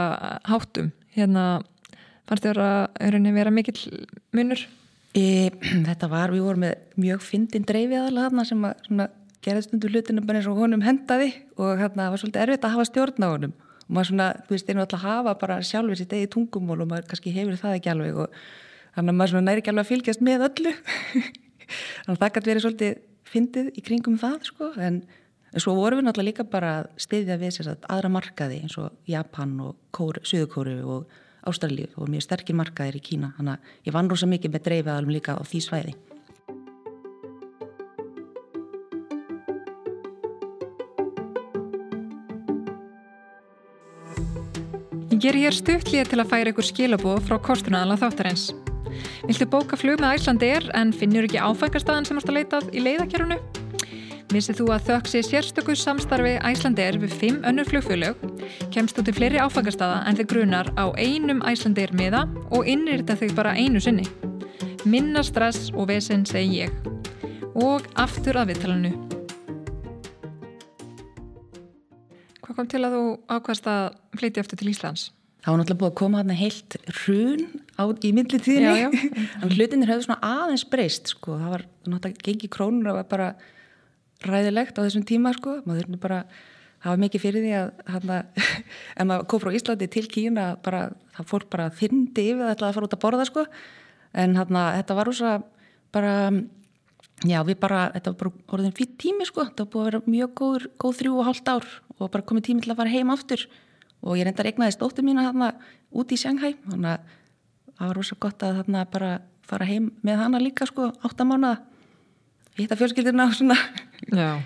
háttum 0.49 0.93
hérna 1.17 1.47
fannst 2.29 2.45
þér 2.45 2.61
að 2.63 3.31
vera 3.39 3.55
mikill 3.55 3.81
munur? 4.37 4.67
E, 5.17 5.49
þetta 5.89 6.11
var, 6.13 6.35
við 6.37 6.45
vorum 6.45 6.67
með 6.67 6.77
mjög 7.01 7.25
fyndin 7.25 7.65
dreifið 7.69 8.03
aðalega 8.03 8.29
þarna 8.29 8.45
sem 8.51 8.69
að 8.69 9.17
gerðist 9.49 9.73
undir 9.73 9.95
hlutinu 9.95 10.27
bara 10.29 10.43
eins 10.43 10.51
og 10.51 10.61
honum 10.61 10.85
hendaði 10.85 11.31
og 11.57 11.81
hérna 11.81 12.11
var 12.13 12.21
svolítið 12.21 12.45
erfitt 12.45 12.67
að 12.67 12.75
hafa 12.75 12.89
stjórn 12.91 13.25
á 13.25 13.29
honum 13.31 13.57
og 13.89 13.97
maður 13.97 14.11
svona, 14.11 14.29
þú 14.47 14.55
veist, 14.55 14.71
einu 14.71 14.83
alltaf 14.85 15.05
hafa 15.05 15.35
bara 15.41 15.59
sjálfur 15.65 15.99
sitt 15.99 16.13
eigi 16.13 16.29
tungumól 16.35 16.83
og 16.85 16.91
maður 16.91 17.07
kannski 17.11 17.33
hefur 17.33 17.57
það 17.57 17.77
ekki 17.79 17.93
alveg 17.95 18.19
og 18.25 18.35
þannig 18.97 19.15
að 19.15 19.21
maður 19.21 19.45
næri 19.47 19.63
ekki 19.63 19.73
alveg 19.73 19.87
að 19.87 19.93
fylgjast 19.93 20.25
með 20.25 20.45
öllu. 20.49 20.75
Þannig 21.69 22.13
að 22.15 22.21
það 22.21 22.35
gæti 22.35 22.51
verið 22.51 22.65
svolítið 22.65 23.01
fyndið 23.29 23.71
í 23.77 23.85
kringum 23.85 24.19
það 24.21 24.37
sko 24.49 24.69
en, 24.81 25.01
en 25.53 25.65
svo 25.65 25.75
vorum 25.77 26.01
við 26.01 26.07
náttúrulega 26.09 26.31
líka 26.31 26.47
bara 26.49 26.75
að 26.83 26.91
stiðja 27.05 27.41
við 27.41 27.55
sérstaklega 27.57 27.97
aðra 27.97 28.13
markaði 28.13 28.61
eins 28.65 28.77
og 28.81 29.09
Japan 29.09 29.57
og 29.65 30.03
Suðukóru 30.25 30.79
og 30.85 31.19
Ástralíu. 31.49 31.89
Og 31.97 32.13
mjög 32.13 32.25
sterkir 32.25 32.57
markaðir 32.57 33.01
í 33.01 33.05
Kína 33.05 33.33
þannig 33.37 33.57
að 33.57 33.89
ég 33.89 33.97
vann 33.97 34.13
rosa 34.13 34.29
mikið 34.29 34.57
með 34.57 34.69
dreifaðalum 34.69 35.17
líka 35.17 35.37
á 35.37 35.43
því 35.45 35.65
svæði 35.65 35.97
Ég 45.19 45.25
ger 45.25 45.35
hér 45.35 45.55
stuttlið 45.57 46.11
til 46.13 46.21
að 46.23 46.29
færa 46.31 46.51
ykkur 46.53 46.67
skilabóð 46.69 47.25
frá 47.27 47.41
kostunadala 47.43 47.97
þáttarins 47.99 48.53
Viltu 49.27 49.49
bóka 49.51 49.75
flug 49.75 49.99
með 49.99 50.13
Æslandir 50.15 50.69
en 50.79 50.93
finnur 50.95 51.27
ekki 51.27 51.41
áfækastæðan 51.43 52.07
sem 52.07 52.21
ást 52.21 52.31
að 52.31 52.37
leitað 52.37 52.69
í 52.71 52.85
leiðakjörunu? 52.85 53.39
Vissið 54.31 54.61
þú 54.61 54.69
að 54.77 54.87
þöksi 54.93 55.25
sérstöku 55.27 55.75
samstarfi 55.75 56.37
Æslandir 56.53 57.01
við 57.03 57.19
fimm 57.19 57.43
önnur 57.51 57.67
flugfjölög, 57.67 58.23
kemst 58.71 58.95
þú 58.95 59.09
til 59.09 59.17
fleiri 59.19 59.43
áfækastæða 59.43 59.99
en 60.07 60.23
þið 60.23 60.31
grunar 60.37 60.71
á 60.79 60.87
einum 60.95 61.43
Æslandir 61.51 61.97
miða 61.99 62.23
og 62.55 62.71
innrýrta 62.71 63.19
þig 63.19 63.35
bara 63.35 63.59
einu 63.59 63.83
sinni. 63.83 64.07
Minna 64.87 65.27
stress 65.27 65.73
og 65.75 65.91
vesen 65.91 66.23
segi 66.31 66.63
ég. 66.69 66.91
Og 67.59 67.91
aftur 67.99 68.39
að 68.39 68.55
viðtalanu. 68.55 69.08
Hvað 72.49 72.57
kom 72.57 72.69
til 72.73 72.79
að 72.81 72.95
þú 72.97 73.01
ákvæmst 73.29 73.67
að 73.69 73.87
flytja 74.17 74.41
eftir 74.41 74.57
til 74.57 74.71
Íslands? 74.71 75.03
Það 75.45 75.53
var 75.53 75.59
náttúrulega 75.61 75.81
búið 75.83 75.91
að 75.91 75.99
koma 76.01 76.21
hérna 76.23 76.37
heilt 76.39 76.77
hrun 77.03 77.43
á, 77.77 77.85
í 77.93 78.13
millitíðinni 78.17 78.87
en 79.43 79.53
hlutinir 79.53 79.91
hefur 79.93 80.07
svona 80.07 80.31
aðeins 80.47 80.65
breyst 80.73 81.13
sko. 81.13 81.37
það 81.37 81.53
var 81.53 81.65
náttúrulega 81.85 82.25
gengi 82.25 82.49
krónur 82.49 82.89
og 82.95 82.97
var 83.03 83.11
bara 83.11 83.27
ræðilegt 84.25 84.81
á 84.81 84.85
þessum 84.87 85.05
tíma 85.05 85.35
sko. 85.37 85.59
maður 85.67 85.85
þurfti 85.85 86.01
bara 86.07 86.23
það 86.81 86.89
var 86.95 87.05
mikið 87.05 87.25
fyrir 87.27 87.45
því 87.45 87.53
að 87.59 87.69
hana, 87.93 88.19
ef 88.97 89.09
maður 89.13 89.29
kom 89.29 89.45
frá 89.45 89.53
Íslandi 89.61 89.93
til 89.93 90.07
Kína 90.17 90.49
bara, 90.65 90.83
það 91.19 91.31
fór 91.35 91.49
bara 91.53 91.71
þyndi 91.83 92.29
yfir 92.33 92.47
að 92.47 92.55
ætla 92.57 92.73
að 92.73 92.79
fara 92.79 92.89
út 92.89 92.97
að 92.97 93.05
borða 93.05 93.29
sko. 93.29 93.45
en 94.25 94.41
hana, 94.41 94.65
þetta 94.81 94.97
var 95.03 95.13
úrsa 95.13 95.37
bara 95.93 96.17
já 97.27 97.39
við 97.47 97.59
bara, 97.63 97.89
þetta 97.97 98.13
var 98.13 98.19
bara 98.23 98.33
orðin 98.55 98.75
fyrir 98.77 98.93
tími 99.01 99.27
sko, 99.27 99.47
þetta 99.49 99.65
var 99.65 99.73
búið 99.73 99.83
að 99.83 99.89
vera 99.89 100.13
mjög 100.15 100.35
góð, 100.39 100.67
góð 100.79 100.99
þrjú 101.01 101.17
og 101.19 101.29
hálft 101.29 101.51
ár 101.51 101.67
og 101.99 102.13
bara 102.13 102.27
komið 102.29 102.47
tími 102.49 102.65
til 102.65 102.73
að 102.73 102.81
fara 102.83 102.93
heim 102.95 103.11
aftur 103.15 103.47
og 104.03 104.19
ég 104.19 104.29
reyndar 104.29 104.51
egnaði 104.51 104.77
stóttu 104.77 105.03
mína 105.07 105.27
þarna 105.27 105.49
út 105.99 106.13
í 106.15 106.19
Sjanghæ 106.21 106.53
þannig 106.69 106.93
að 106.93 107.17
það 107.79 107.89
var 107.89 107.99
rosa 107.99 108.19
gott 108.21 108.45
að 108.47 108.61
þarna 108.61 108.85
bara 108.93 109.11
fara 109.49 109.67
heim 109.69 109.91
með 110.07 110.23
hana 110.23 110.43
líka 110.43 110.69
sko 110.69 110.93
áttamána 111.07 111.57
hitta 112.59 112.79
fjölskyldina 112.79 113.29
og 113.31 113.37
svona 113.39 113.57
Já, 114.13 114.43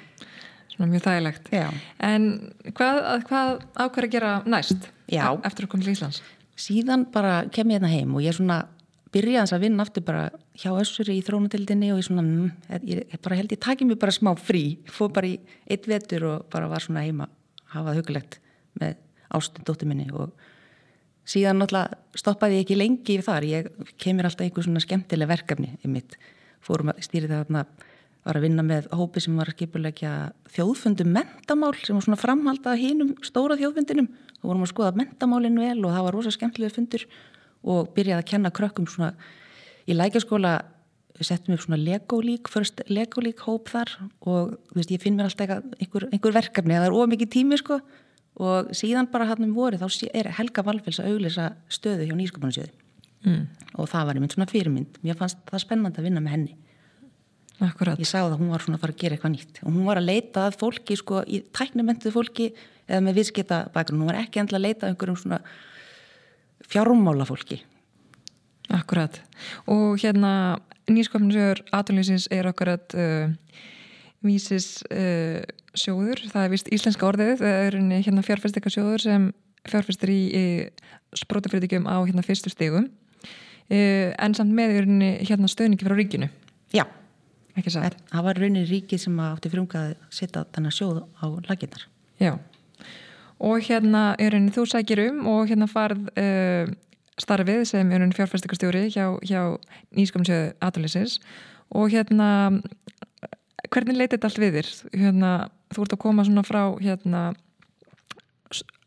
svona 0.72 0.90
mjög 0.92 1.04
þægilegt 1.06 1.50
Já. 1.52 1.66
En 2.00 2.28
hvað, 2.72 3.00
hvað 3.28 3.50
ákveður 3.74 4.08
að 4.08 4.14
gera 4.16 4.32
næst 4.46 4.88
Já. 5.12 5.26
eftir 5.44 5.66
að 5.66 5.72
koma 5.74 5.86
til 5.86 5.96
Íslands? 5.96 6.22
Síðan 6.56 7.06
bara 7.12 7.42
kem 7.52 7.72
ég 7.72 7.80
hérna 7.80 7.92
heim 7.92 8.14
og 8.16 8.24
ég 8.24 8.32
er 8.32 8.38
svona 8.38 8.62
byrjaðans 9.12 9.52
að 9.52 9.64
vinna 9.66 9.84
aftur 9.84 10.04
bara 10.06 10.24
hjá 10.58 10.70
össuri 10.72 11.18
í 11.18 11.24
þrónatildinni 11.26 11.92
og 11.92 12.00
ég 12.00 12.06
svona 12.06 12.24
mm, 12.24 12.80
ég, 12.88 13.16
bara 13.24 13.38
held 13.38 13.52
ég 13.52 13.60
takið 13.62 13.90
mér 13.90 14.00
bara 14.00 14.14
smá 14.14 14.32
frí. 14.40 14.64
Fóð 14.88 15.12
bara 15.18 15.30
í 15.30 15.36
eitt 15.68 15.88
vetur 15.90 16.28
og 16.30 16.46
bara 16.52 16.70
var 16.72 16.84
svona 16.84 17.04
heima 17.04 17.28
hafað 17.74 18.00
hugulegt 18.00 18.38
með 18.80 18.96
ástundóttu 19.32 19.88
minni. 19.88 20.08
Og 20.12 20.32
síðan 21.28 21.60
náttúrulega 21.60 22.18
stoppaði 22.18 22.60
ég 22.60 22.66
ekki 22.66 22.78
lengi 22.80 23.18
yfir 23.18 23.28
þar, 23.28 23.48
ég 23.48 23.70
kemur 24.00 24.28
alltaf 24.28 24.46
einhver 24.46 24.66
svona 24.66 24.84
skemmtileg 24.84 25.30
verkefni 25.30 25.74
í 25.82 25.92
mitt 25.92 26.16
fórum 26.62 26.92
að 26.92 27.02
stýri 27.06 27.28
það 27.30 27.44
þarna 27.44 27.64
var 28.22 28.38
að 28.38 28.44
vinna 28.46 28.62
með 28.62 28.88
hópi 28.94 29.20
sem 29.22 29.38
var 29.38 29.50
að 29.50 29.56
skipulegja 29.56 30.12
þjóðfundu 30.54 31.06
mentamál 31.10 31.72
sem 31.80 31.96
var 31.96 32.04
svona 32.06 32.20
framhaldað 32.20 32.78
hínum 32.78 33.16
stóra 33.26 33.58
þjóðfundinum. 33.58 34.08
Og 34.42 34.50
vorum 34.50 34.64
að 34.66 34.72
skoða 34.72 34.98
mentamálinn 34.98 35.58
vel 35.58 35.78
og 35.84 35.94
það 35.94 36.04
var 36.06 36.16
rosa 36.16 36.32
skemmtilega 36.34 36.74
fundur 36.74 37.06
og 37.62 37.92
byrjaði 37.96 38.20
að 38.20 38.30
kenna 38.32 38.52
krökkum 38.54 38.88
svona 38.90 39.12
í 39.86 39.96
lækjaskóla 39.96 40.60
settum 41.22 41.54
við 41.54 41.64
svona 41.64 41.78
legolík, 41.78 42.48
först 42.50 42.80
legolík 42.90 43.42
hóp 43.46 43.70
þar 43.70 43.90
og 44.26 44.54
veist, 44.74 44.90
ég 44.90 45.02
finn 45.02 45.18
mér 45.18 45.28
alltaf 45.28 45.60
einhver, 45.78 46.08
einhver 46.10 46.34
verkefni, 46.34 46.78
það 46.78 46.88
er 46.88 46.96
ómikið 46.96 47.32
tími 47.36 47.58
sko. 47.60 47.78
Og 48.42 48.70
síðan 48.74 49.10
bara 49.12 49.26
hann 49.28 49.44
um 49.44 49.52
voru 49.52 49.76
þá 49.76 50.08
er 50.08 50.30
Helga 50.38 50.64
Valfels 50.64 51.02
að 51.02 51.12
auglisa 51.12 51.50
stöðu 51.68 52.06
hjá 52.08 52.14
nýsköpunarsjöði 52.16 52.72
mm. 53.28 53.42
og 53.76 53.90
það 53.92 54.06
var 54.08 54.18
einmitt 54.18 54.36
svona 54.36 54.48
fyrirmynd. 54.48 55.00
Mér 55.04 55.18
fannst 55.20 55.42
það 55.50 55.64
spennand 55.66 55.98
að 56.00 56.08
vinna 56.08 56.22
með 56.24 56.36
henni. 56.36 56.56
Akkurat. 57.62 58.00
ég 58.00 58.08
sá 58.08 58.22
það 58.22 58.32
að 58.32 58.38
hún 58.40 58.54
var 58.54 58.64
svona 58.64 58.78
að 58.78 58.82
fara 58.86 58.94
að 58.96 59.02
gera 59.02 59.16
eitthvað 59.18 59.34
nýtt. 59.36 59.60
Og 59.62 59.68
hún 59.68 59.84
var 59.86 60.00
að 60.00 60.08
leita 60.08 60.46
að 60.48 60.56
fólki 60.62 60.96
sko 60.98 61.20
í 61.28 61.42
tæknumentuð 61.54 62.16
fólki 62.16 62.48
eða 62.88 63.02
með 63.04 63.20
viðskita 63.20 63.58
bakgrunn, 63.74 64.00
hún 64.02 64.10
var 64.10 64.22
ekki 64.24 64.40
endla 64.42 64.58
að 64.58 64.64
leita 64.64 64.88
einhverjum 64.88 65.20
svona 65.20 65.42
fjármála 66.72 67.28
fólki 67.28 67.60
Akkurat 68.72 69.18
og 69.68 70.00
hérna 70.00 70.58
nýsköpunarsjöður 70.90 71.62
aðlýsins 71.74 72.28
er 72.32 72.48
akkurat 72.48 72.94
uh, 72.96 73.32
vísis 74.24 74.80
uh, 74.90 75.42
sjóður, 75.78 76.22
það 76.30 76.46
er 76.46 76.52
vist 76.52 76.70
íslenska 76.74 77.06
orðið, 77.08 77.34
það 77.42 77.66
er 77.66 77.76
hérna 78.06 78.24
fjárfæstikasjóður 78.26 79.04
sem 79.04 79.28
fjárfæstir 79.68 80.12
í, 80.12 80.20
í 80.32 80.44
sprótafriðigjum 81.22 81.86
á 81.86 81.96
hérna 82.02 82.24
fyrstu 82.26 82.52
stegum 82.52 82.88
uh, 82.88 84.08
en 84.16 84.38
samt 84.38 84.54
með 84.56 84.78
hérna 84.78 85.50
stöðningi 85.50 85.86
frá 85.86 85.96
ríkinu. 85.98 86.30
Já, 86.74 86.86
ekki 87.58 87.74
satt. 87.74 87.98
Það 88.10 88.28
var 88.28 88.42
raunin 88.42 88.68
ríkið 88.68 89.06
sem 89.06 89.22
átti 89.26 89.52
frumkað 89.52 89.92
að 89.92 90.18
setja 90.18 90.46
þennan 90.54 90.76
sjóð 90.78 91.04
á 91.20 91.26
laginnar. 91.50 91.86
Já, 92.22 92.36
og 93.42 93.62
hérna 93.66 94.12
er 94.22 94.36
henni 94.36 94.54
þú 94.54 94.66
sækir 94.70 95.02
um 95.08 95.26
og 95.34 95.50
hérna 95.50 95.68
farð 95.70 96.08
uh, 96.14 96.70
starfið 97.20 97.64
sem 97.68 97.90
er 97.92 98.02
henni 98.02 98.16
fjárfæstikastjóri 98.16 98.86
hjá, 98.94 99.06
hjá 99.26 99.58
nýskamsjöðu 99.96 100.54
aðalisins 100.62 101.18
og 101.74 101.90
hérna 101.92 102.28
hvernig 103.72 103.96
leytið 103.96 104.18
þetta 104.18 104.28
allt 104.28 104.42
við 104.42 104.58
þér? 104.58 104.70
Hérna, 105.00 105.32
þú 105.72 105.86
ert 105.86 105.96
að 105.96 106.02
koma 106.04 106.26
svona 106.26 106.44
frá 106.46 106.62
hérna 106.82 107.22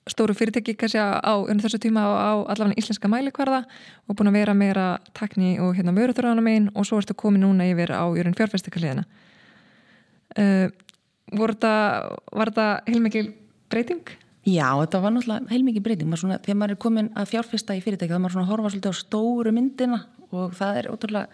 stóru 0.06 0.36
fyrirtæki 0.38 0.76
kannski 0.78 1.02
á, 1.02 1.34
þessu 1.50 1.80
tíma 1.82 2.04
á, 2.06 2.10
á 2.14 2.34
allavega 2.54 2.78
íslenska 2.78 3.10
mælikvarða 3.10 3.64
og 4.06 4.18
búin 4.18 4.30
að 4.30 4.38
vera 4.38 4.54
meira 4.54 4.86
takni 5.18 5.56
og 5.58 5.74
hérna 5.78 5.96
vöruþráðanum 5.98 6.50
einn 6.52 6.68
og 6.78 6.86
svo 6.86 7.00
ertu 7.02 7.16
komið 7.18 7.48
núna 7.48 7.66
yfir 7.72 7.90
á 7.90 8.06
jörun 8.14 8.38
fjárfæstikaliðina 8.38 9.06
uh, 10.38 10.68
Var 11.36 11.56
þetta 11.58 12.68
heilmikið 12.86 13.32
breyting? 13.74 14.06
Já, 14.46 14.68
þetta 14.78 15.02
var 15.02 15.14
náttúrulega 15.16 15.50
heilmikið 15.50 15.84
breyting. 15.88 16.10
Maður 16.12 16.22
svona, 16.22 16.38
þegar 16.46 16.58
maður 16.62 16.76
er 16.76 16.82
komin 16.84 17.08
að 17.18 17.30
fjárfæsta 17.32 17.74
í 17.74 17.82
fyrirtæki 17.82 18.12
þá 18.12 18.18
er 18.20 18.22
maður 18.22 18.36
svona 18.36 18.46
að 18.46 18.52
horfa 18.54 18.70
svolítið 18.72 18.94
á 18.94 18.96
stóru 19.00 19.52
myndina 19.56 20.00
og 20.30 20.54
það 20.60 20.72
er 20.82 20.90
ótrúlega 20.94 21.28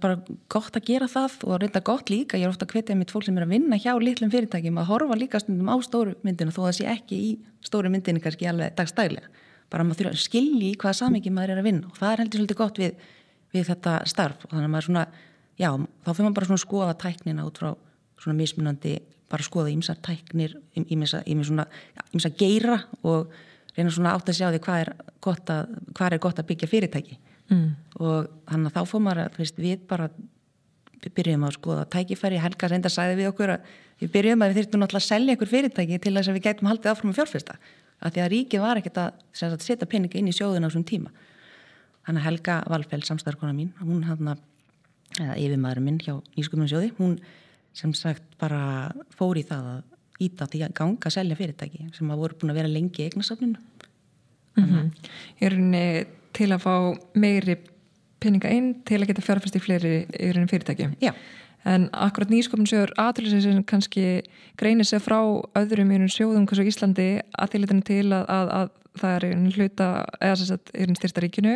bara 0.00 0.16
gott 0.52 0.76
að 0.76 0.84
gera 0.88 1.06
það 1.08 1.32
og 1.48 1.60
reynda 1.60 1.80
gott 1.84 2.10
líka, 2.12 2.36
ég 2.36 2.44
er 2.44 2.52
ofta 2.52 2.66
að 2.66 2.72
hvetja 2.76 2.96
mitt 2.98 3.12
fólk 3.12 3.24
sem 3.24 3.36
er 3.38 3.44
að 3.46 3.54
vinna 3.54 3.76
hjá 3.80 3.92
litlum 3.96 4.32
fyrirtækjum 4.32 4.80
að 4.82 4.88
horfa 4.90 5.16
líka 5.16 5.40
stundum 5.40 5.70
á 5.72 5.76
stóru 5.80 6.12
myndinu 6.26 6.52
þó 6.52 6.60
að 6.60 6.66
það 6.66 6.76
sé 6.76 6.84
ekki 6.92 7.16
í 7.16 7.30
stóru 7.64 7.88
myndinu 7.92 8.20
kannski 8.20 8.48
alveg 8.50 8.74
dagstælega, 8.76 9.28
bara 9.72 9.84
maður 9.86 9.98
þurfa 10.02 10.12
að 10.12 10.24
skilji 10.26 10.70
hvaða 10.76 10.98
samingi 10.98 11.30
maður 11.32 11.54
er 11.54 11.60
að 11.62 11.68
vinna 11.70 11.88
og 11.88 11.96
það 11.96 12.12
er 12.12 12.20
heldur 12.20 12.38
svolítið 12.42 12.60
gott 12.60 12.76
við, 12.82 12.92
við 13.54 13.64
þetta 13.70 13.92
starf. 14.12 14.44
Og 14.44 14.50
þannig 14.52 14.68
að 14.68 14.74
maður 14.74 14.88
svona, 14.90 15.04
já, 15.56 15.70
bara 19.32 19.46
skoða 19.46 19.72
ímsa 19.72 19.96
tæknir, 20.04 20.54
ímsa 20.76 21.22
ímsa 21.26 22.30
geira 22.38 22.82
og 23.02 23.32
reyna 23.76 23.92
svona 23.92 24.12
átt 24.12 24.28
að 24.28 24.38
sjá 24.38 24.48
því 24.52 24.60
hvað 24.66 24.82
er 24.84 24.92
gott 25.24 25.52
að, 25.52 25.76
hvað 25.96 26.16
er 26.16 26.22
gott 26.22 26.42
að 26.42 26.50
byggja 26.50 26.70
fyrirtæki. 26.70 27.18
Mm. 27.52 27.72
og 28.00 28.28
þannig 28.48 28.70
að 28.70 28.76
þá 28.76 28.88
fór 28.88 29.00
maður 29.02 29.20
að 29.26 29.38
veist, 29.40 29.56
við 29.60 29.80
bara 29.90 30.06
byrjum 31.02 31.42
að 31.44 31.56
skoða 31.56 31.86
tækifæri, 31.90 32.38
Helga 32.40 32.68
reynda 32.70 32.92
sæði 32.92 33.16
við 33.18 33.28
okkur 33.32 33.52
að 33.56 33.72
við 34.00 34.12
byrjum 34.14 34.44
að 34.44 34.52
við 34.52 34.58
þurftum 34.60 34.82
náttúrulega 34.82 35.02
að 35.02 35.08
selja 35.08 35.34
einhver 35.34 35.50
fyrirtæki 35.50 35.98
til 35.98 36.12
þess 36.14 36.30
að 36.30 36.38
við 36.38 36.46
gætum 36.46 36.70
haldið 36.70 36.92
áfram 36.92 37.12
að 37.12 37.18
fjárfesta. 37.18 37.58
Að 38.02 38.14
því 38.14 38.22
að 38.22 38.30
ríkið 38.32 38.62
var 38.62 38.80
ekkert 38.80 39.00
að, 39.02 39.20
að 39.48 39.66
setja 39.66 39.88
peninga 39.90 40.18
inn 40.18 40.30
í 40.30 40.34
sjóðun 40.36 40.64
á 40.64 40.68
þessum 40.68 40.86
tíma. 40.88 41.12
Þannig 42.06 42.22
að 42.22 42.26
Helga 42.28 42.56
Valfell, 42.70 43.02
samstarkona 43.06 43.54
mín 43.56 43.74
hún 43.82 44.06
hann 44.06 44.32
að, 44.32 44.42
eða 45.18 45.36
yfirmaðurinn 45.42 45.86
minn 45.86 46.00
hjá 46.02 46.14
Ískumunnsjóði, 46.38 46.92
hún 46.98 47.18
sem 47.72 47.94
sagt 47.96 48.24
bara 48.40 48.92
fór 49.16 49.40
í 49.40 49.44
það 49.48 49.68
að 49.76 49.82
íta 50.22 50.46
því 50.46 50.64
að 50.66 50.74
ganga 50.78 51.08
að 51.08 51.16
selja 51.16 51.38
fyrirtæki 51.38 51.88
sem 51.96 52.10
að 52.12 52.22
voru 52.22 52.38
búin 52.38 52.52
að 52.52 52.60
vera 52.60 52.70
lengi 52.70 53.02
í 53.02 53.08
eignasafninu 53.08 53.58
mm 54.56 54.64
-hmm. 54.64 54.90
Er 55.40 55.56
unni 55.56 56.06
til 56.32 56.52
að 56.52 56.62
fá 56.64 56.74
meiri 57.14 57.56
peninga 58.22 58.50
inn 58.50 58.74
til 58.86 59.00
að 59.00 59.10
geta 59.10 59.24
fjárfæst 59.24 59.56
í 59.56 59.62
fleiri 59.62 59.94
yfirinn 60.12 60.50
fyrirtæki. 60.50 60.88
Já. 61.02 61.12
En 61.64 61.88
akkurat 61.92 62.30
nýskopninsjóður 62.30 62.94
aðlýsins 62.98 63.42
sem 63.46 63.64
kannski 63.64 64.22
greinir 64.58 64.86
sig 64.86 65.02
frá 65.02 65.20
öðrum 65.58 65.92
yfirinn 65.94 66.10
sjóðum 66.10 66.46
hversu 66.46 66.66
Íslandi 66.66 67.20
að 67.38 67.52
þýrleitinu 67.52 67.84
til 67.86 68.06
að, 68.12 68.24
að, 68.28 68.48
að 68.58 68.70
það 68.98 69.14
er 69.16 69.26
yfirinn 69.28 69.52
hluta 69.52 69.90
eða 70.20 70.38
þess 70.40 70.50
að 70.56 70.72
yfirinn 70.74 70.98
styrsta 70.98 71.22
ríkinu 71.22 71.54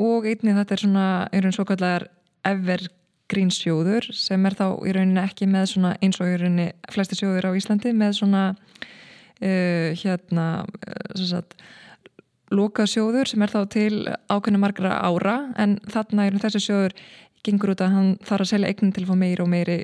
og 0.00 0.24
einnig 0.30 0.56
þetta 0.56 0.74
er 0.74 0.82
svona 0.84 1.06
yfirinn 1.32 1.56
svo 1.56 1.66
kallar 1.68 2.08
evergrínsjóður 3.30 4.10
sem 4.16 4.46
er 4.46 4.56
þá 4.58 4.66
í 4.86 4.92
rauninni 4.94 5.22
ekki 5.22 5.46
með 5.46 5.68
svona 5.74 5.92
eins 6.02 6.18
og 6.20 6.30
í 6.30 6.38
rauninni 6.40 6.70
flesti 6.90 7.18
sjóður 7.18 7.50
á 7.54 7.58
Íslandi 7.58 7.92
með 7.94 8.16
svona 8.18 8.42
uh, 8.50 9.90
hérna 10.00 10.46
uh, 10.66 11.22
sagt, 11.22 11.54
loka 12.50 12.86
sjóður 12.90 13.30
sem 13.30 13.42
er 13.42 13.52
þá 13.52 13.60
til 13.70 13.92
ákveðinu 14.30 14.62
margra 14.62 14.98
ára. 14.98 15.52
En 15.56 15.78
þarna 15.90 16.26
er 16.26 16.40
þessi 16.42 16.64
sjóður 16.66 16.96
gengur 17.46 17.74
út 17.74 17.84
að 17.84 17.94
hann 17.94 18.10
þarf 18.26 18.46
að 18.46 18.52
selja 18.52 18.72
eignin 18.72 18.92
til 18.96 19.06
að 19.06 19.12
fá 19.12 19.20
meiri 19.22 19.44
og 19.44 19.52
meiri 19.52 19.78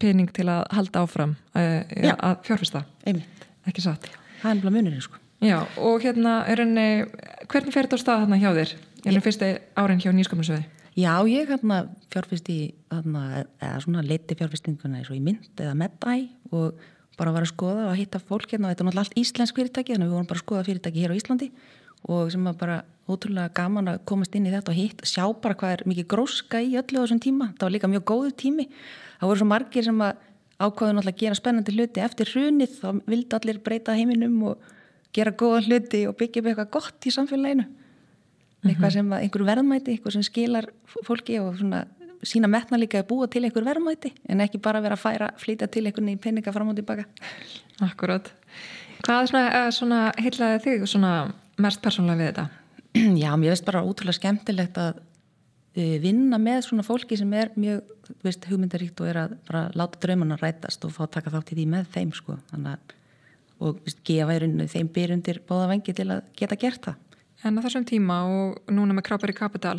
pening 0.00 0.32
til 0.32 0.48
að 0.48 0.64
halda 0.72 1.04
áfram 1.04 1.36
uh, 1.52 1.82
ja, 2.00 2.16
að 2.16 2.40
fjárfesta. 2.48 2.86
Einmitt. 3.04 3.48
ekki 3.68 3.84
satt? 3.84 4.08
Það 4.40 4.54
er 4.54 4.64
bara 4.64 4.76
munirinn 4.78 5.04
sko. 5.04 5.20
Já, 5.44 5.60
og 5.80 6.02
hérna 6.04 6.42
er 6.48 6.60
henni 6.60 6.88
hvernig 7.48 7.72
fer 7.72 7.86
þetta 7.86 7.96
á 7.96 8.02
stað 8.04 8.24
þarna 8.24 8.40
hjá 8.40 8.50
þér? 8.56 8.76
En 9.00 9.16
það 9.16 9.24
fyrsti 9.24 9.54
árin 9.80 10.00
hjá 10.00 10.12
nýskömmunsöði 10.12 10.64
Já, 11.00 11.12
ég 11.24 11.48
hérna 11.48 11.84
fjárfest 12.12 12.48
í 12.52 12.58
þarna, 12.90 13.44
eða 13.62 13.82
svona 13.84 14.02
leiti 14.04 14.36
fjárfestinguna 14.36 14.98
eins 14.98 15.08
og 15.08 15.16
í 15.16 15.22
mynd 15.24 15.60
eða 15.62 15.76
meddæ 15.78 16.16
og 16.50 16.80
bara 17.16 17.32
var 17.32 17.44
að 17.44 17.52
skoða 17.52 17.84
og 17.86 17.92
að 17.92 18.00
hitta 18.00 18.20
fólk 18.20 18.50
hérna. 18.52 18.68
Og 18.68 18.72
þetta 18.72 18.82
er 18.82 18.88
náttúrulega 18.88 19.04
allt 19.06 19.20
íslensk 19.20 19.60
fyrirtæki 19.60 19.94
þannig 19.94 20.06
að 20.06 20.10
við 20.10 20.16
vorum 20.16 20.28
bara 20.30 20.40
að 20.40 20.44
skoða 20.44 20.66
fyrirtæki 20.66 21.04
hér 21.04 21.14
á 21.14 21.18
Íslandi 21.20 21.48
og 22.10 22.32
sem 22.32 22.44
var 22.48 22.58
bara 22.60 22.76
ótrúlega 23.10 23.54
gaman 23.56 23.92
að 23.92 24.02
komast 24.08 24.36
inn 24.36 24.48
í 24.48 24.52
þetta 24.52 24.72
og 24.72 24.78
hitt, 24.80 25.02
sjá 25.04 25.24
bara 25.44 25.56
hvað 25.62 25.74
er 25.76 25.84
mikið 25.90 26.08
gróska 26.10 26.60
í 26.64 26.76
öllu 26.80 27.00
á 27.00 27.02
þessum 27.04 27.22
tíma, 27.22 27.50
það 27.56 27.66
var 27.66 27.74
líka 27.76 27.90
mjög 27.92 28.06
góður 28.10 28.36
tími. 28.40 28.68
Það 29.20 29.30
voru 29.30 29.42
svo 29.42 29.48
margir 29.50 29.86
sem 29.86 30.04
að 30.04 30.22
ákvaðu 30.60 30.96
náttúrulega 30.96 31.16
að 31.16 31.20
gera 31.24 31.38
spennandi 31.38 31.76
hluti. 31.76 32.04
Eftir 32.04 32.32
hrunið 32.34 32.78
þá 32.80 32.88
vildi 33.08 33.36
allir 33.36 33.60
breyta 33.64 33.96
heiminum 33.96 34.40
og 34.48 34.72
gera 35.16 35.32
góða 35.32 35.60
hluti 35.68 36.06
og 36.08 36.16
byggja 36.20 36.42
upp 36.42 36.50
eitthvað 36.50 36.72
gott 36.78 37.08
í 37.08 37.14
samfélaginu 37.14 37.68
eitthvað 38.66 38.92
sem 38.96 39.12
að 39.14 39.24
einhver 39.24 39.46
verðmæti, 39.48 39.94
eitthvað 39.94 40.16
sem 40.18 40.26
skilar 40.26 40.68
fólki 41.06 41.38
og 41.40 41.56
svona 41.60 41.84
sína 42.26 42.50
metna 42.50 42.78
líka 42.80 43.00
að 43.00 43.08
búa 43.08 43.28
til 43.30 43.44
einhver 43.46 43.64
verðmæti 43.64 44.12
en 44.28 44.42
ekki 44.44 44.60
bara 44.62 44.82
vera 44.84 44.98
að 44.98 45.04
færa, 45.04 45.30
flýta 45.40 45.68
til 45.72 45.86
einhvern 45.86 46.10
í 46.12 46.18
peninga 46.20 46.52
fram 46.52 46.72
og 46.72 46.76
tilbaka 46.76 47.06
Akkurat. 47.80 48.26
Hvað 49.00 49.22
er 49.22 49.30
svona, 49.30 49.44
eh, 49.56 49.70
svona 49.72 50.00
heilaði 50.20 50.58
þig 50.66 50.88
svona 50.88 51.12
mest 51.56 51.80
persónulega 51.80 52.20
við 52.20 52.28
þetta? 52.30 52.48
Já, 53.22 53.30
mér 53.36 53.54
veist 53.54 53.64
bara 53.64 53.84
útrúlega 53.86 54.18
skemmtilegt 54.18 54.76
að 54.76 55.00
uh, 55.00 55.96
vinna 56.02 56.36
með 56.42 56.66
svona 56.68 56.84
fólki 56.84 57.16
sem 57.16 57.32
er 57.32 57.54
mjög 57.56 57.80
veist, 58.26 58.44
hugmyndaríkt 58.50 59.00
og 59.00 59.08
er 59.08 59.22
að 59.22 59.36
bara 59.48 59.68
láta 59.72 60.00
drauman 60.02 60.36
að 60.36 60.44
rætast 60.44 60.84
og 60.84 60.92
fá 60.92 61.06
að 61.06 61.14
taka 61.16 61.32
þátt 61.36 61.54
í 61.54 61.60
því 61.60 61.68
með 61.72 61.92
þeim 61.94 62.12
sko. 62.12 62.36
þannig 62.52 62.74
að 62.76 62.96
og 63.60 63.80
gefa 64.08 64.34
í 64.34 64.40
rauninu 64.40 64.66
þeim 64.72 64.88
byrjundir 64.94 65.42
bóða 65.48 65.68
vengi 65.74 65.92
til 65.96 66.08
að 66.14 66.22
geta 66.38 66.56
gert 66.60 66.86
það. 66.86 67.09
En 67.44 67.56
á 67.56 67.64
þessum 67.64 67.86
tíma 67.88 68.22
og 68.28 68.72
núna 68.72 68.96
með 68.96 69.06
Kráperi 69.08 69.36
Kapital 69.36 69.78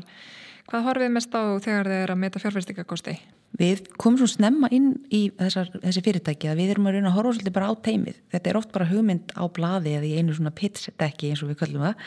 hvað 0.71 0.87
horfið 0.87 1.13
mest 1.13 1.33
á 1.35 1.41
þegar 1.61 1.89
þið 1.89 1.99
er 1.99 2.13
að 2.13 2.19
meta 2.21 2.41
fjárfæstingakosti? 2.41 3.15
Við 3.59 3.81
komum 3.99 4.21
svo 4.21 4.29
snemma 4.31 4.69
inn 4.71 4.93
í 5.11 5.25
þessar, 5.35 5.69
þessi 5.83 6.03
fyrirtæki 6.05 6.49
að 6.49 6.61
við 6.61 6.73
erum 6.73 6.87
að 6.87 6.95
reyna 6.95 7.11
að 7.11 7.17
horfa 7.17 7.33
svolítið 7.35 7.55
bara 7.57 7.71
á 7.71 7.73
teimið. 7.83 8.21
Þetta 8.31 8.51
er 8.51 8.59
oft 8.61 8.71
bara 8.71 8.87
hugmynd 8.87 9.33
á 9.35 9.43
bladi 9.51 9.95
eða 9.97 10.07
í 10.07 10.13
einu 10.17 10.37
svona 10.37 10.53
pitch-dekki 10.55 11.31
eins 11.31 11.43
og 11.43 11.51
við 11.51 11.59
kallum 11.61 11.85
það 11.89 12.05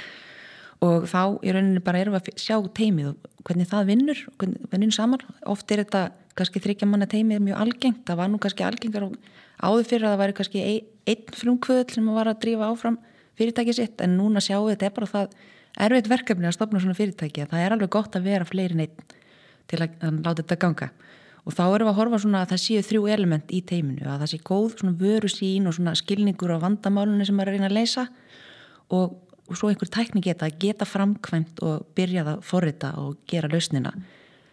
og 0.84 1.06
þá 1.08 1.20
í 1.44 1.52
rauninni 1.54 1.82
bara 1.84 2.00
erum 2.02 2.16
við 2.16 2.32
að 2.32 2.40
sjá 2.42 2.56
teimið 2.76 3.12
og 3.12 3.28
hvernig 3.46 3.70
það 3.70 3.90
vinnur 3.92 4.22
hvernig 4.40 4.68
vinnur 4.72 4.96
saman. 4.96 5.26
Oft 5.52 5.70
er 5.70 5.84
þetta 5.84 6.04
kannski 6.34 6.62
þryggja 6.64 6.88
manna 6.88 7.08
teimið 7.10 7.44
mjög 7.44 7.62
algengt. 7.62 8.02
Það 8.08 8.20
var 8.20 8.32
nú 8.32 8.40
kannski 8.42 8.66
algengar 8.66 9.06
áður 9.60 9.88
fyrir 9.90 10.08
að 10.08 10.14
það 10.14 10.22
væri 10.24 10.36
kannski 10.40 10.64
einn 10.64 11.36
frumkvöðl 11.40 11.94
sem 11.94 12.08
var 12.16 12.32
að 12.32 12.40
drífa 12.42 12.72
áfram 12.72 12.98
fyrirtækið 13.38 13.78
sitt 13.80 14.04
en 14.04 14.16
núna 14.18 14.42
sjáum 14.44 14.68
við 14.68 14.76
þetta 14.76 14.88
er 14.88 14.96
bara 14.98 15.10
það 15.12 15.36
erfitt 15.84 16.10
verkefni 16.12 16.48
að 16.48 16.56
stopna 16.56 16.80
svona 16.82 16.98
fyrirtæki. 16.98 17.48
Það 17.50 17.64
er 17.64 17.74
alveg 17.74 17.92
gott 17.94 18.16
að 18.16 18.28
vera 18.28 18.46
fleiri 18.46 18.78
neitt 18.78 19.14
til 19.70 19.80
að, 19.82 19.96
að 20.04 20.20
láta 20.22 20.42
þetta 20.42 20.60
ganga 20.62 20.90
og 21.44 21.52
þá 21.52 21.64
erum 21.66 21.88
við 21.88 21.92
að 21.92 21.98
horfa 21.98 22.20
svona 22.22 22.40
að 22.44 22.52
það 22.54 22.62
séu 22.62 22.84
þrjú 22.88 23.02
element 23.12 23.52
í 23.52 23.60
teiminu, 23.68 24.06
að 24.08 24.22
það 24.22 24.30
sé 24.32 24.38
góð 24.48 24.78
svona 24.78 24.94
vöru 25.00 25.30
sín 25.30 25.68
og 25.68 25.76
svona 25.76 25.94
skilningur 25.98 26.54
á 26.56 26.58
vandamálunni 26.62 27.26
sem 27.28 27.36
maður 27.36 27.50
er 27.50 27.52
að 27.52 27.58
reyna 27.58 27.68
að 27.68 27.76
leysa 27.76 28.04
og, 28.96 29.18
og 29.44 29.58
svo 29.60 29.68
einhver 29.68 29.90
tækni 29.92 30.24
geta 30.24 30.48
að 30.48 30.56
geta 30.64 30.88
framkvæmt 30.88 31.60
og 31.66 31.84
byrja 31.96 32.24
það 32.30 32.46
forrita 32.48 32.94
og 33.02 33.18
gera 33.28 33.50
lausnina 33.52 33.92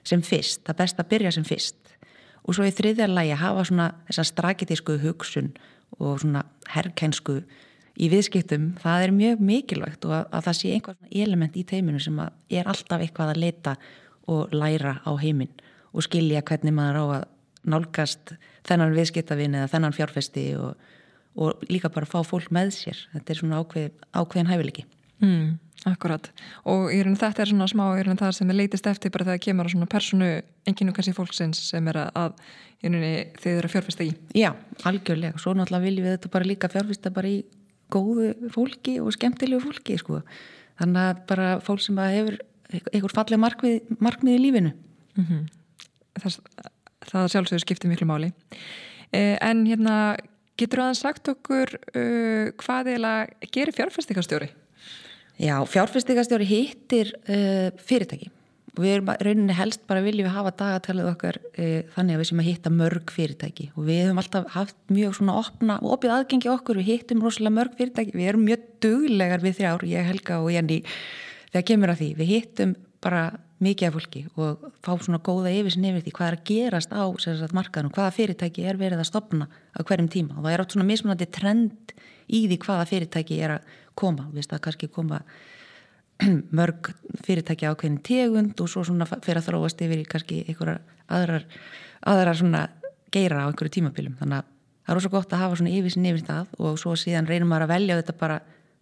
sem 0.03 0.23
fyrst, 0.25 0.65
það 0.67 0.79
best 0.83 0.99
að 0.99 1.11
byrja 1.13 1.33
sem 1.37 1.47
fyrst 1.47 1.95
og 2.41 2.57
svo 2.57 2.67
í 2.67 2.75
þriðja 2.75 3.07
lægi 3.07 3.35
að 3.37 3.43
hafa 3.45 3.65
svona 3.69 3.89
þessa 4.09 4.27
strakitísku 4.27 4.97
hugsun 5.03 5.51
og 5.99 6.19
svona 6.23 6.43
herrkænsku 6.73 7.39
í 7.99 8.07
viðskiptum, 8.11 8.71
það 8.81 9.05
er 9.05 9.13
mjög 9.15 9.43
mikilvægt 9.47 10.05
og 10.07 10.15
að, 10.15 10.29
að 10.31 10.45
það 10.47 10.57
sé 10.59 10.71
einhver 10.75 10.97
element 11.25 11.57
í 11.59 11.65
teiminu 11.67 11.99
sem 12.01 12.21
er 12.21 12.69
alltaf 12.71 13.03
eitthvað 13.03 13.33
að 13.33 13.41
leita 13.43 13.75
og 14.31 14.53
læra 14.55 14.99
á 15.03 15.11
heiminn 15.19 15.51
og 15.91 16.05
skilja 16.05 16.43
hvernig 16.47 16.75
maður 16.75 17.01
á 17.01 17.05
að 17.19 17.25
nálgast 17.71 18.35
þennan 18.67 18.95
viðskiptavinn 18.95 19.57
eða 19.59 19.71
þennan 19.73 19.97
fjárfesti 19.97 20.45
og, 20.57 20.87
og 21.35 21.67
líka 21.69 21.91
bara 21.93 22.09
fá 22.09 22.21
fólk 22.25 22.49
með 22.53 22.71
sér. 22.77 23.03
Þetta 23.11 23.33
er 23.33 23.41
svona 23.41 23.59
ákveð, 23.61 23.91
ákveðin 24.17 24.49
hæfileiki. 24.49 24.85
Mm, 25.21 25.59
Akkurat. 25.89 26.27
Og 26.69 26.91
raun, 26.93 27.15
þetta 27.17 27.41
er 27.41 27.49
svona 27.49 27.65
smá 27.69 27.87
raun, 27.97 28.17
það 28.19 28.35
sem 28.37 28.51
er 28.53 28.57
leitist 28.59 28.85
eftir 28.89 29.09
bara 29.13 29.25
þegar 29.31 29.41
kemur 29.47 29.65
á 29.69 29.73
svona 29.73 29.87
personu 29.89 30.27
enginu 30.69 30.93
kannski 30.93 31.13
fólksins 31.17 31.61
sem 31.71 31.87
er 31.89 31.97
að 32.03 32.35
rauninni, 32.83 33.31
þið 33.41 33.55
eru 33.55 33.69
að 33.69 33.73
fjárfesta 33.73 34.05
í. 34.05 34.11
Já, 34.37 34.51
algjörlega, 34.85 35.41
svo 35.41 35.55
náttúrulega 35.57 35.87
viljum 35.87 36.05
við 36.05 36.15
þetta 36.17 36.31
bara 36.35 36.49
líka 36.51 36.69
fjárfesta 36.69 37.13
bara 37.15 37.31
í 37.33 37.39
góðu 37.91 38.33
fólki 38.53 38.99
og 39.03 39.13
skemmtilegu 39.15 39.61
fólki 39.63 39.97
sko. 39.99 40.21
þannig 40.81 41.01
að 41.07 41.25
bara 41.29 41.49
fólk 41.63 41.83
sem 41.83 41.97
hefur 41.97 42.39
einhver 42.71 43.11
fallið 43.11 43.43
markmið, 43.43 43.97
markmið 43.99 44.37
í 44.37 44.43
lífinu 44.45 44.71
mm 44.71 45.25
-hmm 45.25 45.49
þess, 46.19 46.41
það 47.11 47.29
sjálfsögur 47.35 47.63
skiptir 47.63 47.91
miklu 47.91 48.07
máli 48.09 48.31
uh, 48.31 49.37
en 49.37 49.63
hérna 49.69 49.95
getur 50.59 50.83
það 50.83 50.99
sagt 50.99 51.31
okkur 51.31 51.73
uh, 51.77 52.51
hvað 52.61 52.93
eða 52.97 53.13
gerir 53.53 53.75
fjárfæstikastjóri? 53.77 54.51
Já, 55.41 55.55
fjárfæstikastjóri 55.65 56.45
hittir 56.45 57.15
fyrirtæki 57.81 58.27
og 58.29 58.40
við 58.79 58.93
erum 58.95 59.09
rauninni 59.19 59.55
helst 59.55 59.81
bara 59.89 60.03
viljum 60.05 60.27
við 60.27 60.35
hafa 60.35 60.53
dagatalið 60.61 61.09
okkar 61.11 61.39
e, 61.59 61.83
þannig 61.95 62.15
að 62.15 62.21
við 62.21 62.29
sem 62.29 62.41
að 62.41 62.47
hitta 62.47 62.71
mörg 62.71 63.11
fyrirtæki. 63.11 63.67
Og 63.75 63.87
við 63.89 64.01
höfum 64.05 64.21
alltaf 64.21 64.47
haft 64.55 64.77
mjög 64.93 65.17
svona 65.17 65.35
opna 65.41 65.77
og 65.81 65.97
opið 65.97 66.15
aðgengi 66.15 66.51
okkur, 66.53 66.79
við 66.79 66.91
hittum 66.93 67.25
rosalega 67.25 67.57
mörg 67.57 67.75
fyrirtæki, 67.79 68.15
við 68.15 68.31
erum 68.31 68.45
mjög 68.47 68.63
duglegar 68.85 69.43
við 69.43 69.57
þrjár, 69.59 69.85
ég, 69.91 70.07
Helga 70.07 70.39
og 70.39 70.51
Jenny 70.55 70.79
þegar 71.51 71.67
kemur 71.67 71.93
að 71.93 72.01
því, 72.01 72.09
við 72.21 72.31
hittum 72.31 72.75
bara 73.03 73.23
mikið 73.61 73.87
af 73.87 73.95
fólki 73.97 74.21
og 74.39 74.65
fá 74.81 74.91
svona 75.03 75.21
góða 75.21 75.51
yfirsin 75.53 75.85
yfir 75.85 76.05
því 76.05 76.13
hvað 76.17 76.27
er 76.27 76.37
að 76.37 76.45
gerast 76.49 76.93
á 76.93 77.03
markaðunum, 77.53 77.93
hvaða 77.93 78.15
fyrirtæki 78.15 78.65
er 78.65 78.79
verið 78.79 79.03
að 79.03 79.09
stopna 79.11 79.47
á 79.49 79.79
hverjum 79.85 80.09
tíma. 80.09 80.37
Og 80.37 80.45
það 80.45 80.53
er 80.55 80.63
átt 80.63 80.75
svona 80.75 80.87
mismunandi 80.87 81.27
trend 81.29 81.93
í 82.31 82.45
því 82.47 82.57
hvaða 82.63 82.87
fyrirtæki 82.89 83.39
er 83.43 83.57
að 83.57 83.75
koma, 83.99 84.29
við 84.31 84.41
veist 84.41 84.55
að 84.55 84.63
kannski 84.65 84.89
koma 84.93 85.21
mörg 86.59 86.91
fyrirtækja 87.25 87.73
ákveðin 87.73 88.01
tegund 88.05 88.61
og 88.61 88.69
svo 88.69 88.83
svona 88.87 89.07
fyrir 89.09 89.41
að 89.41 89.49
þróast 89.49 89.83
yfir 89.83 90.03
í 90.03 90.07
kannski 90.09 90.41
einhverjar 90.45 90.81
aðrar, 91.11 91.45
aðrar 92.07 92.37
svona 92.39 92.63
geira 93.11 93.45
á 93.45 93.49
einhverju 93.49 93.75
tímapilum 93.77 94.17
þannig 94.19 94.41
að 94.41 94.49
það 94.81 94.93
er 94.93 95.01
ósað 95.01 95.15
gott 95.15 95.35
að 95.35 95.43
hafa 95.43 95.59
svona 95.59 95.75
yfirsin 95.75 96.09
yfir 96.09 96.25
það 96.27 96.55
og 96.59 96.79
svo 96.81 96.95
síðan 96.99 97.29
reynir 97.29 97.49
maður 97.49 97.67
að 97.67 97.73
velja 97.75 97.99
þetta 98.01 98.17
bara 98.21 98.39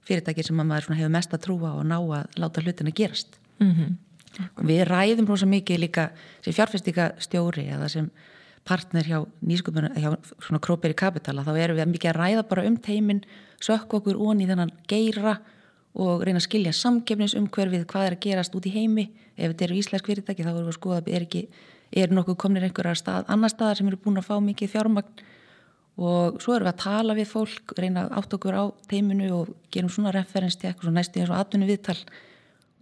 fyrirtæki 0.08 0.46
sem 0.46 0.60
maður 0.60 0.96
hefur 0.98 1.14
mest 1.14 1.36
að 1.36 1.44
trúa 1.46 1.76
og 1.78 1.86
ná 1.88 1.98
að 2.00 2.40
láta 2.42 2.64
hlutin 2.64 2.92
að 2.92 2.98
gerast 3.02 3.40
mm 3.60 3.72
-hmm. 3.72 3.96
við 4.70 4.84
ræðum 4.88 5.28
rosa 5.28 5.46
mikið 5.46 5.80
líka 5.80 6.10
sem 6.42 6.54
fjárfestika 6.54 7.12
stjóri 7.20 7.68
eða 7.70 7.90
sem 7.90 8.10
partner 8.64 9.04
hjá 9.04 9.26
nýsköpunum 9.42 9.96
hjá 9.96 10.18
svona 10.40 10.60
króperi 10.60 10.94
kapitala 10.94 11.44
þá 11.44 11.58
erum 11.58 11.78
við 11.78 11.92
mikið 11.94 12.10
að 12.10 12.20
ræða 12.22 12.44
bara 12.50 12.66
um 12.68 12.78
teimin 12.78 13.24
sökk 13.62 13.94
okkur 13.94 14.18
onni 14.18 14.48
þennan 14.48 14.72
geira 14.88 15.40
og 16.00 16.24
reyna 16.24 16.40
að 16.40 16.46
skilja 16.48 16.76
samgefnisumhverfið 16.78 17.84
hvað 17.90 18.06
er 18.08 18.16
að 18.16 18.24
gerast 18.26 18.56
út 18.56 18.68
í 18.70 18.74
heimi. 18.74 19.10
Ef 19.36 19.52
þetta 19.52 19.66
eru 19.66 19.80
íslensk 19.80 20.08
fyrirtæki 20.10 20.46
þá 20.46 20.52
erum 20.52 20.62
við 20.62 20.72
að 20.72 20.78
skoða 20.78 21.02
er, 21.02 21.26
ekki, 21.26 21.42
er 22.04 22.14
nokkuð 22.16 22.38
komnir 22.44 22.68
einhverjar 22.68 23.00
stað, 23.00 23.28
annar 23.34 23.52
staðar 23.52 23.80
sem 23.80 23.90
eru 23.92 24.00
búin 24.04 24.22
að 24.22 24.30
fá 24.30 24.38
mikið 24.44 24.74
fjármagn? 24.76 25.26
Og 26.00 26.40
svo 26.40 26.56
erum 26.56 26.70
við 26.70 26.74
að 26.74 26.82
tala 26.86 27.18
við 27.18 27.28
fólk 27.34 27.74
reyna 27.76 28.06
átt 28.16 28.36
okkur 28.38 28.56
á 28.56 28.64
teiminu 28.88 29.28
og 29.36 29.52
gerum 29.74 29.92
svona 29.92 30.14
referensstjekk 30.16 30.86
og 30.86 30.96
næstu 30.96 31.20
eins 31.20 31.34
og 31.34 31.42
atvinni 31.42 31.68
viðtal 31.68 31.98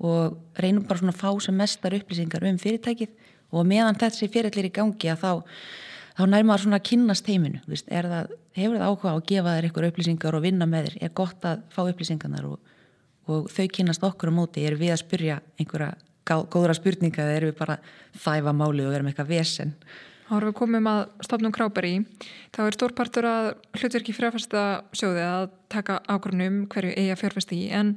og 0.05 0.37
reynum 0.61 0.85
bara 0.85 1.01
svona 1.01 1.15
að 1.15 1.23
fá 1.23 1.31
sem 1.41 1.57
mestar 1.57 1.97
upplýsingar 1.97 2.45
um 2.45 2.61
fyrirtækið. 2.61 3.15
Og 3.57 3.65
meðan 3.65 3.97
þessi 3.97 4.29
fyrirtækir 4.29 4.69
í 4.69 4.75
gangi 4.75 5.09
að 5.09 5.23
þá 5.23 5.31
þá 6.17 6.23
nær 6.29 6.45
maður 6.45 6.63
svona 6.65 6.79
að 6.79 6.87
kynast 6.89 7.25
teiminu 7.25 7.59
það, 7.65 8.31
hefur 8.57 8.77
það 8.77 8.87
áhuga 8.87 9.11
á 9.13 9.15
að 9.15 9.27
gefa 9.29 9.53
þér 9.55 9.67
ykkur 9.69 9.87
upplýsingar 9.91 10.37
og 10.37 10.45
vinna 10.45 10.67
með 10.69 10.87
þér, 10.87 10.95
er 11.05 11.13
gott 11.17 11.45
að 11.45 11.61
fá 11.73 11.81
upplýsingarnar 11.83 12.47
og 12.49 12.76
og 13.27 13.47
þau 13.53 13.65
kynast 13.77 14.03
okkur 14.07 14.31
á 14.31 14.37
móti, 14.37 14.65
erum 14.65 14.81
við 14.81 14.93
að 14.95 15.01
spyrja 15.03 15.39
einhverja 15.59 15.93
góðra 16.27 16.75
spurninga 16.75 17.23
eða 17.23 17.39
erum 17.39 17.51
við 17.53 17.59
bara 17.61 17.79
þæfa 18.19 18.53
máli 18.55 18.85
og 18.85 18.93
verum 18.93 19.09
eitthvað 19.11 19.31
vesen? 19.31 19.73
Ára 20.27 20.49
við 20.49 20.57
komum 20.59 20.87
að 20.91 21.01
stopnum 21.23 21.53
krápar 21.55 21.87
í 21.87 21.93
þá 22.55 22.61
er 22.65 22.75
stórpartur 22.75 23.27
að 23.29 23.45
hlutverki 23.79 24.15
fjárfæsta 24.15 24.63
sjóði 24.91 25.23
að 25.23 25.45
taka 25.71 26.01
ákvörnum 26.03 26.65
hverju 26.73 26.95
eigi 26.97 27.13
að 27.13 27.21
fjárfæsta 27.21 27.55
í. 27.55 27.69
En 27.71 27.93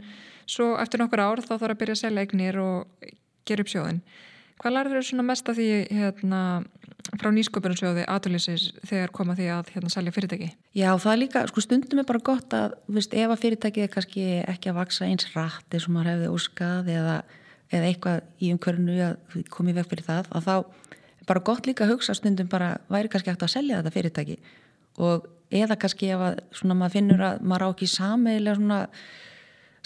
svo 0.47 0.77
eftir 0.79 1.03
nokkur 1.03 1.25
ár 1.25 1.43
þá 1.43 1.57
þarf 1.57 1.73
að 1.75 1.81
byrja 1.83 1.97
að 1.97 2.03
selja 2.05 2.27
eignir 2.27 2.61
og 2.62 3.11
gera 3.49 3.66
upp 3.66 3.73
sjóðin 3.73 4.03
Hvað 4.61 4.75
lærður 4.77 5.07
þau 5.09 5.25
mest 5.25 5.49
að 5.49 5.59
því 5.61 5.68
hérna, 5.96 6.40
frá 7.16 7.31
nýsköpunarsjóði 7.33 8.03
aðlýsins 8.12 8.66
þegar 8.85 9.12
koma 9.16 9.37
því 9.38 9.46
að 9.55 9.70
hérna, 9.73 9.92
selja 9.92 10.12
fyrirtæki? 10.12 10.51
Já, 10.77 10.90
það 11.01 11.12
er 11.12 11.20
líka, 11.23 11.44
sko 11.49 11.64
stundum 11.64 12.03
er 12.03 12.09
bara 12.11 12.20
gott 12.29 12.57
að, 12.57 12.75
veist, 12.92 13.16
ef 13.16 13.33
að 13.33 13.40
fyrirtækið 13.46 13.87
er 13.87 13.92
kannski 13.94 14.27
ekki 14.44 14.73
að 14.73 14.79
vaksa 14.83 15.09
eins 15.09 15.31
rætt 15.33 15.77
eins 15.77 15.88
og 15.88 15.94
maður 15.96 16.12
hefði 16.12 16.33
óskað 16.35 16.92
eða, 16.92 17.16
eða 17.73 17.88
eitthvað 17.88 18.20
í 18.37 18.53
umkörnu 18.53 18.99
að 19.07 19.40
komið 19.57 19.81
vekk 19.81 19.92
fyrir 19.94 20.09
það, 20.11 20.31
að 20.37 20.51
þá 20.51 20.55
er 20.61 21.31
bara 21.33 21.44
gott 21.49 21.70
líka 21.70 21.87
að 21.87 21.94
hugsa 21.94 22.18
stundum 22.18 22.53
bara, 22.53 22.75
væri 22.92 23.12
kannski 23.12 23.33
hægt 23.33 23.46
að 23.49 23.55
selja 23.55 23.81
þetta 23.81 23.94
fyrirtæki 23.96 24.38
og 25.01 25.29
eða 25.51 25.81
kannski 25.81 26.12
ef 26.12 26.29
að 26.29 26.38
svona 26.61 26.77
maður 26.79 26.96
finnur 26.99 27.27
að 27.27 27.42
maður 27.49 27.64
á 27.64 27.68
ekki 27.73 27.90
sameiglega 27.90 28.61
svona 28.61 28.81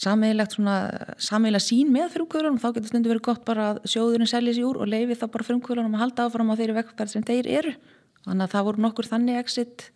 sammeilegt 0.00 0.57
svona, 0.57 0.76
sammeila 1.22 1.61
sín 1.62 1.92
með 1.94 2.16
frumkvöðunum, 2.16 2.59
þá 2.62 2.68
getur 2.74 2.90
stundu 2.90 3.12
verið 3.12 3.26
gott 3.28 3.44
bara 3.46 3.68
að 3.72 3.83
sjóðurinn 3.92 4.30
selja 4.30 4.54
sér 4.57 4.66
úr 4.68 4.80
og 4.83 4.90
leiði 4.90 5.16
þá 5.20 5.26
bara 5.37 5.46
frumkvöðunum 5.46 5.94
að 5.94 6.02
halda 6.02 6.26
áfram 6.26 6.50
á 6.50 6.59
þeirri 6.59 6.76
vekkferð 6.80 7.14
sem 7.14 7.26
þeir 7.26 7.50
eru. 7.61 7.74
Þannig 8.24 8.46
að 8.46 8.54
það 8.57 8.68
voru 8.68 8.85
nokkur 8.85 9.11
þannig 9.11 9.40
exit. 9.40 9.88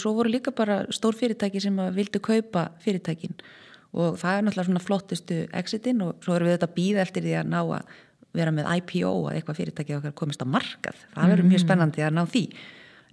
Svo 0.00 0.14
voru 0.16 0.32
líka 0.32 0.54
bara 0.56 0.78
stór 0.94 1.16
fyrirtæki 1.18 1.60
sem 1.64 1.78
vildi 1.96 2.22
kaupa 2.22 2.68
fyrirtækin. 2.84 3.36
Og 3.96 4.16
það 4.20 4.38
er 4.38 4.46
náttúrulega 4.46 4.68
svona 4.70 4.84
flottistu 4.84 5.42
exitin 5.56 6.02
og 6.04 6.22
svo 6.24 6.36
erum 6.36 6.50
við 6.50 6.58
þetta 6.58 6.74
býða 6.76 7.04
eftir 7.04 7.26
því 7.26 7.36
að 7.40 7.52
ná 7.52 7.60
að 7.64 7.94
vera 8.36 8.52
með 8.52 8.70
IPO 8.78 9.12
að 9.26 9.38
eitthvað 9.38 9.60
fyrirtæki 9.60 9.96
okkar 9.96 10.16
komist 10.16 10.42
á 10.44 10.46
markað. 10.46 10.98
Það 11.14 11.32
verður 11.32 11.50
mjög 11.50 11.62
spennandi 11.64 12.04
að 12.04 12.16
ná 12.18 12.24
því. 12.28 12.44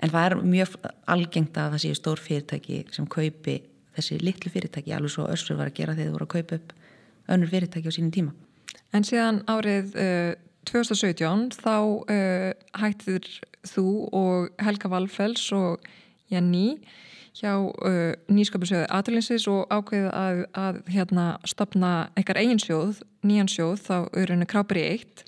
En 0.04 0.12
það 0.12 0.26
er 0.28 0.36
mjög 0.54 0.74
algengt 1.16 1.60
að 1.60 1.76
það 1.76 1.84
séu 1.86 2.00
stór 2.00 2.22
fyrirtæki 2.22 2.82
sem 2.92 3.08
kaupi 3.08 3.62
þessi 3.98 4.20
litlu 4.22 4.52
fyrirtæki 4.54 4.96
alveg 4.96 5.14
svo 5.14 5.28
össur 5.32 5.60
var 5.60 5.72
að 5.72 5.80
gera 5.80 5.96
þegar 5.98 6.10
þú 6.12 6.18
voru 6.18 6.28
að 6.28 6.34
kaupa 6.36 6.60
upp 6.60 6.74
önnur 7.34 7.52
fyrirtæki 7.54 7.90
á 7.90 7.96
sínum 7.96 8.14
tíma. 8.14 8.34
En 8.94 9.06
síðan 9.08 9.42
árið 9.50 9.96
uh, 9.98 10.34
2017 10.70 11.58
þá 11.60 11.78
uh, 11.78 12.52
hættir 12.80 13.28
þú 13.68 13.88
og 14.16 14.64
Helga 14.64 14.92
Valfells 14.92 15.46
og 15.56 15.84
Janni 16.32 16.80
hjá 17.34 17.54
uh, 17.58 18.14
nýskapusjöðu 18.30 18.88
Aturlinsis 18.94 19.48
og 19.50 19.66
ákveðið 19.74 20.10
að, 20.14 20.42
að 20.54 20.82
hérna, 20.94 21.28
stopna 21.50 21.94
eitthvað 22.14 22.44
eigin 22.44 22.62
sjóð, 22.62 23.02
nýjan 23.26 23.50
sjóð, 23.50 23.80
þá 23.88 23.96
eru 24.22 24.36
henni 24.36 24.50
Krápir 24.50 24.82
í 24.82 24.86
eitt 24.94 25.26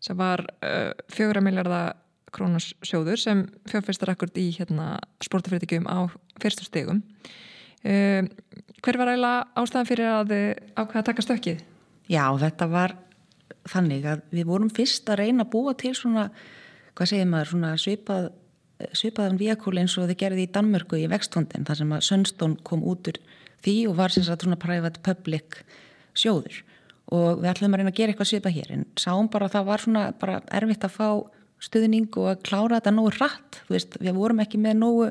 sem 0.00 0.16
var 0.16 0.46
uh, 0.64 0.92
fjögra 1.12 1.42
miljardar 1.44 1.96
krónus 2.30 2.70
sjóður 2.86 3.18
sem 3.18 3.44
fjárfyrstar 3.68 4.12
akkur 4.12 4.30
í 4.38 4.50
hérna, 4.54 5.00
sportafyrirtækjum 5.24 5.88
á 5.90 6.06
fyrstu 6.40 6.66
stegum. 6.68 7.02
Um, 7.02 7.49
hver 7.80 8.98
var 9.00 9.12
eiginlega 9.12 9.46
ástæðan 9.56 9.88
fyrir 9.88 10.10
að 10.10 10.34
ákveða 10.76 11.00
að 11.00 11.08
taka 11.10 11.24
stökkið? 11.24 11.62
Já, 12.10 12.24
þetta 12.40 12.68
var 12.68 12.96
þannig 13.70 14.06
að 14.08 14.22
við 14.34 14.48
vorum 14.48 14.72
fyrst 14.72 15.08
að 15.10 15.22
reyna 15.22 15.46
að 15.46 15.52
búa 15.52 15.74
til 15.78 15.94
svona, 15.96 16.28
hvað 16.98 17.12
segir 17.12 17.28
maður, 17.30 17.52
svona 17.52 17.72
svipað, 17.80 18.30
svipaðan 18.96 19.40
viakúli 19.40 19.82
eins 19.82 19.96
og 20.00 20.08
þið 20.08 20.20
gerði 20.22 20.46
í 20.46 20.52
Danmörku 20.54 20.98
í 21.00 21.08
vextondin, 21.10 21.66
þar 21.68 21.80
sem 21.80 21.94
að 21.96 22.06
Sönstón 22.08 22.56
kom 22.66 22.84
út 22.88 23.10
úr 23.12 23.20
því 23.64 23.76
og 23.90 23.98
var 23.98 24.14
sem 24.14 24.24
sagt 24.24 24.46
svona 24.46 24.60
private 24.60 25.02
public 25.04 25.60
sjóður 26.16 26.62
og 27.10 27.42
við 27.42 27.50
ætlum 27.50 27.74
að 27.74 27.82
reyna 27.82 27.92
að 27.92 27.98
gera 27.98 28.14
eitthvað 28.14 28.30
svipað 28.30 28.56
hér 28.56 28.72
en 28.76 28.86
sáum 29.00 29.28
bara 29.30 29.48
að 29.48 29.56
það 29.56 29.68
var 29.68 29.84
svona 29.84 30.04
bara 30.20 30.40
erfitt 30.56 30.86
að 30.86 30.96
fá 30.96 31.08
stuðning 31.60 32.08
og 32.16 32.30
að 32.30 32.42
klára 32.46 32.78
þetta 32.78 32.94
nógu 32.96 33.12
rætt, 33.18 33.60
þú 33.66 33.74
veist, 33.74 33.96
við 34.00 34.16
vorum 34.16 34.42
ekki 34.44 34.60
með 34.62 34.78
nógu 34.80 35.08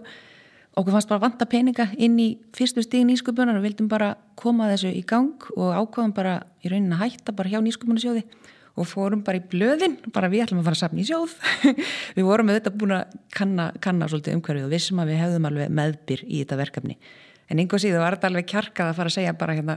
okkur 0.78 0.96
fannst 0.96 1.10
bara 1.10 1.24
vanta 1.24 1.48
peninga 1.50 1.90
inn 1.98 2.20
í 2.22 2.30
fyrstu 2.56 2.84
stíðin 2.86 3.10
nýsköpunar 3.14 3.58
og 3.58 3.66
vildum 3.66 3.90
bara 3.92 4.14
koma 4.40 4.70
þessu 4.72 4.92
í 4.94 5.04
gang 5.08 5.50
og 5.56 5.74
ákvaðum 5.74 6.14
bara 6.16 6.40
í 6.64 6.72
raunin 6.72 6.96
að 6.96 7.06
hætta 7.06 7.36
bara 7.36 7.52
hjá 7.52 7.60
nýsköpunarsjóði 7.66 8.26
og 8.80 8.88
fórum 8.88 9.24
bara 9.26 9.40
í 9.40 9.46
blöðin, 9.52 9.98
bara 10.14 10.30
við 10.32 10.46
ætlum 10.46 10.62
að 10.62 10.70
fara 10.70 10.78
að 10.78 10.84
sapna 10.84 11.02
í 11.02 11.08
sjóð. 11.08 11.34
Við 12.16 12.28
vorum 12.28 12.48
með 12.48 12.60
þetta 12.60 12.72
búin 12.80 12.94
að 12.96 13.16
kanna, 13.36 13.66
kanna 13.84 14.08
svolítið 14.08 14.38
umhverfið 14.38 14.68
og 14.68 14.72
vissum 14.72 15.02
að 15.04 15.12
við 15.12 15.20
hefðum 15.20 15.48
alveg 15.50 15.74
meðbyr 15.80 16.24
í 16.24 16.38
þetta 16.44 16.60
verkefni. 16.62 16.96
En 17.50 17.60
einhver 17.60 17.84
síðu 17.84 18.00
var 18.00 18.16
þetta 18.16 18.30
alveg 18.30 18.48
kjarkað 18.54 18.92
að 18.92 19.02
fara 19.02 19.12
að 19.12 19.18
segja 19.18 19.34
bara 19.42 19.58
hérna 19.58 19.76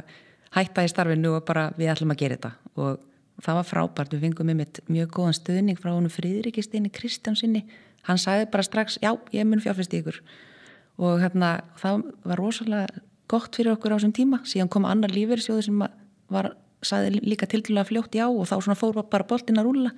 hætta 0.55 0.85
í 0.87 0.92
starfinu 0.92 1.35
og 1.35 1.46
bara 1.48 1.64
við 1.81 1.90
ætlum 1.96 2.14
að 2.14 2.22
gera 2.22 2.38
þetta. 2.38 2.52
Og 2.76 3.42
það 3.42 3.59
var 3.59 3.68
frábært, 3.72 4.14
við 4.14 4.24
fengum 4.28 4.52
með 4.52 4.83
mjög 4.92 5.12
góðan 5.16 5.38
stöðning 5.40 5.83
frá 5.83 5.90
honum 5.96 6.12
Fríðrikistinni 6.12 6.92
Kristjánsinni, 6.94 7.64
hann 8.07 8.22
sagði 8.22 8.52
bara 8.55 8.68
strax 8.68 9.00
já, 9.02 9.16
ég 9.35 9.48
mun 9.48 9.62
fjárfæst 9.64 9.96
í 9.96 10.02
ykkur 10.02 10.22
og 11.00 11.22
hérna 11.22 11.55
það 11.81 12.05
var 12.28 12.40
rosalega 12.40 13.02
gott 13.33 13.57
fyrir 13.57 13.72
okkur 13.76 13.94
á 13.94 13.96
þessum 13.96 14.16
tíma 14.16 14.42
síðan 14.48 14.70
kom 14.72 14.85
annar 14.88 15.14
lífeyrisjóður 15.14 15.68
sem 15.68 15.85
var 16.33 16.52
sæði 16.83 17.22
líka 17.22 17.48
til 17.48 17.62
til 17.64 17.78
að 17.78 17.92
fljótt 17.92 18.16
já 18.18 18.26
og 18.26 18.44
þá 18.48 18.57
svona 18.59 18.78
fór 18.78 19.00
bara 19.09 19.28
boltin 19.28 19.61
að 19.61 19.68
rúla 19.68 19.92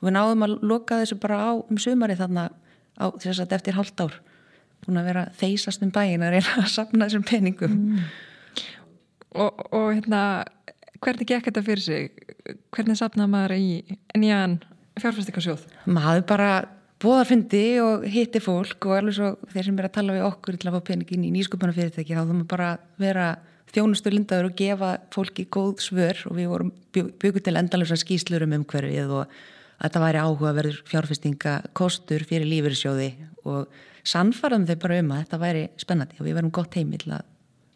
og 0.00 0.08
við 0.08 0.16
náðum 0.16 0.46
að 0.46 0.56
loka 0.62 1.00
þessu 1.02 1.18
bara 1.20 1.40
á 1.44 1.50
um 1.58 1.78
sumari 1.78 2.16
þarna 2.16 2.48
á 2.96 3.06
þess 3.20 3.42
að 3.42 3.56
eftir 3.58 3.76
halvt 3.76 4.04
ár 4.06 4.16
búin 4.84 5.00
að 5.00 5.10
vera 5.10 5.26
þeysast 5.40 5.84
um 5.84 5.92
bæin 5.92 6.24
að 6.24 6.36
reyna 6.36 6.56
að 6.64 6.72
sapna 6.72 7.08
þessum 7.08 7.26
peningum 7.28 7.76
mm. 7.76 8.04
og, 9.34 9.64
og 9.74 9.88
hérna 9.92 10.22
hvernig 11.04 11.28
gekk 11.28 11.48
þetta 11.48 11.64
fyrir 11.66 11.84
sig? 11.84 12.10
Hvernig 12.74 12.98
sapnaði 13.00 13.32
maður 13.32 13.56
í 13.56 13.98
nýjan 14.18 14.58
fjárfæstikasjóð? 15.00 15.66
Maður 15.90 16.24
bara 16.28 16.50
bóðarfundi 17.00 17.64
og 17.80 18.08
hitti 18.12 18.42
fólk 18.44 18.88
og 18.88 18.96
alveg 18.98 19.16
svo 19.16 19.30
þeir 19.52 19.68
sem 19.68 19.78
er 19.80 19.88
að 19.88 19.94
tala 19.94 20.16
við 20.16 20.26
okkur 20.26 20.58
til 20.60 20.68
að 20.68 20.76
fá 20.76 20.88
peningin 20.90 21.28
í 21.28 21.30
nýsköpunarfyrirtæki 21.36 22.16
þá 22.16 22.20
þurfum 22.20 22.42
við 22.42 22.50
bara 22.50 22.72
vera 23.00 23.28
þjónustu 23.70 24.12
lindaður 24.12 24.50
og 24.50 24.58
gefa 24.58 24.90
fólki 25.14 25.46
góð 25.46 25.80
svör 25.84 26.20
og 26.28 26.36
við 26.36 26.50
vorum 26.50 26.74
byggur 26.92 27.44
til 27.46 27.56
endalusar 27.56 28.00
skýslur 28.00 28.44
um 28.44 28.56
umhverfið 28.58 29.14
og 29.14 29.24
að 29.80 29.86
þetta 29.86 30.02
væri 30.04 30.22
áhugaverður 30.24 30.80
fjárfestinga 30.90 31.54
kostur 31.78 32.24
fyrir 32.28 32.48
lífyrirsjóði 32.50 33.10
og 33.48 33.70
sannfaraðum 34.04 34.68
þau 34.68 34.80
bara 34.82 35.00
um 35.00 35.12
að 35.14 35.22
þetta 35.24 35.40
væri 35.40 35.66
spennandi 35.80 36.20
og 36.20 36.26
við 36.26 36.36
verum 36.36 36.52
gott 36.52 36.76
heimil 36.76 37.04
að 37.08 37.28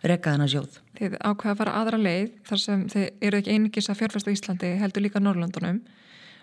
reka 0.05 0.35
þennan 0.35 0.51
sjóð. 0.53 0.81
Þið 0.99 1.17
ákveða 1.21 1.53
að 1.55 1.61
fara 1.63 1.77
aðra 1.81 2.01
leið 2.01 2.33
þar 2.49 2.61
sem 2.61 2.83
þið 2.93 3.07
eru 3.25 3.41
ekki 3.41 3.55
einingis 3.55 3.89
að 3.89 4.01
fjárfesta 4.03 4.35
Íslandi 4.35 4.73
heldur 4.83 5.05
líka 5.05 5.23
Norrlandunum. 5.23 5.81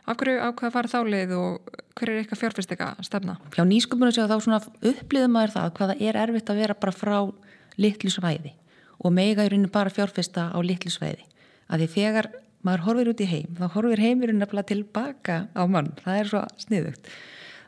Af 0.10 0.18
hverju 0.18 0.40
ákveða 0.42 0.70
að 0.70 0.76
fara 0.76 0.92
þá 0.92 1.00
leið 1.14 1.34
og 1.38 1.76
hver 1.98 2.10
er 2.10 2.22
eitthvað 2.22 2.42
fjárfestika 2.42 2.88
stefna? 3.06 3.38
Hjá 3.54 3.64
nýsköpunum 3.68 4.14
séu 4.16 4.26
þá 4.30 4.38
svona 4.42 4.62
upplýðum 4.92 5.36
maður 5.36 5.54
það 5.56 5.74
hvaða 5.78 5.98
er 6.02 6.20
erfitt 6.24 6.50
að 6.50 6.62
vera 6.64 6.78
bara 6.82 6.96
frá 6.96 7.18
litlu 7.82 8.14
svæði 8.14 8.56
og 9.02 9.14
mega 9.14 9.46
í 9.46 9.52
rauninu 9.52 9.70
bara 9.74 9.94
fjárfesta 9.94 10.50
á 10.54 10.58
litlu 10.66 10.92
svæði. 10.94 11.26
Að 11.70 11.84
því 11.84 11.90
þegar 11.96 12.32
maður 12.66 12.86
horfir 12.88 13.12
út 13.12 13.24
í 13.24 13.30
heim, 13.30 13.56
þá 13.58 13.66
horfir 13.76 14.02
heimurinn 14.02 14.42
nefnilega 14.42 14.70
tilbaka 14.74 15.38
á 15.54 15.64
mann. 15.70 15.94
Það 16.02 16.20
er 16.20 16.30
svo 16.30 16.42
sniðugt. 16.62 17.10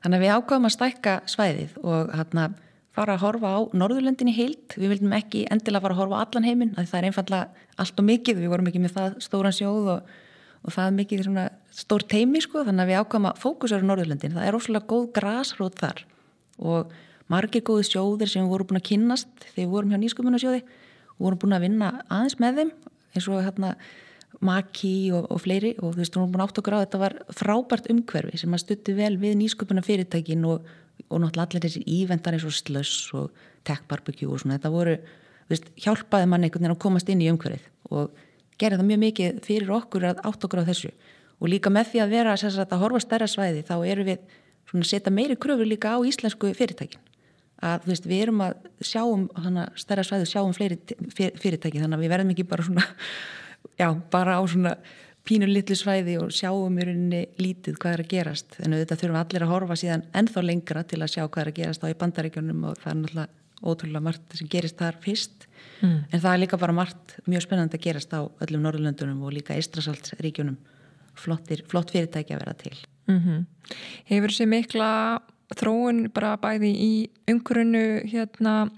Þannig 0.04 0.20
að 0.20 0.26
við 0.26 0.34
ákveðum 0.36 0.68
að 0.68 0.76
stækka 0.76 1.16
svæðið 1.32 1.78
og 1.82 2.14
hérna 2.14 2.48
fara 2.94 3.16
að 3.16 3.24
horfa 3.24 3.54
á 3.58 3.60
Norðurlöndin 3.74 4.30
í 4.30 4.36
heilt. 4.38 4.76
Við 4.78 4.94
vildum 4.94 5.16
ekki 5.18 5.46
endilega 5.54 5.86
fara 5.86 5.98
að 5.98 6.02
horfa 6.04 6.20
á 6.20 6.24
allan 6.28 6.48
heiminn, 6.48 6.74
það 6.78 7.00
er 7.00 7.10
einfallega 7.10 7.68
allt 7.82 8.02
og 8.04 8.08
mikið. 8.10 8.42
Við 8.44 8.54
vorum 8.54 8.70
ekki 8.70 8.84
með 8.84 8.98
það 9.00 9.18
stóran 9.26 9.56
sjóð 9.56 9.90
og, 9.96 10.14
og 10.62 10.76
það 10.76 10.98
mikið 11.00 11.26
stór 11.74 12.06
teimi 12.10 12.42
sko, 12.44 12.64
þannig 12.68 12.86
að 12.86 12.92
við 12.92 13.02
ákvæmum 13.02 13.30
að 13.32 13.42
fókusera 13.42 13.88
Norðurlöndin. 13.88 14.36
Það 14.36 14.48
er 14.48 14.58
óslulega 14.58 14.90
góð 14.92 15.10
grásrót 15.16 15.82
þar 15.82 16.06
og 16.62 16.94
margir 17.34 17.66
góði 17.66 17.88
sjóðir 17.90 18.30
sem 18.30 18.46
við 18.46 18.54
vorum 18.54 18.70
búin 18.70 18.82
að 18.82 18.88
kynnast 18.92 19.30
þegar 19.42 19.60
við 19.64 19.74
vorum 19.74 19.94
hjá 19.94 20.02
nýsköpunarsjóði 20.04 20.64
og 20.64 21.22
vorum 21.26 21.42
búin 21.42 21.58
að 21.58 21.66
vinna 21.68 21.92
aðeins 22.14 22.40
með 22.44 22.60
þeim 22.62 22.74
eins 23.14 23.30
og 23.30 23.46
hérna 23.46 23.76
Maki 24.44 25.12
og, 25.16 25.28
og 25.32 25.40
fleiri 25.40 25.72
og 25.80 25.94
þú 25.94 26.02
veist, 26.02 26.14
við 26.14 26.20
vorum 26.20 26.32
búin 26.34 26.44
átt 26.46 26.60
okkur 26.60 26.76
á 26.78 26.84
þetta 26.84 27.02
var 27.02 27.18
frábært 27.34 27.90
umhverfi 27.94 28.42
sem 28.42 28.54
að 28.54 28.64
stutti 28.66 28.96
vel 28.98 29.14
við 29.22 29.38
nýsköpuna 29.40 29.86
fyrirtækin 29.86 30.46
og 30.50 30.68
og 31.10 31.22
náttúrulega 31.22 31.48
allir 31.48 31.66
þessi 31.66 31.84
ívendar 31.90 32.36
eins 32.36 32.46
og 32.48 32.56
slöss 32.56 33.14
og 33.18 33.32
tech 33.68 33.84
barbecue 33.90 34.30
og 34.30 34.42
svona 34.42 34.58
þetta 34.58 34.72
voru, 34.74 34.96
veist, 35.50 35.70
hjálpaði 35.80 36.30
mann 36.30 36.46
einhvern 36.46 36.66
veginn 36.66 36.76
að 36.76 36.84
komast 36.84 37.10
inn 37.10 37.22
í 37.24 37.30
umhverfið 37.32 37.68
og 37.94 38.14
gerði 38.62 38.80
það 38.80 38.90
mjög 38.90 39.02
mikið 39.04 39.42
fyrir 39.46 39.74
okkur 39.78 40.08
að 40.10 40.24
átt 40.30 40.48
okkur 40.48 40.64
á 40.64 40.70
þessu 40.70 40.94
og 41.44 41.52
líka 41.52 41.72
með 41.74 41.92
því 41.92 42.02
að 42.04 42.16
vera 42.16 42.36
sagt, 42.40 42.72
að 42.72 42.82
horfa 42.86 43.04
stærra 43.04 43.28
svæði 43.28 43.66
þá 43.68 43.76
eru 43.84 44.08
við 44.08 44.24
að 44.74 44.88
setja 44.88 45.12
meiri 45.14 45.36
kröfur 45.38 45.68
líka 45.68 45.94
á 45.94 46.00
íslensku 46.08 46.54
fyrirtækin. 46.56 47.02
Að 47.64 47.86
veist, 47.92 48.08
við 48.08 48.26
erum 48.26 48.42
að 48.44 48.56
sjáum 48.84 49.28
hana, 49.40 49.68
stærra 49.80 50.04
svæði, 50.08 50.28
sjáum 50.32 50.56
fleiri 50.56 50.80
fyrirtæki. 51.14 51.80
Þannig 51.84 52.00
að 52.00 52.04
við 52.04 52.14
verðum 52.16 52.34
ekki 52.34 52.48
bara 52.48 52.66
svona 52.66 52.88
já, 53.82 53.88
bara 54.12 54.40
á 54.40 54.42
svona 54.48 54.74
pínur 55.28 55.52
litlu 55.52 55.78
svæði 55.80 56.18
og 56.20 56.34
sjáum 56.36 56.80
í 56.80 56.88
rauninni 56.88 57.22
lítið 57.40 57.78
hvað 57.80 57.98
er 57.98 58.04
að 58.04 58.12
gerast. 58.16 58.58
En 58.64 58.76
auðvitað 58.76 59.04
þurfum 59.04 59.22
allir 59.22 59.46
að 59.46 59.54
horfa 59.54 59.80
síðan 59.80 60.08
ennþá 60.20 60.44
lengra 60.48 60.84
til 60.88 61.00
að 61.04 61.14
sjá 61.14 61.24
hvað 61.24 61.46
er 61.46 61.54
að 61.54 61.62
gerast 61.62 61.86
á 61.86 61.88
í 61.92 62.00
bandaríkjunum 62.02 62.68
og 62.72 62.82
það 62.82 62.92
er 62.92 63.00
náttúrulega 63.04 63.42
ótrúlega 63.64 64.04
margt 64.04 64.36
sem 64.36 64.50
gerist 64.52 64.80
þar 64.82 65.00
fyrst. 65.04 65.48
Mm. 65.84 66.04
en 66.12 66.20
það 66.20 66.34
er 66.34 66.40
líka 66.42 66.58
bara 66.60 66.76
margt 66.76 67.16
mjög 67.28 67.46
spennandi 67.46 67.78
að 67.78 67.86
gerast 67.86 68.14
á 68.16 68.24
öllum 68.44 68.62
Norðurlöndunum 68.64 69.24
og 69.24 69.34
líka 69.36 69.56
Ístrasaldsríkjunum 69.60 70.58
flottir, 71.16 71.64
flott 71.70 71.94
fyrirtæki 71.94 72.36
að 72.36 72.44
vera 72.46 72.54
til. 72.54 72.78
Mm 73.08 73.20
-hmm. 73.20 73.46
Hefur 74.06 74.30
þessi 74.30 74.48
mikla 74.48 75.22
þróun 75.56 76.08
bara 76.14 76.38
bæði 76.38 76.72
í 76.72 77.10
umgrunnu 77.30 78.04
hérna 78.10 78.72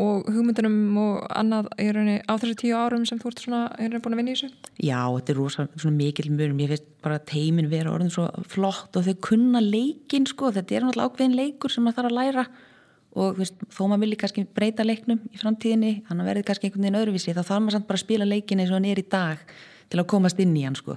og 0.00 0.28
hugmyndunum 0.32 0.96
og 1.02 1.26
annað 1.36 1.68
henni 1.78 2.16
á 2.24 2.32
þessu 2.40 2.56
tíu 2.62 2.76
árum 2.78 3.04
sem 3.06 3.20
þú 3.20 3.28
ert 3.28 3.42
svona, 3.44 3.60
er 3.78 4.00
búin 4.00 4.16
að 4.16 4.20
vinna 4.22 4.32
í 4.32 4.34
þessu? 4.34 4.50
Já, 4.80 5.00
þetta 5.04 5.32
er 5.32 5.38
rosa 5.38 5.66
mikil 5.90 6.30
mjög, 6.32 6.60
ég 6.60 6.72
finnst 6.72 6.88
bara 7.04 7.18
teimin 7.18 7.68
vera 7.70 7.92
orðin 7.92 8.12
svo 8.12 8.26
flott 8.48 8.96
og 8.96 9.04
þau 9.04 9.14
kunna 9.28 9.60
leikin 9.60 10.26
sko, 10.26 10.50
þetta 10.54 10.74
er 10.74 10.86
náttúrulega 10.86 11.12
ákveðin 11.12 11.36
leikur 11.36 11.70
sem 11.70 11.84
maður 11.84 12.00
þarf 12.00 12.12
að 12.12 12.18
læra. 12.18 12.46
Og 13.12 13.36
veist, 13.36 13.58
þó 13.68 13.82
maður 13.90 14.06
vilji 14.06 14.20
kannski 14.22 14.46
breyta 14.56 14.86
leiknum 14.86 15.20
í 15.28 15.36
framtíðinni, 15.36 15.92
þannig 16.06 16.24
að 16.24 16.30
verði 16.30 16.44
kannski 16.48 16.68
einhvern 16.68 16.86
veginn 16.86 17.00
öðruvísi, 17.02 17.34
þá 17.36 17.42
þarf 17.42 17.60
maður 17.60 17.76
samt 17.76 17.88
bara 17.90 18.00
að 18.00 18.04
spila 18.06 18.28
leikin 18.30 18.62
eins 18.62 18.72
og 18.72 18.78
hann 18.78 18.88
er 18.88 19.02
í 19.02 19.08
dag 19.12 19.42
til 19.92 20.00
að 20.00 20.08
komast 20.08 20.40
inn 20.40 20.54
í 20.56 20.62
hann 20.64 20.78
sko, 20.78 20.96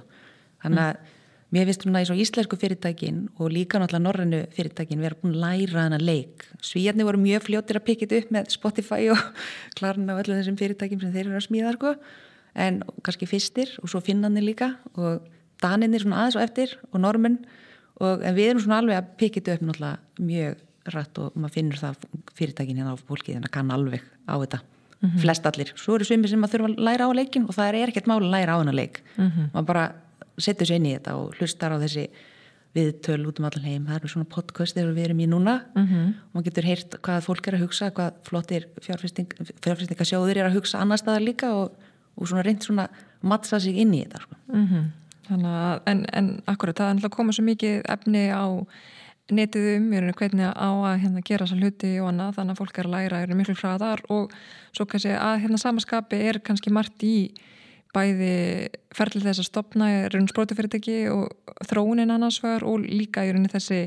þannig 0.64 0.82
að 0.86 1.14
mér 1.54 1.68
finnst 1.68 1.84
svona 1.86 2.02
í 2.02 2.08
svo 2.08 2.16
íslensku 2.18 2.58
fyrirtækin 2.58 3.20
og 3.38 3.52
líka 3.54 3.78
náttúrulega 3.78 4.02
norrannu 4.02 4.40
fyrirtækin 4.56 5.02
vera 5.04 5.18
búin 5.20 5.36
að 5.36 5.44
læra 5.44 5.84
hana 5.86 6.00
leik. 6.02 6.46
Svíjarni 6.64 7.06
voru 7.06 7.20
mjög 7.22 7.46
fljóttir 7.46 7.78
að 7.78 7.86
pikið 7.86 8.16
upp 8.18 8.32
með 8.34 8.50
Spotify 8.56 9.10
og 9.14 9.22
klarna 9.78 10.16
og 10.16 10.24
öllu 10.24 10.38
þessum 10.40 10.58
fyrirtækim 10.58 11.02
sem 11.02 11.14
þeir 11.14 11.28
eru 11.28 11.38
að 11.38 11.46
smíða 11.46 11.74
sko. 11.78 11.94
En 12.56 12.82
kannski 13.06 13.28
fyrstir 13.30 13.72
og 13.82 13.92
svo 13.92 14.02
finnanir 14.04 14.44
líka 14.46 14.72
og 14.96 15.26
daninir 15.62 16.04
svona 16.04 16.24
aðeins 16.24 16.38
og 16.38 16.46
eftir 16.46 16.76
og 16.90 17.02
normun 17.04 17.40
og 18.02 18.24
við 18.36 18.50
erum 18.50 18.64
svona 18.64 18.80
alveg 18.82 19.00
að 19.00 19.12
pikið 19.20 19.52
upp 19.54 19.66
náttúrulega 19.66 20.24
mjög 20.30 20.64
rætt 20.94 21.20
og 21.20 21.36
maður 21.36 21.54
finnur 21.56 21.80
það 21.80 22.08
fyrirtækin 22.38 22.80
hérna 22.80 22.94
á 22.94 22.98
fólki 22.98 23.34
þannig 23.34 23.50
að 23.50 23.54
kann 23.56 23.70
alveg 23.74 24.02
á 24.26 24.34
þetta. 24.34 24.60
Mm 24.96 25.10
-hmm. 25.10 25.20
flest 25.20 25.46
allir, 25.46 25.72
svo 25.76 25.94
eru 25.94 26.04
svimi 26.04 26.28
sem 26.28 26.40
maður 26.40 26.52
þurfa 26.56 26.68
að 26.72 26.84
læra 26.88 27.04
á 27.04 27.10
leikin 27.12 27.44
og 27.44 27.54
það 27.54 27.68
er 27.68 27.88
ekkert 27.88 28.06
máli 28.08 28.24
að 28.24 28.32
læra 28.32 28.52
á 28.56 28.60
hana 28.60 28.72
leik. 28.72 29.02
Mm 29.16 29.30
-hmm. 29.30 29.50
maður 29.52 29.66
bara 29.66 29.92
setur 30.44 30.68
sér 30.68 30.80
inn 30.80 30.88
í 30.90 30.96
þetta 30.96 31.16
og 31.20 31.36
hlustar 31.38 31.74
á 31.74 31.78
þessi 31.82 32.08
viðtöl 32.76 33.22
út 33.28 33.40
um 33.40 33.46
allan 33.48 33.64
heim, 33.64 33.86
það 33.88 33.98
eru 33.98 34.10
svona 34.12 34.28
podcast 34.28 34.76
þegar 34.76 34.96
við 34.96 35.08
erum 35.08 35.20
í 35.24 35.28
núna 35.30 35.54
mm 35.74 35.86
-hmm. 35.86 36.08
og 36.12 36.34
maður 36.34 36.48
getur 36.50 36.68
heyrt 36.68 36.96
hvað 37.06 37.24
fólk 37.24 37.48
er 37.48 37.56
að 37.56 37.64
hugsa, 37.64 37.90
hvað 37.90 38.18
flottir 38.28 38.68
fjárfesting, 38.84 39.32
fjárfestingasjóðir 39.64 40.42
er 40.42 40.50
að 40.50 40.58
hugsa 40.58 40.80
annar 40.80 41.00
staðar 41.00 41.24
líka 41.24 41.52
og, 41.54 41.72
og 42.16 42.28
svona 42.28 42.44
reynd 42.44 42.62
svona 42.62 42.88
mattsa 43.22 43.60
sig 43.60 43.76
inn 43.76 43.94
í 43.94 44.04
þetta 44.04 44.22
sko. 44.22 44.36
mm 44.52 44.66
-hmm. 44.66 44.84
Þannig 45.26 45.50
að, 45.50 45.80
en, 45.90 46.06
en 46.12 46.42
akkurat 46.46 46.76
það 46.78 46.86
er 46.86 46.94
alltaf 46.94 47.10
komað 47.10 47.34
svo 47.34 47.44
mikið 47.44 47.82
efni 47.88 48.30
á 48.30 48.46
netið 49.32 49.64
um, 49.76 49.92
ég 49.92 50.02
er 50.02 50.14
hvernig 50.14 50.46
á 50.54 50.70
að 50.70 51.00
hérna, 51.02 51.22
gera 51.26 51.46
þessa 51.46 51.58
hluti 51.58 51.90
og 52.00 52.08
annað, 52.12 52.36
þannig 52.36 52.52
að 52.52 52.60
fólk 52.60 52.78
er 52.78 52.86
að 52.86 52.94
læra 52.94 53.22
er 53.22 53.34
miklu 53.34 53.54
hraðar 53.58 54.02
og 54.08 54.30
svo 54.76 54.86
kannski 54.86 55.10
að 55.10 55.40
hérna 55.42 55.58
samaskapi 55.58 56.20
er 56.28 56.38
kannski 56.38 56.70
margt 56.70 57.02
í 57.02 57.34
bæði 57.96 58.32
ferðil 58.94 59.24
þess 59.24 59.42
að 59.42 59.48
stopna 59.48 59.88
raun 60.12 60.28
sprótufyrirtæki 60.30 60.98
og 61.12 61.56
þróunin 61.68 62.12
annarsvar 62.12 62.64
og 62.68 62.84
líka 62.84 63.24
í 63.24 63.32
rauninni 63.32 63.52
þessi 63.52 63.86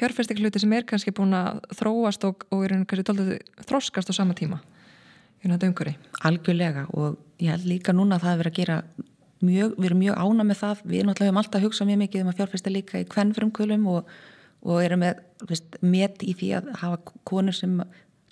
fjárfærstekluti 0.00 0.62
sem 0.62 0.72
er 0.76 0.88
kannski 0.88 1.12
búin 1.16 1.36
að 1.36 1.60
þróast 1.76 2.24
og, 2.28 2.46
og 2.50 2.64
í 2.64 2.70
rauninni 2.72 2.88
kannski 2.88 3.06
tóltið 3.10 3.32
þróskast 3.68 4.12
á 4.12 4.14
sama 4.16 4.36
tíma 4.38 4.60
í 4.60 5.48
rauninni 5.48 5.58
þetta 5.58 5.70
umhverfi. 5.70 5.94
Algjörlega 6.30 6.88
og 6.96 7.20
ég 7.40 7.54
held 7.54 7.68
líka 7.68 7.96
núna 7.96 8.18
að 8.18 8.26
það 8.26 8.34
er 8.34 8.42
verið 8.42 8.52
að 8.52 8.60
gera 8.60 8.80
mjög, 9.40 9.72
við 9.78 9.88
erum 9.88 10.02
mjög 10.04 10.20
ána 10.20 10.46
með 10.46 10.60
það 10.60 10.84
við 10.84 11.06
náttúrulega 11.06 11.30
höfum 11.30 11.40
alltaf 11.42 11.64
hugsað 11.64 11.90
mjög 11.90 12.02
mikið 12.04 12.24
um 12.24 12.30
að 12.32 12.38
fjárfærsta 12.40 12.72
líka 12.74 13.00
í 13.00 13.08
kvennfrumkvölum 13.14 13.88
og, 13.94 14.12
og 14.66 14.84
erum 14.84 15.04
með, 15.04 15.22
með 15.80 16.24
í 16.26 16.36
því 16.36 16.52
að 16.58 16.70
hafa 16.82 17.00
konur 17.28 17.56
sem, 17.56 17.78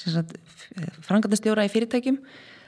sem 0.00 0.32
frangatastjóra 1.06 1.64
í 1.64 1.72
fyrirtækjum 1.72 2.20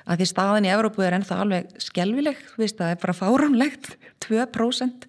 að 0.06 0.20
því 0.20 0.28
staðin 0.30 0.68
í 0.68 0.72
Evrópu 0.72 1.04
er 1.04 1.16
ennþá 1.18 1.40
alveg 1.44 1.74
skelvileg, 1.82 2.38
veist, 2.60 2.78
það 2.78 2.94
er 2.94 3.02
bara 3.02 3.16
fáránlegt 3.16 3.92
2% 4.26 5.06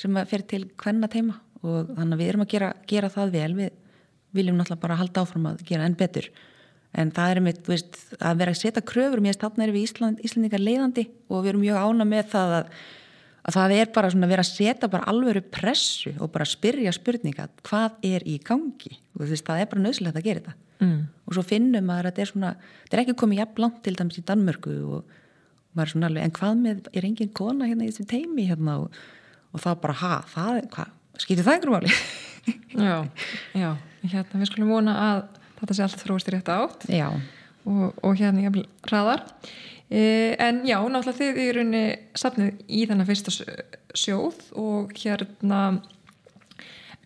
sem 0.00 0.20
fer 0.28 0.44
til 0.48 0.64
hvenna 0.80 1.10
teima 1.12 1.40
og 1.60 1.90
þannig 1.92 2.14
að 2.14 2.20
við 2.22 2.30
erum 2.32 2.44
að 2.44 2.52
gera, 2.54 2.70
gera 2.88 3.10
það 3.12 3.34
vel. 3.34 3.50
Við 3.58 3.74
viljum 4.36 4.60
náttúrulega 4.60 4.84
bara 4.84 5.00
halda 5.00 5.24
áfram 5.24 5.50
að 5.50 5.64
gera 5.68 5.88
enn 5.88 5.98
betur. 5.98 6.30
En 6.96 7.10
það 7.14 7.34
er 7.34 7.40
með 7.44 7.60
veist, 7.68 7.98
að 8.18 8.40
vera 8.40 8.54
að 8.54 8.62
setja 8.62 8.82
kröfur 8.86 9.22
mér 9.22 9.36
stafna 9.36 9.66
er 9.66 9.74
við 9.74 9.86
Ísland, 9.86 10.22
Íslandingar 10.26 10.62
leiðandi 10.62 11.04
og 11.28 11.44
við 11.44 11.52
erum 11.52 11.64
mjög 11.66 11.84
ána 11.84 12.06
með 12.08 12.32
það 12.32 12.54
að, 12.56 12.72
að 13.46 13.56
það 13.56 13.76
er 13.76 13.92
bara 13.94 14.10
svona 14.12 14.28
að 14.28 14.34
vera 14.34 14.44
að 14.44 14.50
setja 14.50 14.90
bara 14.92 15.08
alvöru 15.10 15.42
pressu 15.42 16.12
og 16.18 16.32
bara 16.34 16.48
spyrja 16.48 16.92
spurninga 16.94 17.48
hvað 17.66 18.02
er 18.10 18.26
í 18.28 18.36
gangi? 18.44 18.98
Og 19.16 19.24
veist, 19.24 19.46
það 19.46 19.62
er 19.62 19.70
bara 19.70 19.84
nöðsilegt 19.86 20.20
að 20.20 20.28
gera 20.28 20.42
þetta. 20.44 20.58
Mm. 20.80 21.00
og 21.28 21.34
svo 21.36 21.42
finnum 21.44 21.84
maður 21.84 22.06
að 22.08 22.14
þetta 22.14 22.22
er 22.22 22.28
svona 22.30 22.50
þetta 22.56 22.96
er 22.96 23.00
ekki 23.02 23.14
komið 23.20 23.40
jafn 23.42 23.58
langt 23.60 23.82
til 23.84 23.92
dæmis 23.98 24.16
í 24.16 24.22
Danmörku 24.24 24.76
og 24.96 25.10
maður 25.76 25.82
er 25.84 25.92
svona 25.92 26.08
alveg, 26.08 26.24
en 26.24 26.32
hvað 26.38 26.54
með 26.62 26.88
er 26.96 27.06
engin 27.10 27.32
kona 27.36 27.68
hérna 27.68 27.84
í 27.84 27.90
þessu 27.90 28.06
teimi 28.08 28.46
hérna? 28.48 28.78
Og, 28.86 29.02
og 29.52 29.60
þá 29.60 29.68
bara, 29.82 29.96
ha, 30.00 30.14
það 30.32 30.60
hvað, 30.72 30.94
skýtir 31.20 31.46
það 31.46 31.58
einhverjum 31.58 31.78
áli? 31.82 31.92
Já, 32.80 33.04
já, 33.52 33.74
hérna 34.00 34.38
við 34.40 34.48
skulum 34.48 34.70
vona 34.72 34.92
að 35.04 35.18
þetta 35.58 35.74
sé 35.76 35.82
alltaf 35.84 36.04
þróist 36.06 36.30
í 36.30 36.32
rétt 36.32 36.48
átt. 36.54 36.86
Og, 37.68 37.82
og 38.00 38.14
hérna 38.16 38.46
ég 38.46 38.54
vil 38.54 38.62
ræðar 38.88 39.26
en 39.90 40.62
já, 40.68 40.76
náttúrulega 40.78 41.18
þið 41.18 41.38
í 41.42 41.46
rauninni 41.56 41.84
sapnið 42.14 42.60
í 42.68 42.84
þennan 42.86 43.08
fyrsta 43.08 43.32
sjóð 43.98 44.42
og 44.60 44.92
hérna 44.94 45.80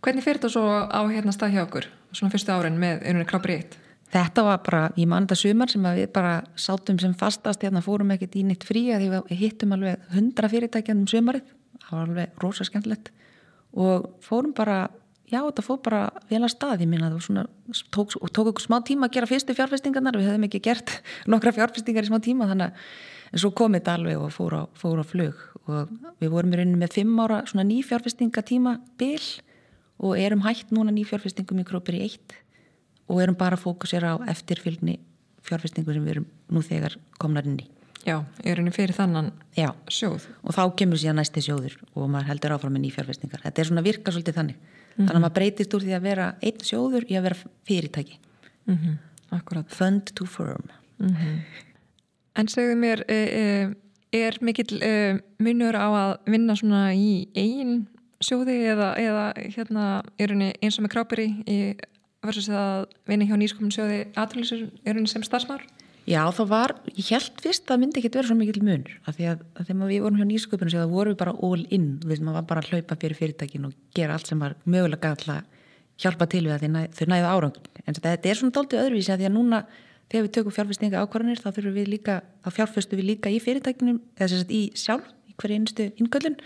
hvernig 0.04 0.24
fyrir 0.26 0.42
þetta 0.42 0.52
svo 0.52 0.64
á 0.68 1.00
hérna 1.08 1.32
stað 1.32 1.56
hjá 1.56 1.62
okkur? 1.64 1.88
svona 2.14 2.32
fyrstu 2.34 2.54
árin 2.54 2.78
með 2.80 3.02
einhvern 3.02 3.28
krabri 3.28 3.58
eitt? 3.58 3.78
Þetta 4.14 4.44
var 4.46 4.60
bara, 4.62 4.82
ég 4.94 5.08
man 5.10 5.24
þetta 5.26 5.40
sumar 5.40 5.70
sem 5.72 5.86
við 5.96 6.06
bara 6.14 6.34
sátum 6.60 7.00
sem 7.02 7.14
fastast 7.18 7.64
hérna 7.66 7.82
fórum 7.82 8.12
ekkert 8.14 8.36
í 8.38 8.44
neitt 8.46 8.66
frí 8.66 8.86
að 8.94 9.08
við 9.08 9.32
hittum 9.40 9.74
alveg 9.74 10.04
hundra 10.14 10.50
fyrirtækjandum 10.52 11.10
sumarið 11.10 11.48
það 11.84 11.96
var 11.96 12.04
alveg 12.04 12.44
rosa 12.44 12.66
skemmtilegt 12.68 13.10
og 13.74 14.06
fórum 14.22 14.54
bara 14.54 14.84
já, 15.30 15.40
þetta 15.40 15.64
fóð 15.64 15.80
bara 15.86 16.02
vel 16.30 16.42
að 16.42 16.52
stað, 16.54 16.84
ég 16.84 16.90
minna 16.90 17.10
það 17.12 17.24
svona, 17.26 17.46
tók, 17.94 18.14
tók 18.34 18.52
okkur 18.52 18.64
smá 18.64 18.78
tíma 18.86 19.08
að 19.08 19.16
gera 19.16 19.30
fyrstu 19.30 19.56
fjárfestingarnar, 19.56 20.18
við 20.18 20.30
hefðum 20.30 20.46
ekki 20.48 20.62
gert 20.64 20.94
nokkra 21.32 21.54
fjárfestingar 21.56 22.06
í 22.06 22.12
smá 22.12 22.20
tíma, 22.24 22.48
þannig 22.50 22.70
að 22.70 23.40
svo 23.40 23.50
kom 23.56 23.74
þetta 23.74 23.96
alveg 23.98 24.20
og 24.20 24.30
fór 24.34 24.58
á, 24.58 24.62
fór 24.78 25.02
á 25.02 25.04
flug 25.06 25.40
og 25.64 25.90
við 26.20 26.30
vorum 26.34 26.54
í 26.54 26.60
rauninu 26.60 26.80
með 26.80 26.96
fimm 27.00 27.18
ára 27.24 27.42
svona 27.48 27.66
nýfjárfestingatíma 27.70 28.76
bil 29.00 29.22
og 30.04 30.18
erum 30.20 30.44
hægt 30.44 30.74
núna 30.74 30.92
nýfjárfestingum 30.94 31.62
í 31.62 31.66
krópir 31.66 31.98
í 31.98 32.04
eitt 32.08 32.36
og 33.08 33.22
erum 33.22 33.38
bara 33.38 33.58
að 33.58 33.64
fókusera 33.64 34.14
á 34.14 34.16
eftirfylgni 34.30 34.98
fjárfestingu 35.44 35.94
sem 35.94 36.04
við 36.04 36.18
erum 36.18 36.28
nú 36.52 36.62
þegar 36.64 36.98
komnar 37.20 37.48
inn 37.48 37.58
í. 37.60 37.66
Já, 38.04 38.18
er 38.44 38.60
henni 38.60 38.72
fyrir 38.72 38.96
þannan 38.96 39.30
Já. 39.56 39.70
sjóð. 39.88 40.26
Og 40.44 40.56
þá 40.56 40.62
kemur 40.76 41.00
síðan 41.00 41.20
næsti 41.22 41.40
sjóður 41.44 41.78
og 41.94 42.08
maður 42.12 42.30
heldur 42.32 42.56
áfram 42.56 42.74
með 42.76 42.84
nýfjárfestingar. 42.86 43.44
Þetta 43.44 43.62
er 43.62 43.68
svona 43.70 43.84
virka 43.84 44.12
svolítið 44.12 44.38
þannig. 44.40 44.73
Mm 44.96 45.04
-hmm. 45.04 45.06
Þannig 45.06 45.16
að 45.16 45.24
maður 45.24 45.34
breytist 45.38 45.74
úr 45.74 45.82
því 45.82 45.94
að 45.96 46.02
vera 46.02 46.34
einn 46.42 46.60
sjóður 46.62 47.04
í 47.10 47.14
að 47.18 47.22
vera 47.22 47.36
fyrirtæki. 47.66 48.18
Mm 48.66 48.74
-hmm. 48.76 48.98
Akkurat. 49.30 49.74
Fund 49.74 50.12
to 50.14 50.26
firm. 50.26 50.68
Mm 50.98 51.08
-hmm. 51.08 51.38
En 52.36 52.48
segðu 52.48 52.74
mér, 52.76 53.04
e, 53.08 53.14
e, 53.14 53.74
er 54.12 54.38
mikill 54.40 54.82
e, 54.82 55.20
munur 55.38 55.74
á 55.74 55.88
að 55.90 56.18
vinna 56.26 56.56
svona 56.56 56.94
í 56.94 57.28
eigin 57.34 57.86
sjóði 58.24 58.56
eða, 58.72 58.94
eða 58.96 59.32
hérna 59.56 60.02
er 60.18 60.28
henni 60.28 60.52
eins 60.62 60.78
og 60.78 60.84
með 60.84 60.94
krápir 60.94 61.20
í 61.20 61.74
versus 62.24 62.48
að 62.48 62.86
vinna 63.06 63.26
hjá 63.28 63.36
nýskominn 63.36 63.74
sjóði 63.74 64.06
aðlýsur 64.16 64.68
er 64.84 64.94
henni 64.94 65.10
sem 65.10 65.22
starfsmár? 65.22 65.64
Já, 66.04 66.20
það 66.36 66.48
var, 66.50 66.74
ég 66.92 67.06
held 67.14 67.38
fyrst 67.40 67.62
að 67.64 67.70
það 67.70 67.80
myndi 67.80 68.00
ekki 68.00 68.10
vera 68.12 68.28
svo 68.28 68.34
mikil 68.36 68.60
munur, 68.60 68.90
af 69.08 69.16
því 69.16 69.28
að, 69.30 69.44
að 69.56 69.68
þegar 69.70 69.88
við 69.88 70.02
vorum 70.04 70.18
hjá 70.20 70.26
nýsköpunum 70.28 70.72
séu 70.74 70.82
það 70.82 70.92
voru 70.92 71.14
við 71.14 71.20
bara 71.22 71.32
all 71.48 71.62
in, 71.72 71.86
þú 72.02 72.10
veist, 72.10 72.24
maður 72.26 72.36
var 72.36 72.46
bara 72.50 72.64
að 72.64 72.68
hlaupa 72.74 72.98
fyrir 73.00 73.18
fyrirtækin 73.20 73.68
og 73.70 73.78
gera 73.96 74.18
allt 74.18 74.28
sem 74.28 74.44
var 74.44 74.56
mögulega 74.68 75.14
alltaf 75.14 75.64
hjálpa 76.04 76.28
til 76.28 76.42
við 76.44 76.54
að 76.58 76.66
næ, 76.74 76.82
þau 76.92 77.08
næðu 77.08 77.30
árangin, 77.30 77.72
en 77.86 77.96
þetta 77.96 78.30
er 78.30 78.40
svona 78.40 78.56
doldið 78.58 78.82
öðruvísi 78.82 79.14
að 79.14 79.22
því 79.22 79.28
að 79.30 79.34
núna 79.38 79.62
þegar 80.10 80.26
við 80.26 80.32
tökum 80.36 80.56
fjárfestinga 80.58 81.02
ákvarðanir 81.06 81.40
þá 81.40 81.48
þurfum 81.48 81.76
við 81.78 81.90
líka, 81.94 82.20
þá 82.44 82.48
fjárfestu 82.58 83.00
við 83.00 83.08
líka 83.14 83.32
í 83.32 83.40
fyrirtækinum, 83.40 84.00
eða 84.18 84.30
sem 84.32 84.42
sagt 84.42 84.52
í 84.52 84.62
sjálf, 84.76 85.08
í 85.30 85.36
hverju 85.40 85.60
einstu 85.62 85.88
inngöldun 86.02 86.36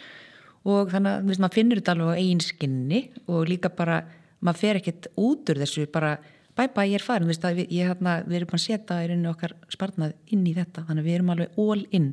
og 0.69 0.93
þannig 0.93 1.17
að 1.17 1.31
veist, 1.33 1.43
maður 1.43 1.59
finnur 1.59 1.81
þetta 1.81 1.95
alveg 1.97 2.13
á 2.15 2.21
eiginskinni 2.21 3.01
og 3.27 3.49
líka 3.51 3.73
bara, 3.75 4.03
maður 4.45 4.63
fer 4.63 4.81
ekkert 4.83 5.11
út 5.19 5.51
úr 5.51 5.63
þessu 5.65 5.89
bara 5.91 6.19
bæ 6.59 6.65
bæ 6.75 6.83
ég 6.89 6.99
er 6.99 7.05
farin, 7.05 7.31
við, 7.31 7.63
ég, 7.71 7.87
hérna, 7.87 8.19
við 8.27 8.41
erum 8.41 8.51
bara 8.51 8.61
að 8.61 8.67
setja 8.67 8.99
í 9.05 9.09
rauninu 9.09 9.31
okkar 9.31 9.55
sparnað 9.71 10.17
inn 10.35 10.45
í 10.49 10.57
þetta 10.57 10.85
þannig 10.89 11.05
að 11.05 11.09
við 11.09 11.19
erum 11.19 11.33
alveg 11.35 11.63
all 11.65 11.87
in 11.95 12.13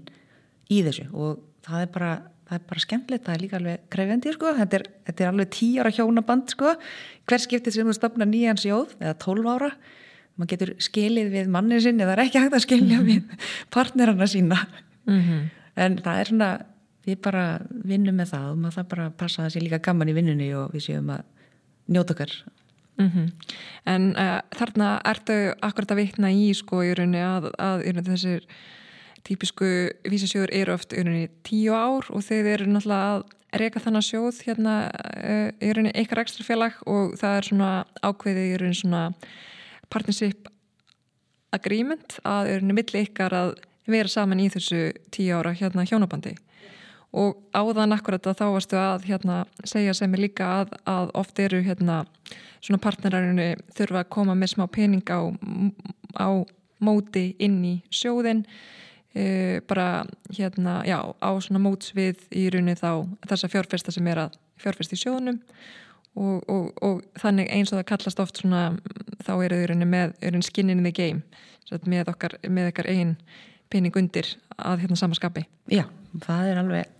í 0.69 0.81
þessu 0.85 1.07
og 1.13 1.43
það 1.65 1.85
er 1.85 1.91
bara, 1.95 2.11
það 2.45 2.57
er 2.59 2.65
bara 2.69 2.85
skemmtilegt, 2.85 3.25
það 3.25 3.35
er 3.35 3.43
líka 3.43 3.59
alveg 3.59 3.85
krefendi 3.95 4.33
sko. 4.35 4.53
þetta, 4.59 4.79
er, 4.79 4.87
þetta 5.09 5.25
er 5.25 5.31
alveg 5.33 5.51
tí 5.57 5.69
ára 5.81 5.93
hjónaband 5.97 6.53
sko. 6.53 6.75
hver 7.25 7.45
skiptið 7.45 7.77
sem 7.79 7.89
þú 7.89 7.97
stopna 7.97 8.29
nýjan 8.29 8.61
sjóð 8.61 8.95
eða 8.99 9.17
tólf 9.25 9.49
ára 9.55 9.71
maður 10.35 10.51
getur 10.51 10.73
skilið 10.83 11.31
við 11.31 11.51
mannin 11.51 11.81
sinni 11.83 12.03
það 12.03 12.17
er 12.17 12.23
ekki 12.25 12.41
hægt 12.43 12.57
að 12.57 12.65
skilja 12.65 13.01
við 13.09 13.45
partnerana 13.73 14.27
sína 14.27 14.59
mm 15.07 15.21
-hmm. 15.21 15.43
en 15.75 15.97
það 16.03 16.19
er 16.19 16.31
svona 16.31 16.51
við 17.05 17.21
bara 17.21 17.45
vinnum 17.69 18.15
með 18.17 18.33
það 18.33 18.51
og 18.51 18.57
maður 18.57 18.77
það 18.79 18.87
bara 18.93 19.09
passa 19.09 19.45
að 19.45 19.53
sé 19.53 19.61
líka 19.61 19.79
gaman 19.79 20.09
í 20.09 20.15
vinnunni 20.17 20.53
og 20.57 20.73
við 20.73 20.87
séum 20.89 21.09
að 21.13 21.23
njóta 21.87 22.15
okkar 22.15 22.33
Mm 22.97 23.11
-hmm. 23.11 23.31
En 23.85 24.01
uh, 24.15 24.39
þarna 24.55 25.01
ertu 25.05 25.53
akkurat 25.61 25.91
að 25.91 25.95
vitna 25.95 26.31
í 26.31 26.53
sko 26.53 26.83
í 26.83 26.93
rauninni 26.93 27.21
að, 27.21 27.51
að 27.59 27.83
rauninni 27.83 28.09
þessir 28.09 28.47
típisku 29.23 29.89
vísasjóður 30.09 30.53
eru 30.53 30.73
oft 30.73 30.93
í 30.93 31.03
rauninni 31.03 31.29
tíu 31.43 31.73
ár 31.73 32.05
og 32.09 32.23
þeir 32.23 32.45
eru 32.45 32.65
náttúrulega 32.65 33.15
að 33.15 33.23
reyka 33.59 33.79
þannig 33.79 34.03
sjóð 34.03 34.41
hérna 34.45 34.75
uh, 35.23 35.49
í 35.59 35.73
rauninni 35.73 35.95
eitthvað 35.95 36.23
ekstra 36.23 36.43
félag 36.45 36.73
og 36.85 37.17
það 37.19 37.37
er 37.37 37.43
svona 37.43 37.85
ákveðið 38.01 38.51
í 38.53 38.57
rauninni 38.57 38.81
svona 38.81 39.13
partnership 39.89 40.47
agreement 41.51 42.19
að 42.23 42.47
í 42.47 42.51
rauninni 42.55 42.73
milli 42.79 43.05
ykkar 43.07 43.33
að 43.33 43.53
vera 43.85 44.07
saman 44.09 44.39
í 44.39 44.49
þessu 44.49 44.91
tíu 45.11 45.35
ára 45.37 45.53
hérna 45.53 45.85
hjónabandi 45.85 46.35
og 47.15 47.37
áðan 47.55 47.95
akkurat 47.95 48.27
að 48.27 48.39
þá 48.41 48.45
varstu 48.51 48.79
að 48.79 49.05
hérna, 49.07 49.45
segja 49.63 49.93
sem 49.95 50.13
er 50.13 50.25
líka 50.25 50.47
að, 50.61 50.73
að 50.89 51.13
oft 51.15 51.39
eru 51.39 51.61
hérna, 51.63 52.03
svona 52.65 52.81
partnerarinu 52.81 53.51
þurfa 53.77 54.03
að 54.03 54.11
koma 54.15 54.35
með 54.37 54.55
smá 54.55 54.65
pening 54.73 55.05
á, 55.13 55.21
á 56.17 56.29
móti 56.83 57.27
inn 57.43 57.61
í 57.65 57.75
sjóðin 57.93 58.43
e, 59.15 59.61
bara 59.69 60.05
hérna 60.33 60.81
já, 60.87 60.99
á 60.99 61.29
svona 61.39 61.61
mótsvið 61.63 62.25
í 62.35 62.47
rauninni 62.53 62.77
þá 62.79 63.05
þessa 63.29 63.51
fjárfesta 63.53 63.93
sem 63.95 64.07
er 64.11 64.25
að 64.25 64.37
fjárfesta 64.61 64.97
í 64.97 65.01
sjóðunum 65.03 65.41
og, 66.15 66.43
og, 66.49 66.69
og 66.81 67.03
þannig 67.21 67.51
eins 67.51 67.71
og 67.71 67.79
það 67.79 67.89
kallast 67.93 68.23
oft 68.23 68.41
svona 68.41 68.67
þá 69.25 69.33
eru 69.45 69.59
þau 69.61 69.67
rauninni 69.71 69.89
með 69.91 70.41
skinnin 70.47 70.79
in 70.79 70.87
the 70.87 70.95
game 70.95 71.23
með 71.89 72.11
okkar, 72.13 72.37
með 72.47 72.71
okkar 72.71 72.89
einn 72.91 73.15
pening 73.73 73.95
undir 73.97 74.27
að 74.55 74.85
hérna 74.85 74.99
samaskapi 74.99 75.45
Já, 75.71 75.87
það 76.23 76.51
er 76.51 76.61
alveg 76.61 76.91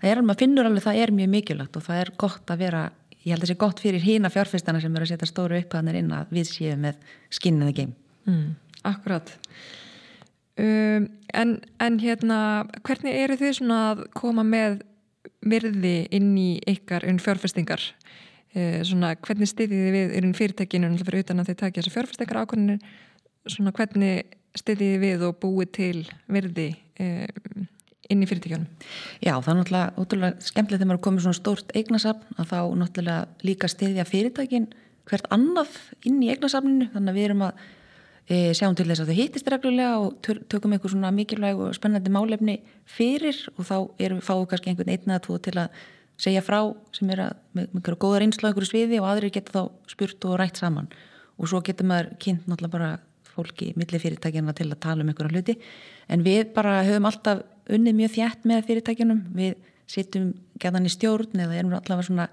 það 0.00 0.10
er, 0.10 0.22
maður 0.24 0.42
finnur 0.44 0.68
alveg 0.68 0.84
það 0.84 1.02
er 1.02 1.12
mjög 1.16 1.32
mikilvægt 1.34 1.78
og 1.78 1.86
það 1.86 2.02
er 2.02 2.12
gott 2.20 2.52
að 2.52 2.64
vera, 2.64 2.82
ég 3.24 3.34
held 3.34 3.42
að 3.42 3.46
það 3.46 3.52
sé 3.52 3.60
gott 3.60 3.82
fyrir 3.82 4.04
hína 4.04 4.30
fjárfestana 4.32 4.80
sem 4.80 4.96
eru 4.96 5.06
að 5.06 5.12
setja 5.12 5.28
stóru 5.28 5.58
upphæðanir 5.60 6.00
inn 6.00 6.12
að 6.16 6.34
við 6.34 6.50
séum 6.50 6.84
með 6.86 7.00
skinnið 7.36 7.72
game. 7.76 7.96
Mm, 8.28 8.54
Akkurat. 8.88 9.32
Um, 10.60 11.08
en, 11.32 11.60
en 11.80 11.98
hérna 12.00 12.38
hvernig 12.84 13.16
eru 13.22 13.36
þið 13.40 13.54
svona 13.60 13.80
að 13.92 14.02
koma 14.16 14.44
með 14.44 14.80
virði 15.46 15.94
inn 16.16 16.32
í 16.36 16.50
ykkar 16.68 17.06
unn 17.08 17.20
fjárfestingar? 17.22 17.84
Uh, 18.50 18.80
svona 18.84 19.14
hvernig 19.20 19.48
stiðið 19.48 19.84
þið 19.86 19.96
við 19.96 20.16
unn 20.20 20.36
fyrirtekinu 20.36 20.90
fyrir 21.00 21.24
utan 21.24 21.42
að 21.42 21.52
þið 21.52 21.60
takja 21.62 21.82
þessar 21.82 21.96
fjárfestingar 21.96 22.40
ákvörnir 22.42 22.80
svona 23.48 23.72
hvernig 23.76 24.34
stiðið 24.58 24.94
þið 24.94 25.04
við 25.04 25.26
og 25.28 25.38
búið 25.40 25.72
til 25.76 26.00
virði 26.28 26.68
um, 27.00 27.68
inn 28.10 28.22
í 28.24 28.28
fyrirtækjunum? 28.28 28.68
Já, 29.22 29.34
það 29.38 29.50
er 29.52 29.58
náttúrulega 29.60 30.02
útrúlega 30.02 30.46
skemmtilegt 30.46 30.82
þegar 30.82 30.90
maður 30.92 31.04
komið 31.06 31.26
svona 31.26 31.38
stórt 31.40 31.74
eignasafn 31.78 32.38
að 32.40 32.48
þá 32.52 32.60
náttúrulega 32.82 33.46
líka 33.46 33.70
stiðja 33.70 34.06
fyrirtækin 34.08 34.70
hvert 35.10 35.28
annað 35.34 35.76
inn 36.06 36.18
í 36.22 36.32
eignasafninu. 36.32 36.90
Þannig 36.94 37.12
að 37.12 37.18
við 37.18 37.28
erum 37.28 37.46
að 37.46 37.62
e, 38.26 38.36
sjáum 38.56 38.76
til 38.78 38.86
þess 38.90 39.04
að 39.04 39.12
þau 39.12 39.18
hittist 39.20 39.50
reglulega 39.52 39.94
og 40.02 40.18
tökum 40.24 40.74
eitthvað 40.74 40.94
svona 40.94 41.14
mikilvæg 41.14 41.62
og 41.64 41.76
spennandi 41.78 42.12
málefni 42.14 42.58
fyrir 42.88 43.38
og 43.56 43.66
þá 43.66 43.76
erum 44.02 44.20
við 44.20 44.28
fáið 44.28 44.46
kannski 44.52 44.72
einhvern 44.72 44.94
einn 44.94 45.14
eða 45.14 45.24
tvo 45.26 45.38
til 45.42 45.56
að 45.58 45.80
segja 46.20 46.42
frá 46.44 46.58
sem 46.96 47.10
er 47.14 47.24
að 47.24 47.38
með 47.56 47.70
einhverju 47.78 48.00
góðar 48.02 48.26
einslu 48.26 48.50
einhverju 48.50 48.70
sviði 48.70 48.98
og 49.00 49.08
aðrir 49.08 49.32
geta 49.34 49.54
þá 49.54 49.92
spurt 49.94 50.26
og 50.28 50.36
rætt 50.40 50.60
saman. 50.60 50.90
Og 51.40 51.48
svo 51.48 51.62
getur 51.64 51.88
maður 51.88 52.12
kynnt 52.20 52.50
náttúrulega 52.50 52.74
bara 52.76 52.90
fólki 53.30 53.70
millir 53.78 54.02
fyrirtækjana 54.02 54.54
til 54.56 54.68
að 54.68 54.82
tala 54.84 55.04
um 55.04 55.10
einhverja 55.12 55.32
hluti. 55.32 55.56
En 56.10 56.24
við 56.26 56.50
bara 56.56 56.82
höfum 56.84 57.08
alltaf 57.08 57.42
unnið 57.76 57.98
mjög 57.98 58.14
þjætt 58.16 58.46
með 58.50 58.66
fyrirtækjunum. 58.68 59.22
Við 59.36 59.56
sittum 59.90 60.28
gæðan 60.62 60.86
í 60.86 60.92
stjórn 60.92 61.44
eða 61.44 61.58
erum 61.58 61.74
allavega 61.78 62.06
svona, 62.06 62.28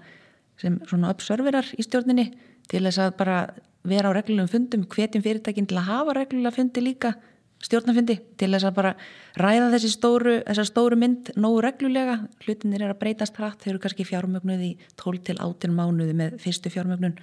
svona 0.58 1.10
observerar 1.12 1.72
í 1.78 1.86
stjórninni 1.86 2.28
til 2.68 2.84
þess 2.84 3.02
að 3.02 3.16
bara 3.18 3.40
vera 3.88 4.10
á 4.10 4.16
reglulegum 4.16 4.50
fundum 4.52 4.86
hvetjum 4.90 5.24
fyrirtækin 5.24 5.68
til 5.68 5.78
að 5.80 5.90
hafa 5.90 6.16
reglulega 6.18 6.56
fundi 6.58 6.84
líka 6.84 7.14
stjórnafundi 7.64 8.18
til 8.38 8.50
þess 8.52 8.68
að 8.68 8.76
bara 8.76 8.92
ræða 9.38 9.70
þessi 9.74 9.90
stóru, 9.90 10.34
stóru 10.66 10.98
mynd 10.98 11.32
nógu 11.40 11.62
reglulega, 11.64 12.20
hlutinir 12.44 12.84
er 12.84 12.94
að 12.94 13.00
breytast 13.02 13.38
hratt, 13.38 13.62
þau 13.62 13.72
eru 13.72 13.82
kannski 13.82 14.06
fjármögnuð 14.06 14.64
í 14.68 14.72
12 15.00 15.24
til 15.26 15.38
18 15.42 15.74
mánuði 15.74 16.14
með 16.18 16.38
fyrstu 16.42 16.70
fjármögnun. 16.74 17.16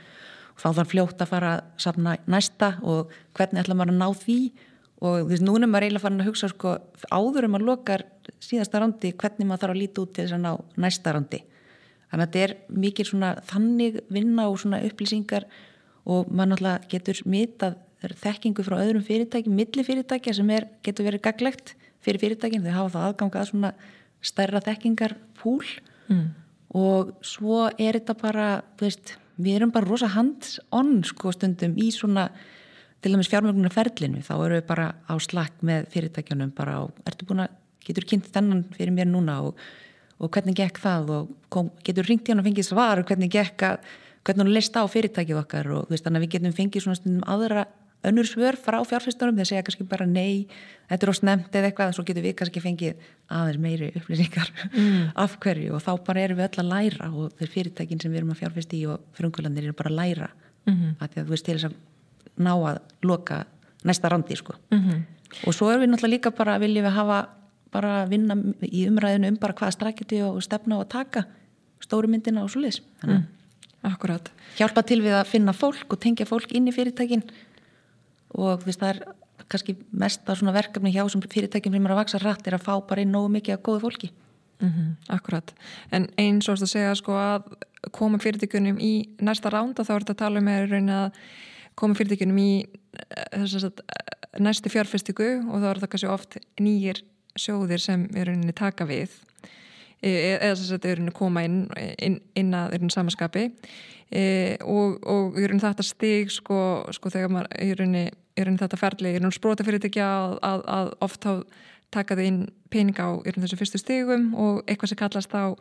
Og 0.56 0.64
þá 0.64 0.68
þarf 0.80 0.92
fljótt 0.92 1.24
að 1.24 1.32
fara 1.32 1.54
að 1.56 1.64
safna 1.84 2.16
næsta 2.32 2.74
og 2.84 3.14
hvernig 3.36 3.64
ætla 3.64 3.76
maður 3.76 3.96
að 3.96 4.02
ná 4.02 4.24
því 4.24 4.40
og 5.06 5.18
þú 5.22 5.30
veist, 5.30 5.46
núna 5.46 5.68
er 5.68 5.72
maður 5.72 5.88
eiginlega 5.88 6.04
farin 6.06 6.24
að 6.24 6.30
hugsa 6.32 6.50
sko, 6.52 6.76
áður 7.14 7.48
um 7.50 7.58
að 7.60 7.68
lokar 7.70 8.04
síðasta 8.44 8.82
randi 8.82 9.12
hvernig 9.14 9.50
maður 9.50 9.64
þarf 9.64 9.76
að 9.76 9.82
líti 9.82 10.04
út 10.04 10.14
til 10.16 10.26
þess 10.26 10.38
að 10.38 10.44
ná 10.46 10.82
næsta 10.86 11.14
randi. 11.16 11.42
Þannig 12.10 12.26
að 12.26 12.36
þetta 12.36 12.44
er 12.46 12.54
mikið 12.86 13.10
svona 13.12 13.32
þannig 13.50 14.00
vinna 14.14 14.48
og 14.50 14.60
svona 14.62 14.82
upplýsingar 14.88 15.48
og 16.06 16.30
maður 16.30 16.52
náttúrulega 16.54 16.90
getur 16.94 17.22
mitað 17.30 17.82
þekkingu 18.22 18.66
frá 18.66 18.78
öðrum 18.84 19.06
fyrirtækjum 19.06 19.56
milli 19.58 19.84
fyrirtækja 19.86 20.36
sem 20.38 20.50
er, 20.54 20.68
getur 20.86 21.08
verið 21.08 21.24
gaglegt 21.26 21.76
fyrir 22.06 22.22
fyrirtækin, 22.22 22.66
þau 22.66 22.76
hafa 22.76 22.94
það 22.94 23.08
aðganga 23.10 23.42
að 23.42 23.50
svona 23.50 23.72
stærra 24.26 24.62
þekkingar 24.62 25.16
púl 25.40 25.64
mm. 26.12 26.26
og 26.78 27.16
svo 27.26 27.66
er 27.72 27.98
þetta 27.98 28.18
bara, 28.22 28.50
þú 28.78 28.88
veist 28.88 29.16
við 29.42 29.58
erum 29.60 29.74
bara 29.74 29.90
rosa 29.90 30.10
hands 30.14 30.60
on 30.76 31.00
sko 31.08 31.34
stundum 31.36 31.76
í 31.82 31.90
svona 31.94 32.30
til 33.06 33.14
dæmis 33.14 33.30
fjármögnunar 33.30 33.70
ferlinu 33.70 34.24
þá 34.26 34.34
eru 34.34 34.56
við 34.58 34.64
bara 34.66 34.88
á 35.06 35.14
slakk 35.22 35.62
með 35.62 35.86
fyrirtækjunum 35.94 36.56
bara 36.58 36.80
á, 36.82 36.84
ertu 37.06 37.28
búin 37.30 37.44
að, 37.44 37.52
getur 37.86 38.08
kynnt 38.10 38.32
þennan 38.34 38.64
fyrir 38.74 38.96
mér 38.96 39.06
núna 39.12 39.36
og, 39.46 39.60
og 40.18 40.32
hvernig 40.34 40.58
gekk 40.58 40.82
það 40.82 41.12
og 41.14 41.36
kom, 41.54 41.70
getur 41.86 42.10
ringt 42.10 42.26
í 42.26 42.34
hann 42.34 42.42
og 42.42 42.48
fengið 42.48 42.66
svar 42.72 43.04
og 43.04 43.06
hvernig 43.06 43.30
gekk 43.30 43.68
að, 43.68 43.92
hvernig 44.26 44.42
hann 44.42 44.56
leist 44.58 44.80
á 44.82 44.82
fyrirtækið 44.90 45.42
okkar 45.44 45.70
og 45.76 45.92
veist, 45.94 46.08
þannig 46.08 46.24
að 46.24 46.26
við 46.26 46.34
getum 46.34 46.56
fengið 46.58 46.86
svona 46.88 46.98
stundum 46.98 47.28
aðra 47.30 47.68
önnur 48.10 48.26
svör 48.30 48.58
frá 48.58 48.80
fjárfæsturum 48.90 49.38
þeir 49.38 49.52
segja 49.52 49.66
kannski 49.68 49.86
bara 49.90 50.10
nei, 50.10 50.48
þetta 50.90 51.06
er 51.06 51.14
á 51.14 51.16
snemt 51.18 51.56
eða 51.58 51.70
eitthvað, 51.70 51.94
svo 51.98 52.06
getur 52.10 52.26
við 52.26 52.38
kannski 52.42 52.62
fengið 52.66 53.08
aðeins 53.30 53.62
meiri 53.62 53.92
upplýsingar 54.00 54.50
mm. 54.72 55.12
af 55.24 55.38
hverju 55.46 55.78
og 55.78 55.86
þá 55.86 55.92
bara 56.10 56.26
erum 56.26 56.42
við 56.42 56.50
öll 56.50 56.66
að 56.66 56.72
læra 56.74 57.10
og 57.14 57.38
þeir 57.38 57.54
fyrirtækin 57.54 58.02
sem 58.02 58.14
við 58.14 58.24
erum 58.24 58.34
að 58.34 58.42
fjárfæsti 58.42 58.82
í 58.82 58.86
og 58.94 59.06
frungulandir 59.18 59.70
eru 59.70 59.78
bara 59.78 59.94
að 59.94 60.00
læra 60.02 60.30
mm 60.66 60.74
-hmm. 60.74 60.96
að 61.00 61.14
því 61.14 61.22
að 61.22 61.26
þú 61.26 61.36
veist 61.36 61.46
til 61.46 61.58
þess 61.58 61.70
að 61.70 61.78
ná 62.38 62.54
að 62.54 62.80
loka 63.04 63.46
næsta 63.84 64.10
randi 64.10 64.36
sko. 64.36 64.54
Mm 64.72 64.80
-hmm. 64.80 65.02
og 65.48 65.54
svo 65.54 65.70
erum 65.72 65.82
við 65.82 65.90
náttúrulega 65.90 66.16
líka 66.16 66.32
bara 66.32 66.56
að 66.56 66.60
vilja 66.60 66.84
við 66.84 66.92
hafa 66.92 67.28
bara 67.72 68.04
að 68.04 68.10
vinna 68.10 68.36
í 68.62 68.88
umræðinu 68.88 69.28
um 69.28 69.38
bara 69.38 69.54
hvaða 69.54 69.72
strækjati 69.72 70.22
og 70.22 70.44
stefna 70.44 70.78
og 70.78 70.86
að 70.86 70.90
taka 70.90 71.24
stóru 71.80 72.08
myndina 72.08 72.44
og 72.44 72.50
svo 72.50 72.62
liðs 72.62 72.82
mm. 73.04 73.24
Akkurat 73.84 74.32
Hjálpa 74.56 74.86
til 74.88 75.02
við 75.04 75.18
að 75.18 75.28
finna 75.28 75.54
fólk 75.56 75.92
og 75.92 76.00
tengja 76.00 76.26
fólk 76.26 76.54
inn 76.56 76.70
í 76.70 76.74
fyrirtækin. 76.76 77.24
Og 78.40 78.62
þú 78.62 78.70
veist 78.70 78.80
það 78.80 78.92
er 78.94 79.00
kannski 79.52 79.76
mest 79.92 80.30
að 80.30 80.40
svona 80.40 80.54
verkefni 80.56 80.94
hjá 80.96 81.04
sem 81.12 81.24
fyrirtækjum 81.24 81.76
sem 81.76 81.88
er 81.88 81.94
að 81.94 82.00
vaksa 82.00 82.22
rætt 82.24 82.48
er 82.48 82.56
að 82.56 82.64
fá 82.64 82.74
bara 82.88 83.04
inn 83.04 83.12
nógu 83.14 83.34
mikið 83.34 83.58
af 83.58 83.66
góðu 83.68 83.82
fólki. 83.84 84.12
Mm 84.62 84.70
-hmm, 84.70 84.92
Akkurat, 85.12 85.54
en 85.92 86.08
eins 86.18 86.48
og 86.48 86.56
að 86.56 86.72
segja 86.72 86.96
sko 86.96 87.12
að 87.12 87.44
koma 87.92 88.18
fyrirtækjunum 88.18 88.80
í 88.80 89.10
næsta 89.20 89.50
ránda 89.50 89.84
þá 89.84 89.94
er 89.96 90.00
þetta 90.00 90.14
að 90.14 90.24
tala 90.24 90.40
um 90.40 90.48
er 90.48 90.70
raun 90.70 90.90
að 90.90 91.12
koma 91.80 91.98
fyrirtækjunum 91.98 92.40
í 92.42 92.50
eh, 92.64 93.44
að 93.44 93.68
eh, 93.84 94.16
næstu 94.44 94.72
fjárfestiku 94.74 95.30
og 95.44 95.64
þá 95.64 95.70
er 95.72 95.84
það 95.84 95.92
kannski 95.94 96.12
oft 96.12 96.40
nýjir 96.62 97.04
sjóðir 97.40 97.84
sem 97.84 98.08
er 98.16 98.30
rauninni 98.30 98.56
taka 98.56 98.88
við 98.88 99.12
e, 100.02 100.10
e, 100.10 100.36
eða 100.38 100.54
þess 100.54 100.70
að 100.70 100.76
þetta 100.78 100.92
er 100.92 101.00
rauninni 101.00 101.16
koma 101.16 101.44
inn, 101.48 101.62
inn, 102.00 102.20
inn 102.40 102.54
að 102.56 102.76
rauninni 102.76 102.96
samanskapi 102.96 103.48
e, 104.12 104.24
og, 104.64 105.02
og 105.04 105.40
rauninni 105.40 105.64
þetta 105.64 105.88
stig 105.88 106.32
sko, 106.34 106.60
sko 106.96 107.12
þegar 107.14 107.34
maður 107.36 107.76
rauninni 107.82 108.06
er 108.36 108.50
henni 108.50 108.60
þetta 108.60 108.80
ferli, 108.80 109.12
er 109.12 109.22
henni 109.22 109.36
sprota 109.36 109.66
fyrir 109.66 109.80
þetta 109.80 109.92
ekki 109.92 110.04
að, 110.06 110.38
að, 110.46 110.64
að 110.78 110.94
oft 111.08 111.28
á 111.28 111.34
taka 111.96 112.18
þau 112.18 112.26
inn 112.26 112.40
pening 112.74 112.98
á 113.00 113.08
þessu 113.24 113.60
fyrstu 113.60 113.80
stegum 113.80 114.32
og 114.40 114.64
eitthvað 114.66 114.92
sem 114.92 115.00
kallast 115.00 115.36
á 115.36 115.56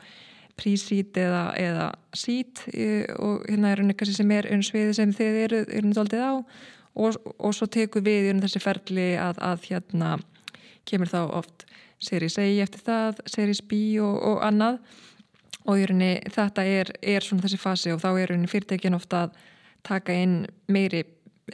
prísít 0.58 1.16
eða, 1.18 1.44
eða 1.58 1.86
sít 2.14 2.62
og 3.18 3.44
hérna 3.48 3.72
er 3.72 3.82
henni 3.82 3.96
kannski 3.98 4.16
sem 4.16 4.34
er 4.34 4.48
einu 4.50 4.66
sviði 4.66 4.94
sem 4.96 5.14
þið 5.14 5.38
eru 5.44 5.62
henni 5.70 5.96
doldið 5.96 6.24
á. 6.24 6.32
Og, 6.94 7.16
og 7.42 7.54
svo 7.56 7.66
tekur 7.66 8.04
við 8.06 8.28
henni 8.30 8.44
þessi 8.44 8.62
ferli 8.62 9.08
að, 9.18 9.40
að 9.42 9.64
hérna 9.70 10.12
kemur 10.86 11.10
þá 11.10 11.20
oft 11.40 11.64
series 12.04 12.38
A 12.38 12.44
eftir 12.62 12.84
það, 12.86 13.24
series 13.30 13.62
B 13.64 13.98
og, 14.02 14.14
og 14.30 14.44
annað. 14.46 14.78
Og 15.64 15.80
henni, 15.80 16.18
þetta 16.30 16.66
er, 16.68 16.92
er 17.00 17.24
svona 17.24 17.46
þessi 17.46 17.58
fasi 17.58 17.92
og 17.94 18.02
þá 18.04 18.10
er 18.20 18.34
fyrirtekin 18.52 18.96
ofta 18.98 19.26
að 19.26 19.36
taka 19.84 20.14
inn 20.16 20.42
meiri 20.68 21.02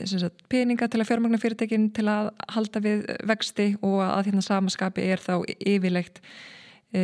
sagt, 0.05 0.45
peninga 0.51 0.89
til 0.91 1.01
að 1.03 1.09
fjármagna 1.09 1.41
fyrirtekin 1.41 1.91
til 1.95 2.07
að 2.11 2.31
halda 2.55 2.83
við 2.85 3.05
vexti 3.29 3.73
og 3.83 4.01
að 4.05 4.31
hérna 4.31 4.45
samaskapi 4.45 5.07
er 5.13 5.23
þá 5.23 5.35
yfirlegt 5.59 6.21
e, 6.95 7.03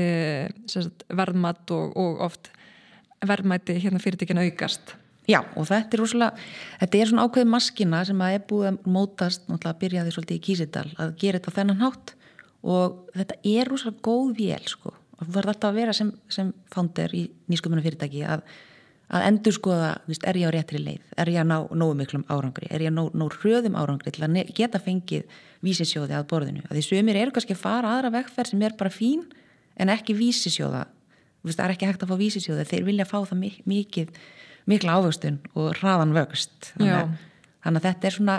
sagt, 0.70 1.07
verðmatt 1.09 1.72
og, 1.74 1.97
og 1.97 2.22
oft 2.26 2.51
verðmætti 3.26 3.78
hérna 3.82 4.01
fyrirtekin 4.03 4.43
aukast. 4.45 4.95
Já 5.26 5.41
og 5.59 5.66
þetta 5.66 5.97
er 5.97 6.03
rosalega, 6.03 6.45
þetta 6.82 6.99
er 6.99 7.11
svona 7.11 7.24
ákveð 7.26 7.49
maskina 7.51 8.05
sem 8.07 8.20
að 8.22 8.37
er 8.37 8.45
búið 8.47 8.68
að 8.70 8.93
mótast, 8.95 9.49
náttúrulega 9.49 9.80
byrjaði 9.80 10.14
svolítið 10.14 10.39
í 10.39 10.45
Kísidal 10.47 10.87
að 11.03 11.16
gera 11.22 11.41
þetta 11.41 11.55
á 11.55 11.57
þennan 11.59 11.82
hátt. 11.82 12.14
Og 12.66 13.03
þetta 13.14 13.41
er 13.47 13.68
rosalega 13.70 14.07
góð 14.07 14.30
vél 14.39 14.70
sko. 14.70 14.95
Og 15.16 15.26
þú 15.26 15.34
verður 15.34 15.53
alltaf 15.53 15.72
að 15.72 15.80
vera 15.80 15.97
sem, 15.97 16.14
sem 16.30 16.55
founder 16.72 17.12
í 17.16 17.26
nýsköpunum 17.51 17.84
fyrirtæki 17.84 18.24
að 18.26 18.47
að 19.07 19.24
endur 19.28 19.55
skoða, 19.55 19.91
víst, 20.11 20.24
er 20.26 20.39
ég 20.41 20.51
á 20.51 20.55
réttri 20.55 20.80
leið? 20.82 21.03
Er 21.14 21.30
ég 21.30 21.43
að 21.43 21.51
ná 21.53 21.57
nógu 21.78 21.95
miklum 22.01 22.24
árangri? 22.26 22.66
Er 22.74 22.82
ég 22.82 22.91
að 22.91 22.97
ná, 22.97 23.03
ná 23.14 23.26
hröðum 23.37 23.78
árangri 23.78 24.12
til 24.14 24.24
að 24.26 24.39
geta 24.57 24.80
fengið 24.82 25.37
vísisjóði 25.62 26.16
að 26.18 26.26
borðinu? 26.32 26.64
Að 26.66 26.78
því 26.78 26.84
sömur 26.89 27.18
eru 27.20 27.34
kannski 27.34 27.55
að 27.55 27.62
fara 27.62 27.93
aðra 27.95 28.11
vekkferð 28.16 28.51
sem 28.51 28.64
er 28.66 28.74
bara 28.78 28.91
fín 28.91 29.22
en 29.77 29.93
ekki 29.93 30.16
vísisjóða. 30.18 30.87
Það 31.47 31.64
er 31.64 31.74
ekki 31.77 31.89
hægt 31.89 32.03
að 32.03 32.11
fá 32.11 32.18
vísisjóði 32.18 32.66
þeir 32.66 32.87
vilja 32.89 33.07
fá 33.07 33.18
það 33.29 33.43
mikið 33.70 34.14
mikla 34.66 34.99
ávöxtun 34.99 35.41
og 35.55 35.77
hraðan 35.79 36.14
vöxt. 36.16 36.72
Þannig, 36.74 37.18
þannig 37.62 37.83
að 37.83 37.87
þetta 37.87 38.09
er 38.09 38.16
svona 38.16 38.39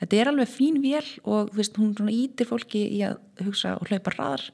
þetta 0.00 0.18
er 0.20 0.30
alveg 0.30 0.52
fín 0.52 0.78
vél 0.84 1.04
og 1.24 1.50
víst, 1.56 1.76
hún 1.80 2.12
ítir 2.12 2.48
fólki 2.48 2.84
í 2.98 3.02
að 3.06 3.18
hugsa 3.44 3.76
og 3.80 3.90
hlaupa 3.90 4.14
hraðar. 4.14 4.46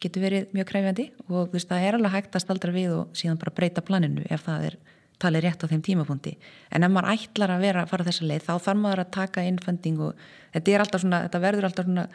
Getur 0.00 0.24
verið 0.24 0.54
mjög 0.56 0.70
kræfjandi 0.70 1.06
og 1.28 1.52
veist, 1.52 1.68
það 1.68 1.86
er 1.86 1.98
alveg 1.98 2.14
hægt 2.14 2.38
að 2.38 2.44
staldra 2.46 2.74
við 2.74 2.96
og 2.96 3.18
síðan 3.18 3.40
bara 3.40 3.54
breyta 3.54 3.84
planinu 3.84 4.24
ef 4.32 4.46
það 4.46 4.70
er 4.70 4.78
talið 5.20 5.44
rétt 5.44 5.64
á 5.68 5.70
þeim 5.70 5.82
tímapunkti. 5.84 6.34
En 6.72 6.86
ef 6.86 6.92
maður 6.92 7.12
ætlar 7.12 7.52
að 7.52 7.66
vera 7.66 7.84
að 7.84 7.90
fara 7.92 8.06
þessa 8.06 8.28
leið 8.30 8.46
þá 8.46 8.52
þarf 8.64 8.80
maður 8.80 9.02
að 9.02 9.10
taka 9.18 9.44
innfending 9.44 10.00
og 10.06 10.22
þetta 10.54 10.78
alltaf 10.80 11.02
svona, 11.04 11.22
þetta 11.26 11.42
verður 11.44 11.68
alltaf 11.68 11.88
svona 11.90 12.06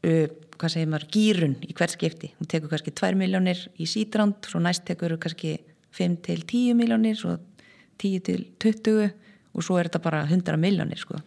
hvað 0.00 0.74
segir 0.74 0.90
maður, 0.90 1.08
gýrun 1.14 1.56
í 1.64 1.74
hvert 1.76 1.94
skipti, 1.96 2.32
hún 2.38 2.48
tekur 2.50 2.72
kannski 2.72 2.92
2 2.96 3.16
miljónir 3.20 3.62
í 3.80 3.88
sídrand, 3.88 4.40
svo 4.48 4.60
næst 4.62 4.84
tekur 4.88 5.16
kannski 5.20 5.58
5 5.96 6.20
til 6.26 6.44
10 6.44 6.78
miljónir 6.78 7.18
svo 7.18 7.36
10 8.00 8.22
til 8.26 8.46
20 8.62 9.10
og 9.50 9.66
svo 9.66 9.78
er 9.80 9.90
þetta 9.90 10.02
bara 10.04 10.22
100 10.28 10.60
miljónir 10.60 11.00
sko. 11.00 11.18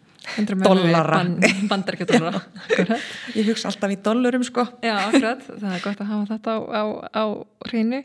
Dollara. 0.63 1.17
bandaríkjadólara 1.67 2.39
ég 3.37 3.49
hugsa 3.49 3.67
alltaf 3.67 3.91
í 3.91 3.97
dollarum 3.99 4.45
sko. 4.47 4.63
Já, 4.79 4.95
akkurat, 5.09 5.43
það 5.49 5.73
er 5.75 5.83
gott 5.83 6.03
að 6.05 6.11
hafa 6.13 6.29
þetta 6.29 6.53
á, 6.55 6.61
á, 6.71 6.83
á 7.11 7.23
hreinu. 7.67 7.99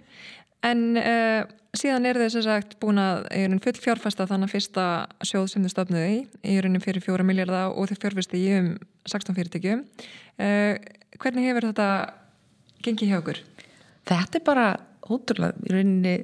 En 0.67 0.83
uh, 0.99 1.45
síðan 1.79 2.09
er 2.09 2.19
þess 2.21 2.39
að 2.41 2.47
sagt 2.47 2.77
búin 2.83 3.01
að 3.03 3.27
ég 3.37 3.49
er 3.49 3.61
full 3.65 3.81
fjárfesta 3.83 4.27
þannig 4.29 4.49
að 4.49 4.55
fyrsta 4.55 4.87
sjóð 5.27 5.47
sem 5.53 5.65
þau 5.65 5.73
stafnuði 5.73 6.09
í 6.15 6.19
ég 6.55 6.65
er 6.65 6.81
fyrir 6.85 7.05
fjóra 7.05 7.27
miljardar 7.27 7.75
og 7.75 7.91
þau 7.91 8.01
fjárfesti 8.05 8.41
í 8.41 8.49
um 8.59 8.73
16 9.09 9.37
fyrirtækjum 9.39 9.85
uh, 9.85 10.75
hvernig 11.19 11.49
hefur 11.49 11.69
þetta 11.71 11.89
gengið 12.85 13.13
hjá 13.13 13.19
okkur? 13.21 13.41
Þetta 14.09 14.39
er 14.41 14.45
bara 14.47 14.67
ótrúlega 15.09 15.67
í 15.67 15.75
rauninni 15.75 16.15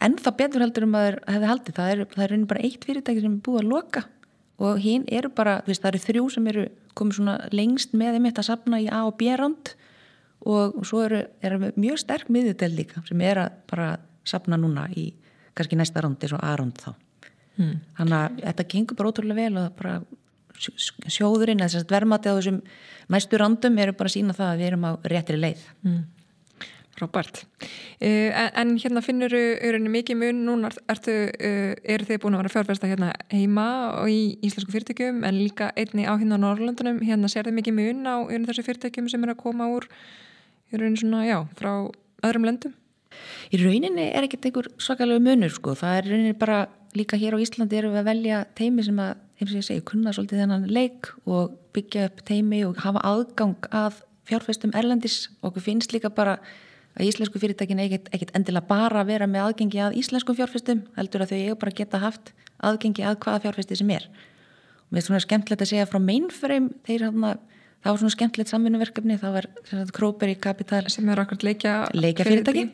ennþá 0.00 0.34
betur 0.38 0.64
heldur 0.64 0.86
um 0.86 0.96
að 0.98 1.10
það 1.10 1.34
hefði 1.34 1.50
haldið 1.50 1.78
það 1.78 1.92
er, 1.92 2.02
það 2.14 2.24
er 2.24 2.32
rauninni 2.32 2.50
bara 2.54 2.64
eitt 2.68 2.88
fyrirtæki 2.88 3.24
sem 3.24 3.36
er 3.36 3.44
búið 3.46 3.62
að 3.62 3.70
loka 3.74 4.04
og 4.60 4.80
hinn 4.82 5.06
eru 5.08 5.30
bara, 5.32 5.60
veist, 5.66 5.82
það 5.82 5.94
eru 5.94 6.02
þrjú 6.04 6.26
sem 6.34 6.48
eru 6.52 6.66
komið 6.98 7.16
svona 7.16 7.36
lengst 7.54 7.94
með 7.96 8.16
þeim 8.16 8.28
eitt 8.28 8.40
að 8.42 8.48
sapna 8.50 8.80
í 8.82 8.88
A 8.92 9.04
og 9.08 9.16
B 9.20 9.32
rand 9.40 9.72
og 10.48 10.80
svo 10.88 11.02
eru, 11.04 11.24
eru 11.44 11.72
mjög 11.76 12.00
sterk 12.00 12.30
miðjudel 12.32 12.70
líka 12.72 13.02
sem 13.08 13.20
er 13.24 13.42
að 13.44 13.58
bara 13.70 13.88
sapna 14.24 14.58
núna 14.60 14.86
í 14.92 15.10
kannski 15.56 15.78
næsta 15.78 16.04
rand 16.04 16.22
eins 16.22 16.34
og 16.36 16.44
A 16.44 16.54
rand 16.58 16.78
þá 16.80 16.92
hmm. 17.58 17.74
þannig 17.98 18.16
að 18.20 18.40
þetta 18.44 18.68
gengur 18.74 19.00
bara 19.00 19.12
ótrúlega 19.12 19.40
vel 19.40 19.60
og 19.64 19.76
bara 19.78 19.98
sjóðurinn 20.60 21.62
eða 21.64 21.84
verðmati 21.88 22.32
á 22.32 22.36
þessum 22.36 22.62
næstu 23.12 23.40
randum 23.40 23.78
eru 23.80 23.96
bara 23.96 24.10
að 24.10 24.16
sína 24.18 24.36
það 24.36 24.54
að 24.54 24.58
við 24.60 24.70
erum 24.70 24.88
á 24.88 24.92
réttri 25.12 25.38
leið 25.40 25.68
hmm. 25.84 26.08
Frábært. 27.00 27.46
Uh, 28.02 28.28
en 28.60 28.74
hérna 28.76 29.00
finnur 29.00 29.32
eru 29.32 29.78
mikið 29.88 30.18
mun, 30.20 30.40
núna 30.44 30.70
ertu, 30.90 31.14
uh, 31.32 31.70
eru 31.94 32.08
þið 32.08 32.18
búin 32.20 32.36
að 32.36 32.42
vera 32.42 32.52
fjárfesta 32.52 32.90
hérna 32.90 33.12
heima 33.32 33.66
og 34.02 34.10
í 34.12 34.18
íslensku 34.44 34.74
fyrirtækjum 34.74 35.22
en 35.24 35.38
líka 35.38 35.70
einni 35.80 36.04
á 36.04 36.12
hérna 36.12 36.36
á 36.36 36.42
Norrlandunum, 36.44 37.00
hérna 37.06 37.30
sér 37.32 37.48
þið 37.48 37.56
mikið 37.60 37.78
mun 37.78 38.04
á 38.04 38.16
þessu 38.50 38.66
fyrirtækjum 38.66 39.08
sem 39.12 39.24
er 39.24 39.32
að 39.32 39.40
koma 39.40 39.70
úr, 39.72 39.86
eru 40.74 40.92
svona, 40.98 41.24
já, 41.24 41.38
frá 41.56 41.72
öðrum 42.26 42.48
löndum? 42.50 42.76
Í 43.50 43.58
rauninni 43.58 44.04
er 44.14 44.22
ekkert 44.26 44.46
einhver 44.46 44.68
svakalega 44.78 45.22
munur 45.24 45.50
sko, 45.50 45.74
það 45.74 45.96
er 45.96 46.08
rauninni 46.12 46.36
bara 46.38 46.60
líka 46.94 47.18
hér 47.18 47.34
á 47.34 47.42
Íslandi 47.42 47.78
eru 47.80 47.90
við 47.90 48.02
að 48.02 48.08
velja 48.10 48.38
teimi 48.58 48.84
sem 48.86 48.98
að, 49.02 49.18
eins 49.40 49.50
og 49.50 49.58
ég 49.58 49.66
segi, 49.66 49.82
kunna 49.90 50.12
svolítið 50.14 50.42
þennan 50.44 50.68
leik 50.70 51.10
og 51.26 51.56
byggja 51.74 52.06
upp 52.10 52.22
teimi 52.28 52.60
og 52.66 52.78
hafa 52.84 53.02
aðgang 53.10 53.68
að 53.74 54.02
fjárfestum 54.30 54.74
erlendis. 54.78 55.24
Og 55.40 55.50
okkur 55.50 55.66
finnst 55.66 55.94
líka 55.94 56.12
bara 56.14 56.38
að 56.94 57.08
íslensku 57.08 57.42
fyrirtækin 57.42 57.82
ekkert 57.82 58.34
endilega 58.38 58.70
bara 58.70 59.04
vera 59.06 59.26
með 59.30 59.48
aðgengi 59.48 59.82
að 59.82 59.98
íslenskum 59.98 60.38
fjárfestum 60.38 60.84
heldur 60.96 61.24
að 61.24 61.32
þau 61.32 61.38
eiga 61.40 61.60
bara 61.64 61.76
geta 61.82 62.02
haft 62.02 62.32
aðgengi 62.62 63.06
að 63.06 63.18
hvaða 63.24 63.44
fjárfesti 63.46 63.78
sem 63.82 63.94
er. 63.94 64.06
Og 64.86 64.94
mér 64.94 65.02
er 65.02 65.06
svona 65.06 65.22
skemmtilegt 65.26 65.66
að 65.66 65.72
segja 65.72 65.90
frá 65.90 65.98
mainframe 66.02 66.74
þeir 66.86 67.08
hafna, 67.08 67.36
það 67.80 67.92
var 67.92 68.02
svona 68.02 68.16
skemmtilegt 68.16 68.52
samvinnuverkefni, 68.52 69.16
það 69.20 69.36
var 69.38 69.48
Króperi 69.96 70.36
Kapital 70.40 70.84
sem 70.92 71.08
er 71.08 71.22
okkur 71.22 71.40
leikja, 71.46 71.74
leikja 71.96 72.26
fyrirtæki 72.28 72.68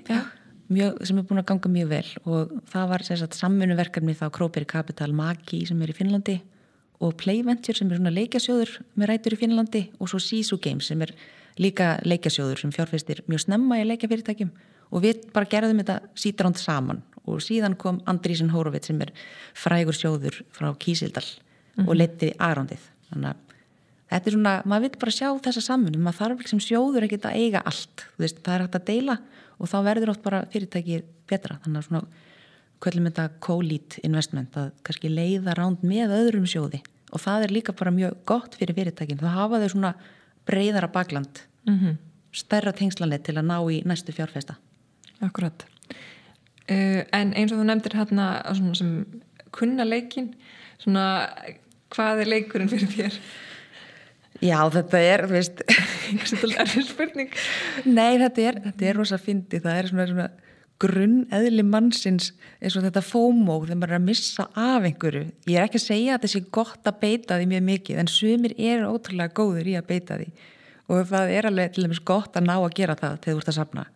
mjög, 0.72 0.98
sem 1.06 1.18
er 1.20 1.26
búin 1.26 1.40
að 1.40 1.48
ganga 1.52 1.70
mjög 1.70 1.88
vel. 1.92 2.10
Og 2.26 2.52
það 2.72 2.92
var 2.92 3.06
samvinnuverkefni 3.38 4.16
þá 4.18 4.26
Króperi 4.34 4.68
Kapital 4.68 5.12
Maki 5.16 5.64
sem 5.68 5.82
er 5.82 5.92
í 5.92 5.96
Finnlandi 5.96 6.36
og 7.04 7.16
Playventure 7.20 7.76
sem 7.76 7.90
er 7.90 8.00
svona 8.00 8.14
leikjasjóður 8.14 8.78
með 8.96 9.10
rætur 9.12 9.36
í 9.36 9.40
Finnlandi 9.40 9.82
og 10.00 10.10
svo 10.10 10.20
Sisu 10.22 10.58
Games 10.62 10.88
sem 10.90 11.02
er 11.04 11.12
líka 11.60 11.96
leikjasjóður 12.04 12.64
sem 12.64 12.72
fjárfæstir 12.74 13.22
mjög 13.30 13.46
snemma 13.46 13.80
í 13.80 13.86
leikjafyrirtækjum. 13.92 14.52
Og 14.94 15.02
við 15.02 15.26
bara 15.34 15.50
gerðum 15.50 15.82
þetta 15.82 15.98
sítaránd 16.18 16.60
saman. 16.60 17.02
Og 17.26 17.40
síðan 17.42 17.74
kom 17.78 17.98
Andrísin 18.06 18.52
Hórovit 18.52 18.86
sem 18.86 19.00
er 19.02 19.10
frægur 19.54 19.96
sjóður 19.96 20.44
frá 20.54 20.70
Kísildal 20.78 21.26
mm 21.26 21.84
-hmm. 21.84 21.88
og 21.88 21.94
mhm. 21.94 21.98
leti 21.98 22.32
aðrándið 22.38 22.82
þannig 23.10 23.30
að 23.30 23.45
þetta 24.10 24.30
er 24.30 24.36
svona, 24.36 24.54
maður 24.64 24.86
vil 24.86 25.00
bara 25.02 25.16
sjá 25.16 25.28
þessa 25.46 25.64
saman 25.64 25.98
maður 25.98 26.20
þarf 26.20 26.42
ekki 26.42 26.52
sem 26.54 26.62
sjóður 26.62 27.06
ekkert 27.06 27.28
að 27.30 27.40
eiga 27.42 27.62
allt 27.66 28.06
veist, 28.20 28.42
það 28.44 28.54
er 28.54 28.64
hægt 28.66 28.78
að 28.80 28.88
deila 28.90 29.18
og 29.56 29.72
þá 29.72 29.76
verður 29.88 30.12
oft 30.12 30.24
bara 30.26 30.44
fyrirtækið 30.52 31.08
betra 31.30 31.58
þannig 31.64 31.80
að 31.80 31.88
svona, 31.88 32.02
hvernig 32.84 33.10
þetta 33.10 33.40
co-lead 33.46 33.98
investment 34.06 34.60
að 34.60 34.70
kannski 34.86 35.10
leiða 35.10 35.56
ránd 35.58 35.82
með 35.86 36.14
öðrum 36.20 36.46
sjóði 36.50 36.82
og 37.10 37.22
það 37.22 37.46
er 37.46 37.56
líka 37.56 37.74
bara 37.76 37.94
mjög 37.94 38.18
gott 38.28 38.56
fyrir 38.58 38.76
fyrirtækin 38.76 39.20
þá 39.22 39.28
hafa 39.34 39.62
þau 39.62 39.70
svona 39.74 39.94
breyðara 40.46 40.92
bakland 40.92 41.46
Mm 41.66 41.78
-hmm. 41.78 41.94
stærra 42.30 42.72
tengslanett 42.72 43.24
til 43.26 43.34
að 43.34 43.48
ná 43.50 43.58
í 43.58 43.82
næstu 43.82 44.12
fjárfesta 44.12 44.54
Akkurat. 45.20 45.66
Uh, 46.70 47.04
en 47.14 47.32
eins 47.34 47.52
og 47.54 47.60
þú 47.60 47.64
nefndir 47.68 47.94
hérna 47.94 48.42
svona 48.54 48.74
sem 48.74 49.22
kunna 49.54 49.86
leikin, 49.86 50.34
svona 50.82 51.28
hvað 51.94 52.24
er 52.24 52.32
leikurinn 52.32 52.68
fyrir 52.68 52.90
þér? 52.90 53.20
Já, 54.44 54.58
þetta 54.72 55.00
er, 55.00 55.26
þú 55.28 55.36
veist 55.36 55.62
til 56.40 56.50
erfið 56.52 56.90
spurning. 56.90 57.38
Nei, 57.86 58.18
þetta 58.20 58.44
er, 58.50 58.58
þetta 58.66 58.90
er 58.90 59.00
rosa 59.00 59.20
fyndi 59.20 59.62
það 59.62 59.80
er 59.80 59.90
svona, 59.92 60.08
svona 60.10 60.28
grunn 60.82 61.22
eðli 61.32 61.64
mannsins 61.64 62.32
eins 62.60 62.76
og 62.76 62.84
þetta 62.84 63.02
FOMO 63.04 63.62
þegar 63.62 63.78
maður 63.80 63.94
er 63.94 64.00
að 64.00 64.06
missa 64.10 64.46
af 64.52 64.84
einhverju. 64.84 65.24
Ég 65.48 65.56
er 65.56 65.68
ekki 65.68 65.80
að 65.80 65.86
segja 65.86 66.14
að 66.14 66.18
þetta 66.18 66.32
sé 66.34 66.42
gott 66.58 66.90
að 66.90 67.00
beita 67.04 67.38
því 67.40 67.50
mjög 67.52 67.66
mikið 67.70 68.02
en 68.02 68.12
sumir 68.12 68.56
eru 68.58 68.90
ótrúlega 68.92 69.36
góður 69.36 69.70
í 69.72 69.76
að 69.78 69.88
beita 69.88 70.18
því. 70.20 70.28
Og 70.86 71.06
það 71.10 71.32
er 71.34 71.48
alveg 71.48 71.72
til 71.74 71.86
dæmis 71.86 72.02
gott 72.06 72.36
að 72.36 72.46
ná 72.46 72.56
að 72.58 72.74
gera 72.76 72.98
það 72.98 73.16
þegar 73.24 73.38
þú 73.38 73.40
ert 73.40 73.52
að 73.52 73.58
safna. 73.60 73.86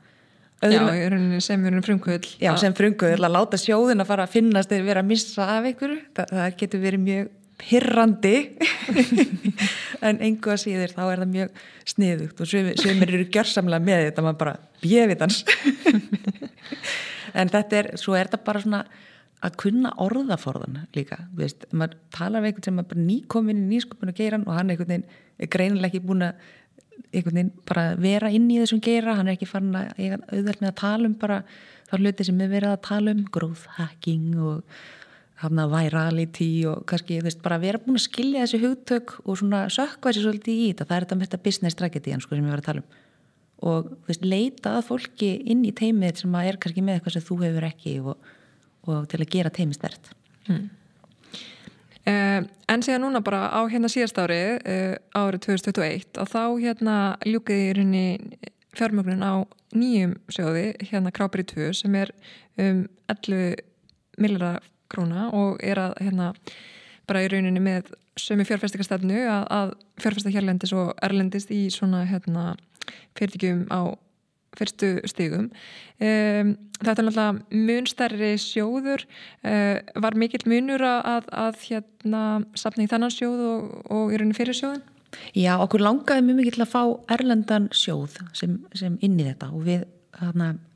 Já, 0.61 0.81
í 0.93 1.05
rauninni 1.09 1.39
sem 1.41 1.63
frumkvöld. 1.81 2.27
Já, 2.41 2.51
sem 2.61 2.75
frunguður 2.77 3.23
að 3.25 3.33
láta 3.33 3.61
sjóðin 3.61 4.03
að 4.03 4.11
fara 4.11 4.27
að 4.27 4.35
finnast 4.35 4.73
þegar 4.73 4.89
vera 4.91 5.05
að 5.05 5.09
missa 5.09 5.47
af 5.55 5.69
einhverju. 5.71 6.01
Það, 6.17 6.35
það 6.37 6.57
getur 6.61 6.83
verið 6.83 7.05
mjög 7.07 7.31
hirrandi 7.67 8.35
en 10.07 10.21
einhver 10.23 10.57
að 10.57 10.63
síður 10.65 10.95
þá 10.97 11.03
er 11.05 11.23
það 11.23 11.35
mjög 11.35 11.61
sniðugt 11.93 12.43
og 12.43 12.51
sumir 12.51 13.13
eru 13.13 13.29
gjörsamlega 13.33 13.85
með 13.85 14.07
þetta 14.09 14.25
maður 14.27 14.41
bara 14.43 14.57
bjöfitans 14.81 15.43
en 17.39 17.53
þetta 17.53 17.81
er, 17.81 17.91
svo 18.01 18.17
er 18.17 18.31
þetta 18.31 18.45
bara 18.47 18.65
svona 18.65 18.85
að 19.41 19.57
kunna 19.63 19.93
orðaforðan 20.05 20.83
líka, 20.97 21.23
veist, 21.37 21.65
maður 21.73 21.97
talar 22.13 22.45
við 22.45 22.51
einhvern 22.51 22.69
sem 22.69 22.81
er 22.83 22.89
bara 22.91 23.05
nýkomin 23.07 23.63
í 23.63 23.69
nýsköpun 23.71 24.13
og 24.13 24.19
geiran 24.19 24.47
og 24.47 24.57
hann 24.57 24.73
einhvern 24.73 24.91
veginn 24.93 25.07
er 25.41 25.53
greinilega 25.53 25.89
ekki 25.95 26.05
búin 26.05 26.27
að 26.27 26.49
einhvern 27.11 27.39
veginn 27.39 27.53
bara 27.69 27.85
vera 28.01 28.31
inn 28.35 28.51
í 28.53 28.59
þessum 28.61 28.83
geira, 28.85 29.17
hann 29.17 29.31
er 29.31 29.39
ekki 29.39 29.49
farin 29.49 29.77
að 29.79 29.95
auðvelt 30.29 30.61
með 30.61 30.71
að 30.71 30.81
tala 30.83 31.09
um 31.09 31.17
bara 31.21 31.43
þá 31.91 31.95
hluti 31.99 32.27
sem 32.27 32.41
við 32.41 32.53
verðum 32.55 32.77
að 32.77 32.83
tala 32.87 33.15
um, 33.17 33.23
growth 33.35 33.67
hacking 33.79 34.35
og 34.39 34.83
hafna 35.41 35.67
virality 35.71 36.49
og 36.69 36.83
kannski, 36.89 37.21
þú 37.21 37.29
veist, 37.29 37.43
bara 37.45 37.61
vera 37.63 37.81
búin 37.81 37.99
að 37.99 38.07
skilja 38.07 38.45
þessi 38.45 38.61
hugtök 38.65 39.15
og 39.25 39.39
svona 39.41 39.63
sökka 39.73 40.11
þessi 40.11 40.25
svolítið 40.27 40.59
í 40.59 40.67
þetta, 40.71 40.89
það 40.89 40.97
er 40.97 41.07
þetta 41.07 41.19
með 41.19 41.29
þetta 41.29 41.45
business 41.47 41.77
strategy 41.77 42.17
sko, 42.21 42.37
sem 42.37 42.45
ég 42.45 42.55
var 42.55 42.63
að 42.63 42.69
tala 42.69 42.85
um. 42.85 42.99
Og 43.71 43.89
þú 43.93 44.09
veist, 44.09 44.25
leita 44.25 44.75
að 44.79 44.87
fólki 44.89 45.31
inn 45.53 45.65
í 45.69 45.73
teimið 45.77 46.23
sem 46.23 46.37
er 46.41 46.61
kannski 46.61 46.85
með 46.85 46.99
eitthvað 46.99 47.17
sem 47.17 47.27
þú 47.27 47.39
hefur 47.45 47.69
ekki 47.69 47.95
og, 48.01 48.31
og 48.89 49.09
til 49.11 49.21
að 49.21 49.33
gera 49.37 49.53
teimið 49.53 49.81
stert 49.81 50.15
Hmm. 50.49 50.71
Uh, 52.09 52.47
en 52.73 52.83
síðan 52.83 53.05
núna 53.05 53.21
bara 53.23 53.43
á 53.53 53.61
hérna 53.69 53.91
síðast 53.93 54.17
ári, 54.19 54.39
uh, 54.57 54.95
árið 55.15 55.43
2021 55.45 56.17
og 56.19 56.31
þá 56.33 56.41
hérna 56.63 56.95
ljúkiði 57.29 57.67
í 57.67 57.75
rauninni 57.77 58.07
fjármögnun 58.75 59.21
á 59.21 59.45
nýjum 59.77 60.17
sjóði, 60.33 60.65
hérna 60.89 61.13
Kráperi 61.15 61.45
2 61.47 61.69
sem 61.83 61.95
er 62.01 62.11
um 62.59 62.87
11 63.13 63.61
millara 64.19 64.63
króna 64.93 65.31
og 65.37 65.61
er 65.65 65.81
að 65.81 65.97
hérna 66.03 66.33
bara 67.09 67.25
í 67.25 67.31
rauninni 67.31 67.63
með 67.63 67.91
sömu 68.21 68.45
fjárfestikastefnu 68.47 69.25
að, 69.31 69.45
að 69.55 69.73
fjárfesta 70.03 70.33
hérlendis 70.35 70.75
og 70.77 70.93
erlendist 71.03 71.51
í 71.55 71.65
svona 71.73 72.05
hérna 72.09 72.55
fyrirtækjum 73.19 73.67
á 73.71 73.95
fyrstu 74.59 74.99
stigum. 75.09 75.51
Um, 76.03 76.55
þetta 76.81 77.03
er 77.03 77.07
náttúrulega 77.07 77.61
munstærri 77.69 78.31
sjóður, 78.43 79.05
uh, 79.47 79.79
var 80.03 80.17
mikill 80.19 80.43
munur 80.51 80.83
að, 80.87 81.29
að 81.31 81.61
hérna 81.69 82.25
safna 82.59 82.87
í 82.87 82.91
þannan 82.91 83.15
sjóð 83.15 83.45
og, 83.47 83.69
og 83.87 84.11
í 84.11 84.19
rauninni 84.19 84.39
fyrir 84.39 84.59
sjóðin? 84.59 84.83
Já, 85.35 85.57
okkur 85.59 85.83
langaði 85.83 86.27
mjög 86.27 86.41
mikið 86.41 86.57
til 86.57 86.65
að 86.65 86.75
fá 86.75 86.83
erlendan 87.17 87.71
sjóð 87.75 88.21
sem, 88.37 88.61
sem 88.79 88.99
inn 89.03 89.19
í 89.19 89.27
þetta 89.27 89.51
og 89.55 89.65
við 89.67 89.87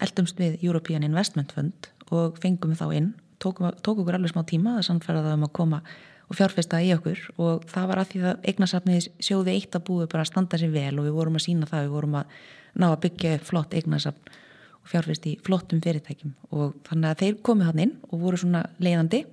eldumst 0.02 0.40
við 0.40 0.56
European 0.64 1.04
Investment 1.06 1.52
Fund 1.54 1.90
og 2.14 2.38
fengum 2.42 2.74
þá 2.78 2.86
inn, 2.96 3.12
tókum, 3.44 3.70
tók 3.84 4.02
okkur 4.02 4.18
alveg 4.18 4.32
smá 4.32 4.42
tíma 4.48 4.78
að 4.78 4.86
sannfæra 4.88 5.24
það 5.24 5.36
um 5.38 5.46
að 5.48 5.54
koma 5.60 5.80
og 6.24 6.38
fjárfesta 6.38 6.80
í 6.80 6.92
okkur 6.94 7.20
og 7.36 7.66
það 7.70 7.90
var 7.90 8.00
að 8.00 8.10
því 8.12 8.22
að 8.30 8.48
eignasafnið 8.50 9.08
sjóði 9.22 9.54
eitt 9.58 9.76
að 9.76 9.86
búið 9.88 10.10
bara 10.14 10.24
að 10.24 10.30
standa 10.32 10.60
sér 10.60 10.72
vel 10.72 10.94
og 10.96 11.06
við 11.08 11.18
vorum 11.18 11.38
að 11.38 11.46
sína 11.46 11.68
það, 11.68 11.86
við 11.86 11.94
vorum 11.98 12.18
að 12.20 12.40
ná 12.74 12.88
að 12.88 13.00
byggja 13.04 13.36
flott 13.44 13.76
eignasafn 13.76 14.34
og 14.80 14.90
fjárfest 14.90 15.28
í 15.28 15.36
flottum 15.44 15.82
fyrirtækjum 15.84 16.34
og 16.56 16.74
þannig 16.88 17.10
að 17.10 17.22
þeir 17.22 17.40
komið 17.48 17.70
hann 17.70 17.84
inn 17.84 17.94
og 18.10 18.24
voru 18.24 18.40
svona 18.40 18.64
leiðandi 18.82 19.24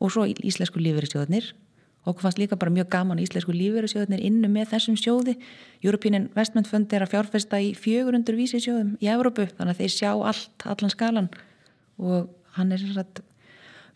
og 0.00 0.12
svo 0.14 0.26
íslensku 0.26 0.82
lífeyrissjóðnir 0.82 1.52
okkur 2.04 2.24
fannst 2.24 2.38
líka 2.40 2.56
bara 2.56 2.72
mjög 2.72 2.88
gaman 2.90 3.20
íslensku 3.20 3.52
lífeyrissjóðnir 3.52 4.22
innu 4.24 4.48
með 4.48 4.70
þessum 4.72 4.96
sjóði. 4.96 5.36
European 5.84 6.16
Investment 6.16 6.68
Fund 6.70 6.92
er 6.96 7.04
að 7.04 7.12
fjárfesta 7.14 7.60
í 7.60 7.72
400 7.76 8.36
vísisjóðum 8.38 8.94
í 9.00 9.10
Evrópu 9.12 9.46
þannig 9.52 9.74
að 9.74 9.82
þeir 9.82 9.94
sjá 9.96 10.10
allt, 10.14 10.64
allan 10.64 10.94
skalan. 10.94 11.28
Og 12.00 12.30
hann 12.56 12.72
er 12.72 12.86
að 12.96 13.20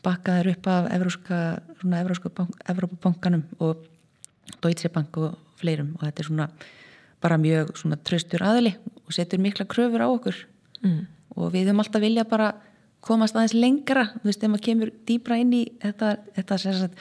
bakkaður 0.05 0.53
upp 0.55 0.69
af 0.71 0.91
Evrópabankanum 2.69 3.45
og 3.65 3.85
Deutsche 4.63 4.91
Bank 4.93 5.17
og 5.17 5.39
fleirum. 5.61 5.95
Og 5.99 6.07
þetta 6.07 6.23
er 6.23 6.29
svona 6.29 6.49
bara 7.25 7.41
mjög 7.41 7.75
svona 7.81 7.97
tröstur 7.97 8.45
aðli 8.45 8.75
og 9.05 9.17
setur 9.17 9.41
mikla 9.41 9.65
kröfur 9.69 10.05
á 10.05 10.09
okkur. 10.09 10.37
Mm. 10.85 11.07
og 11.35 11.53
við 11.55 11.65
höfum 11.65 11.81
alltaf 11.81 12.03
vilja 12.03 12.27
bara 12.29 12.51
komast 13.05 13.37
aðeins 13.37 13.55
lengra, 13.57 14.05
þú 14.21 14.29
veist, 14.29 14.43
ef 14.45 14.51
maður 14.53 14.65
kemur 14.67 14.91
dýbra 15.09 15.39
inn 15.41 15.53
í 15.57 15.63
þetta, 15.83 16.11
þetta 16.37 16.59
sagt, 16.61 17.01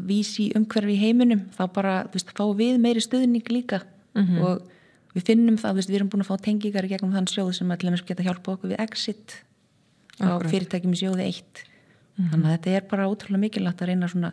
vísi 0.00 0.48
umhverfi 0.56 0.96
í 0.96 1.00
heiminum 1.00 1.42
þá 1.56 1.62
bara, 1.74 1.94
þú 2.08 2.18
veist, 2.18 2.32
fá 2.36 2.44
við 2.56 2.80
meiri 2.80 3.04
stuðning 3.04 3.52
líka. 3.52 3.82
Mm 4.16 4.26
-hmm. 4.26 4.42
og 4.42 5.14
við 5.14 5.26
finnum 5.28 5.56
það, 5.56 5.70
þú 5.70 5.76
veist, 5.80 5.90
við 5.90 5.96
erum 5.96 6.10
búin 6.10 6.24
að 6.24 6.30
fá 6.30 6.36
tengingar 6.42 6.88
gegnum 6.88 7.12
þann 7.12 7.28
sjóð 7.28 7.52
sem 7.54 7.70
allir 7.70 8.02
geta 8.06 8.22
hjálpa 8.22 8.52
okkur 8.52 8.70
við 8.70 8.80
exit 8.80 9.44
á 10.20 10.40
fyrirtækjum 10.40 10.94
sjóði 10.94 11.28
1 11.28 11.69
mm 12.20 12.26
-hmm. 12.26 12.30
þannig 12.30 12.46
að 12.46 12.56
þetta 12.56 12.70
er 12.76 12.88
bara 12.90 13.08
ótrúlega 13.08 13.44
mikilvægt 13.44 13.82
að 13.82 13.88
reyna 13.88 14.08
svona 14.08 14.32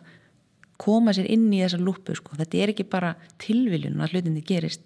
koma 0.76 1.12
sér 1.12 1.26
inn 1.26 1.52
í 1.52 1.62
þessa 1.62 1.78
lúpu 1.78 2.14
sko. 2.14 2.36
þetta 2.36 2.58
er 2.58 2.68
ekki 2.68 2.84
bara 2.84 3.14
tilviljun 3.38 4.00
að 4.00 4.12
hlutinni 4.12 4.42
gerist 4.42 4.82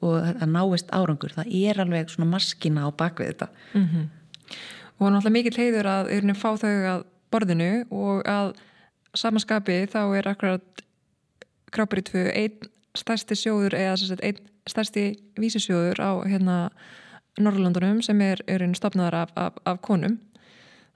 og 0.00 0.20
að 0.20 0.48
náist 0.52 0.90
árangur 0.92 1.32
það 1.32 1.52
er 1.52 1.80
alveg 1.80 2.10
svona 2.12 2.30
maskina 2.30 2.86
á 2.88 2.90
bakvið 2.92 3.26
þetta 3.26 3.48
mm 3.74 3.84
-hmm. 3.84 4.06
og 4.98 5.12
náttúrulega 5.12 5.36
mikið 5.38 5.58
leiður 5.58 5.86
að 5.86 6.10
yfirnum 6.12 6.36
fá 6.36 6.50
þau 6.56 6.76
að 6.94 7.04
borðinu 7.30 7.86
og 7.90 8.28
að 8.28 8.54
samanskapi 9.14 9.86
þá 9.92 10.02
er 10.18 10.28
akkurat 10.28 10.82
krápar 11.72 11.98
í 11.98 12.02
tvö, 12.02 12.30
einn 12.32 12.70
stærsti 12.96 13.34
sjóður 13.34 13.74
eða 13.74 13.96
sagt, 13.96 14.22
einn 14.24 14.38
stærsti 14.66 15.16
vísisjóður 15.40 16.00
á 16.00 16.12
hérna 16.24 16.70
Norrlandunum 17.36 18.00
sem 18.02 18.20
er, 18.20 18.40
er 18.48 18.64
stopnaðar 18.74 19.14
af, 19.14 19.32
af, 19.36 19.52
af 19.64 19.80
konum 19.84 20.18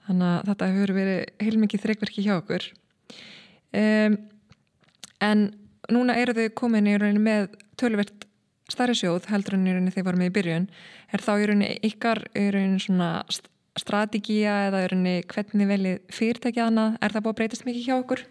þannig 0.07 0.27
að 0.31 0.49
þetta 0.49 0.69
hefur 0.71 0.93
verið 0.97 1.21
heilmikið 1.45 1.85
þreikverki 1.85 2.25
hjá 2.25 2.33
okkur. 2.39 2.67
Um, 3.71 4.17
en 5.21 5.45
núna 5.91 6.17
eru 6.19 6.35
þau 6.35 6.49
komin 6.63 6.89
í 6.89 6.97
rauninni 6.97 7.23
með 7.23 7.55
tölvert 7.79 8.27
starri 8.71 8.95
sjóð 8.95 9.29
heldur 9.31 9.57
en 9.57 9.67
í 9.67 9.75
rauninni 9.75 9.93
þeir 9.95 10.07
varum 10.07 10.23
með 10.23 10.31
í 10.31 10.35
byrjun. 10.39 10.67
Er 11.11 11.23
þá 11.23 11.31
í 11.37 11.47
rauninni 11.49 11.71
ykkar 11.91 12.25
í 12.33 12.45
rauninni 12.55 12.83
svona 12.83 13.13
st- 13.31 13.49
strategía 13.79 14.67
eða 14.67 14.85
í 14.85 14.91
rauninni 14.91 15.25
hvernig 15.31 15.71
veljið 15.71 15.97
fyrirtækja 16.11 16.67
annað? 16.67 16.99
Er 16.99 17.15
það 17.15 17.25
búið 17.27 17.33
að 17.35 17.41
breytast 17.41 17.67
mikið 17.67 17.87
hjá 17.87 17.97
okkur? 18.01 18.23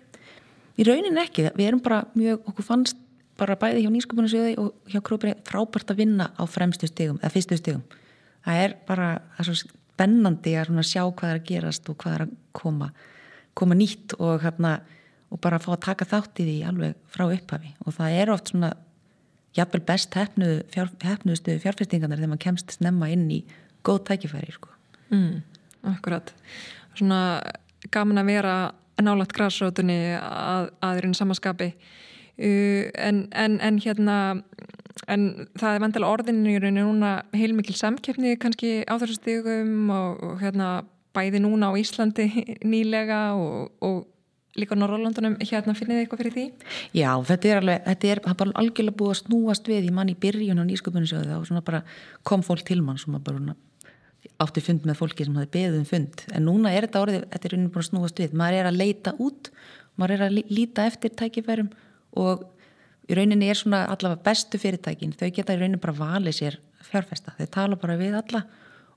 í 0.80 0.86
raunin 0.86 1.20
ekki, 1.20 1.48
við 1.56 1.68
erum 1.68 1.82
bara 1.84 2.04
mjög 2.16 2.46
okkur 2.50 2.66
fannst 2.66 3.00
bara 3.40 3.56
bæði 3.60 3.84
hjá 3.84 3.92
nýsköpunarsjóði 3.94 4.56
og 4.60 4.92
hjá 4.92 5.00
Króperi 5.04 5.34
frábært 5.48 5.92
að 5.92 6.02
vinna 6.02 6.28
á 6.36 6.42
fremstu 6.48 6.88
stigum, 6.88 7.18
eða 7.22 7.32
fyrstu 7.32 7.56
stigum. 7.56 7.84
Það 8.44 8.60
er 8.64 8.74
bara, 8.88 9.08
það 9.36 9.40
er 9.52 9.60
svo 9.60 9.70
spennandi 10.00 10.56
að 10.56 10.80
sjá 10.88 11.02
hvað 11.04 11.34
er 11.34 11.40
að 11.40 11.48
gerast 11.50 11.88
og 11.92 11.98
hvað 12.00 12.14
er 12.14 12.22
að 12.24 12.36
koma, 12.56 12.88
koma 13.58 13.76
nýtt 13.76 14.16
og 14.18 14.40
hérna, 14.40 14.78
og 15.28 15.40
bara 15.44 15.60
fá 15.60 15.74
að 15.74 15.84
taka 15.84 16.08
þátt 16.08 16.40
í 16.40 16.46
því 16.48 16.56
alveg 16.70 16.96
frá 17.12 17.26
upphafi 17.28 17.74
og 17.84 17.94
það 17.98 18.16
er 18.22 18.32
oft 18.32 18.52
svona 18.52 18.72
jafnvel 19.56 19.82
best 19.84 20.16
hefnuðu 20.16 20.62
fjár, 20.72 20.90
fjárfestingarnar 20.96 22.18
þegar 22.18 22.32
maður 22.32 22.44
kemst 22.46 22.76
snemma 22.78 23.10
inn 23.12 23.28
í 23.30 23.40
góð 23.84 24.04
tækifæri 24.08 24.54
sko. 24.54 24.70
Mm, 25.10 25.42
akkurat. 25.90 26.32
Svona 26.94 27.40
gaman 27.92 28.22
að 28.22 28.30
vera 28.30 28.54
nálat 29.00 29.32
græsrótunni 29.34 30.14
að, 30.16 30.70
að 30.84 31.00
einn 31.00 31.16
samanskapi 31.16 31.70
uh, 31.74 32.84
en, 32.94 33.24
en, 33.32 33.58
en 33.60 33.80
hérna 33.82 34.16
en 35.08 35.48
það 35.58 35.74
er 35.76 35.84
vantilega 35.86 36.12
orðinu 36.18 36.52
í 36.52 36.60
rauninu 36.60 36.86
núna 36.90 37.12
heilmikil 37.36 37.76
samkeppni 37.78 38.34
kannski 38.40 38.72
á 38.84 38.94
þessu 39.00 39.16
stigum 39.20 39.90
og, 39.94 40.20
og 40.22 40.40
hérna 40.42 40.70
bæði 41.16 41.40
núna 41.42 41.70
á 41.70 41.78
Íslandi 41.80 42.28
nýlega 42.72 43.20
og, 43.38 43.70
og 43.80 44.06
líka 44.58 44.74
á 44.76 44.80
Norrlandunum 44.82 45.38
hérna 45.40 45.72
finnið 45.78 45.96
þið 45.96 46.02
eitthvað 46.04 46.20
fyrir 46.24 46.34
því? 46.36 46.44
Já, 46.98 47.10
þetta 47.30 47.48
er 47.50 47.60
alveg, 47.62 47.82
þetta 47.86 48.10
er 48.12 48.20
bara 48.26 48.54
algjörlega 48.60 48.98
búið 48.98 49.12
að 49.14 49.18
snúast 49.22 49.70
við 49.70 49.88
í 49.88 49.92
mann 49.94 50.10
í 50.12 50.16
byrjun 50.20 50.60
á 50.60 50.64
nýsköpunarsjóði. 50.68 51.30
Þá 51.30 51.48
svona 51.48 51.62
bara 51.64 51.80
kom 52.26 52.42
fólk 52.44 52.64
til 52.68 52.80
mann 52.84 52.98
sem 53.00 53.14
bara 53.24 53.54
átti 54.42 54.60
fund 54.64 54.84
með 54.88 54.98
fólki 55.00 55.24
sem 55.24 55.36
hafi 55.38 55.48
beðið 55.54 55.78
um 55.80 55.86
fund. 55.88 56.24
En 56.34 56.44
núna 56.48 56.72
er 56.76 56.86
þetta 56.88 57.02
orðið, 57.06 57.22
þetta 57.32 57.48
er 57.48 57.54
unni 57.56 57.70
búin 57.72 57.84
að 57.84 57.88
snúast 57.88 58.20
við. 58.20 58.34
Maður 58.36 58.58
er 58.58 58.68
að 58.68 58.80
leita 58.82 59.14
út, 59.22 59.50
maður 60.00 60.16
er 60.16 60.24
að 60.26 60.34
lí- 60.36 60.48
líta 60.50 60.84
eftir 60.90 61.14
tækifærum 61.16 61.70
og 62.20 62.44
í 63.10 63.18
rauninni 63.18 63.50
er 63.50 63.58
svona 63.58 63.84
allavega 63.90 64.22
bestu 64.24 64.60
fyrirtækin, 64.60 65.14
þau 65.18 65.30
geta 65.34 65.54
í 65.56 65.60
rauninni 65.60 65.80
bara 65.82 65.96
valið 65.98 66.36
sér 66.36 66.58
fjárfesta, 66.86 67.34
þau 67.38 67.50
tala 67.50 67.78
bara 67.80 67.98
við 68.00 68.16
alla 68.20 68.44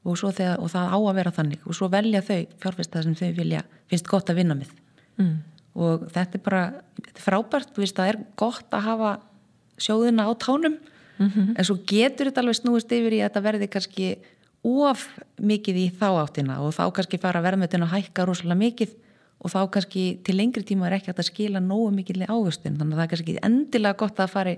og, 0.04 0.20
þegar, 0.20 0.60
og 0.60 0.72
það 0.72 0.94
á 0.94 0.98
að 1.00 1.18
vera 1.20 1.34
þannig 1.34 1.66
og 1.68 1.78
svo 1.78 1.90
velja 1.92 2.22
þau 2.26 2.40
fjárfesta 2.64 3.04
sem 3.06 3.18
þau 3.18 3.30
vilja, 3.40 3.64
finnst 3.92 4.10
gott 4.12 4.32
að 4.32 4.42
vinna 4.42 4.58
með 4.60 4.74
mm. 5.22 5.36
og 5.80 6.08
þetta 6.14 6.40
er 6.40 6.46
bara 6.46 6.64
þetta 7.00 7.16
er 7.16 7.26
frábært, 7.28 7.78
veist, 7.80 7.98
það 7.98 8.14
er 8.14 8.20
gott 8.40 8.76
að 8.76 8.88
hafa 8.90 9.14
sjóðina 9.82 10.28
á 10.30 10.32
tánum 10.38 10.78
mm 10.78 11.30
-hmm. 11.30 11.56
en 11.58 11.66
svo 11.66 11.78
getur 11.88 12.30
þetta 12.30 12.44
alveg 12.44 12.60
snúist 12.60 12.92
yfir 12.92 13.18
í 13.18 13.22
að 13.22 13.30
þetta 13.30 13.46
verði 13.48 13.68
kannski 13.68 14.10
of 14.64 15.08
mikið 15.38 15.76
í 15.76 15.88
þá 15.92 16.10
áttina 16.24 16.62
og 16.64 16.76
þá 16.76 16.86
kannski 16.96 17.20
fara 17.20 17.44
verðmötun 17.44 17.84
að 17.84 17.96
hækka 17.98 18.26
rosalega 18.26 18.60
mikið 18.60 18.96
og 19.44 19.52
þá 19.52 19.60
kannski 19.76 20.06
til 20.24 20.38
lengri 20.40 20.64
tíma 20.68 20.88
er 20.88 20.98
ekki 20.98 21.14
að 21.14 21.28
skila 21.28 21.62
nógu 21.64 21.92
mikið 21.98 22.26
águstun 22.30 22.78
þannig 22.80 22.96
að 22.96 23.00
það 23.00 23.06
er 23.06 23.12
kannski 23.14 23.38
endilega 23.50 24.00
gott 24.00 24.22
að 24.24 24.32
fara 24.32 24.56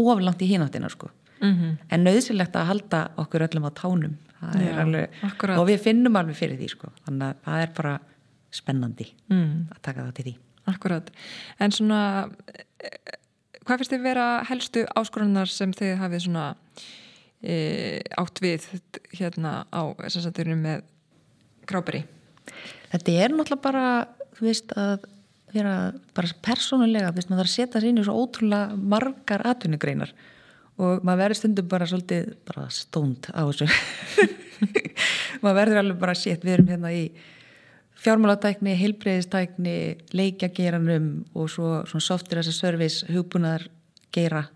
oflangt 0.00 0.42
í 0.44 0.50
hináttina 0.50 0.90
sko. 0.92 1.10
mm 1.40 1.54
-hmm. 1.54 1.76
en 1.90 2.04
nöðsilegt 2.04 2.56
að 2.56 2.66
halda 2.66 3.10
okkur 3.16 3.46
öllum 3.48 3.68
á 3.68 3.70
tánum 3.72 4.16
Já, 4.40 4.80
alveg, 4.80 5.10
og 5.58 5.66
við 5.68 5.78
finnum 5.80 6.16
alveg 6.16 6.36
fyrir 6.36 6.56
því 6.56 6.68
sko. 6.68 6.92
þannig 7.04 7.26
að 7.26 7.34
það 7.44 7.62
er 7.62 7.70
bara 7.76 8.00
spennandi 8.50 9.06
mm. 9.28 9.68
að 9.70 9.82
taka 9.82 10.04
það 10.04 10.14
til 10.14 10.24
því 10.24 10.36
Akkurat, 10.66 11.10
en 11.58 11.72
svona 11.72 12.00
hvað 13.64 13.78
finnst 13.78 13.92
þið 13.94 14.02
vera 14.02 14.26
helstu 14.48 14.84
áskorunar 14.98 15.50
sem 15.50 15.72
þið 15.72 15.96
hafið 16.00 16.24
svona 16.26 16.46
e, 17.42 18.00
átt 18.18 18.40
við 18.42 18.66
hérna 19.12 19.66
á 19.70 19.82
þessarsaturinu 20.02 20.56
með 20.60 20.82
gráberi? 21.70 22.04
Þetta 22.90 23.16
er 23.16 23.34
náttúrulega 23.34 23.64
bara, 23.64 23.86
þú 24.36 24.46
veist, 24.48 24.74
að 24.78 25.06
vera 25.54 25.74
bara 26.16 26.36
persónulega, 26.44 27.10
þú 27.10 27.20
veist, 27.20 27.30
maður 27.30 27.42
þarf 27.42 27.50
að 27.50 27.56
setja 27.56 27.80
sér 27.80 27.88
inn 27.90 28.00
í 28.00 28.06
svo 28.06 28.20
ótrúlega 28.22 28.78
margar 28.94 29.44
atvinnugreinar 29.50 30.14
og 30.80 31.02
maður 31.04 31.24
verður 31.24 31.40
stundum 31.40 31.68
bara 31.70 31.88
svolítið 31.90 32.30
bara 32.48 32.68
stónd 32.72 33.28
á 33.34 33.42
þessu. 33.50 33.66
Maður 35.42 35.58
verður 35.58 35.80
alveg 35.80 36.00
bara 36.00 36.14
sétt, 36.16 36.44
við 36.44 36.54
erum 36.54 36.70
hérna 36.72 36.92
í 36.92 37.02
fjármálatækni, 38.00 38.76
heilbreyðistækni 38.80 39.74
leikjageranum 40.16 41.10
og 41.36 41.50
svo 41.52 42.00
software 42.00 42.40
as 42.40 42.48
a 42.48 42.56
service 42.56 43.04
hugbúnaðar 43.12 43.66
gera 44.14 44.46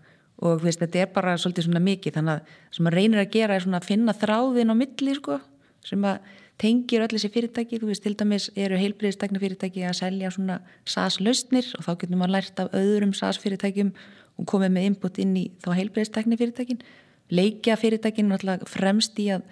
og 0.45 0.63
veist, 0.65 0.81
þetta 0.81 1.03
er 1.03 1.11
bara 1.13 1.35
svolítið 1.39 1.67
svona 1.67 1.83
mikið. 1.83 2.17
Þannig 2.17 2.33
að 2.33 2.55
sem 2.75 2.85
maður 2.85 2.99
reynir 2.99 3.21
að 3.21 3.31
gera 3.35 3.55
er 3.55 3.65
svona 3.65 3.79
að 3.81 3.89
finna 3.91 4.15
þráðin 4.17 4.73
á 4.73 4.75
milli 4.81 5.15
sko, 5.19 5.37
sem 5.85 6.09
að 6.09 6.33
tengir 6.61 7.03
öll 7.03 7.11
þessi 7.11 7.31
fyrirtæki, 7.33 7.79
þú 7.81 7.89
veist, 7.89 8.03
til 8.05 8.15
dæmis 8.15 8.49
eru 8.55 8.77
heilbriðistegna 8.79 9.41
fyrirtæki 9.41 9.83
að 9.83 9.97
selja 9.99 10.31
svona 10.31 10.59
SAS-lausnir 10.87 11.73
og 11.75 11.83
þá 11.87 11.91
getur 12.03 12.19
maður 12.21 12.35
lært 12.37 12.61
af 12.63 12.77
öðrum 12.77 13.11
SAS-fyrirtækjum 13.17 13.91
og 14.39 14.47
komið 14.49 14.71
með 14.75 14.87
input 14.91 15.19
inn 15.19 15.35
í 15.39 15.45
þá 15.63 15.69
heilbriðistegna 15.79 16.39
fyrirtækin 16.39 16.81
leikja 17.33 17.77
fyrirtækin 17.79 18.29
náttúrulega 18.31 18.69
fremst 18.69 19.19
í 19.19 19.29
að 19.35 19.45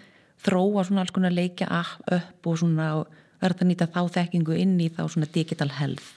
þróa 0.43 0.83
svona 0.87 1.03
alls 1.03 1.13
konar 1.15 1.33
leikja 1.35 1.67
upp 1.71 2.49
og 2.49 2.59
svona 2.59 2.89
verða 3.41 3.63
að 3.63 3.69
nýta 3.71 3.89
þá 3.91 4.01
þekkingu 4.17 4.57
inn 4.59 4.75
í 4.81 4.89
þá 4.93 5.05
svona 5.07 5.29
digital 5.33 5.71
health 5.79 6.13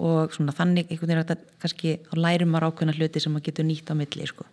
og 0.00 0.32
svona 0.34 0.54
þannig 0.56 0.88
einhvern 0.88 1.10
veginn 1.10 1.22
að 1.22 1.32
þetta 1.32 1.58
kannski 1.62 1.94
lærum 2.16 2.52
maður 2.54 2.70
ákveðna 2.70 2.96
hluti 2.96 3.22
sem 3.22 3.34
maður 3.34 3.50
getur 3.50 3.66
nýtt 3.68 3.90
á 3.92 3.94
milli 3.98 4.28
sko. 4.28 4.46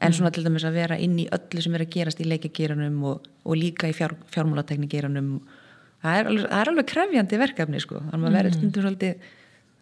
En 0.00 0.16
svona 0.16 0.32
til 0.34 0.44
dæmis 0.46 0.64
að 0.64 0.78
vera 0.80 0.98
inn 1.00 1.18
í 1.20 1.26
öllu 1.32 1.64
sem 1.64 1.76
er 1.76 1.84
að 1.84 1.92
gerast 1.96 2.22
í 2.22 2.28
leikageranum 2.28 3.02
og, 3.10 3.28
og 3.44 3.58
líka 3.58 3.90
í 3.90 3.96
fjár, 3.96 4.16
fjármálateknigeranum 4.32 5.34
það 6.00 6.16
er 6.16 6.30
alveg, 6.30 6.48
það 6.48 6.62
er 6.62 6.72
alveg 6.72 6.88
krefjandi 6.94 7.40
verkefni 7.40 7.82
sko. 7.84 8.00
þannig 8.08 8.30
að 8.30 8.38
verður 8.38 8.50
mm. 8.54 8.58
stundum 8.58 8.86
svolítið 8.86 9.28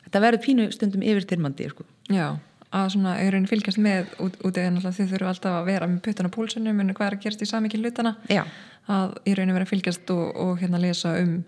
þetta 0.08 0.22
verður 0.24 0.44
pínu 0.46 0.68
stundum 0.74 1.04
yfirtyrmandi 1.06 1.68
sko. 1.72 1.86
Já, 2.10 2.26
að 2.68 2.90
svona 2.94 3.14
auðvitað 3.20 3.48
fylgjast 3.52 3.80
með 3.84 4.10
út, 4.24 4.36
út 4.44 4.58
eða 4.60 4.92
þið 4.92 5.12
þurfum 5.14 5.30
alltaf 5.30 5.56
að 5.56 5.70
vera 5.70 5.88
með 5.88 6.02
puttana 6.04 6.32
pólsunum 6.32 6.82
en 6.82 6.92
hvað 6.96 7.06
er 7.06 7.16
að 7.16 7.24
gerast 7.24 7.44
í 7.44 7.48
samikið 7.48 7.86
hlutana 7.86 8.14
Já. 8.28 8.42
að 8.90 9.14
í 9.24 9.36
rauninu 9.36 9.56
vera 9.56 9.68
fylgjast 9.68 10.12
og, 10.12 10.24
og 10.36 10.60
hérna 10.60 10.80
lesa 10.82 11.14
um 11.22 11.38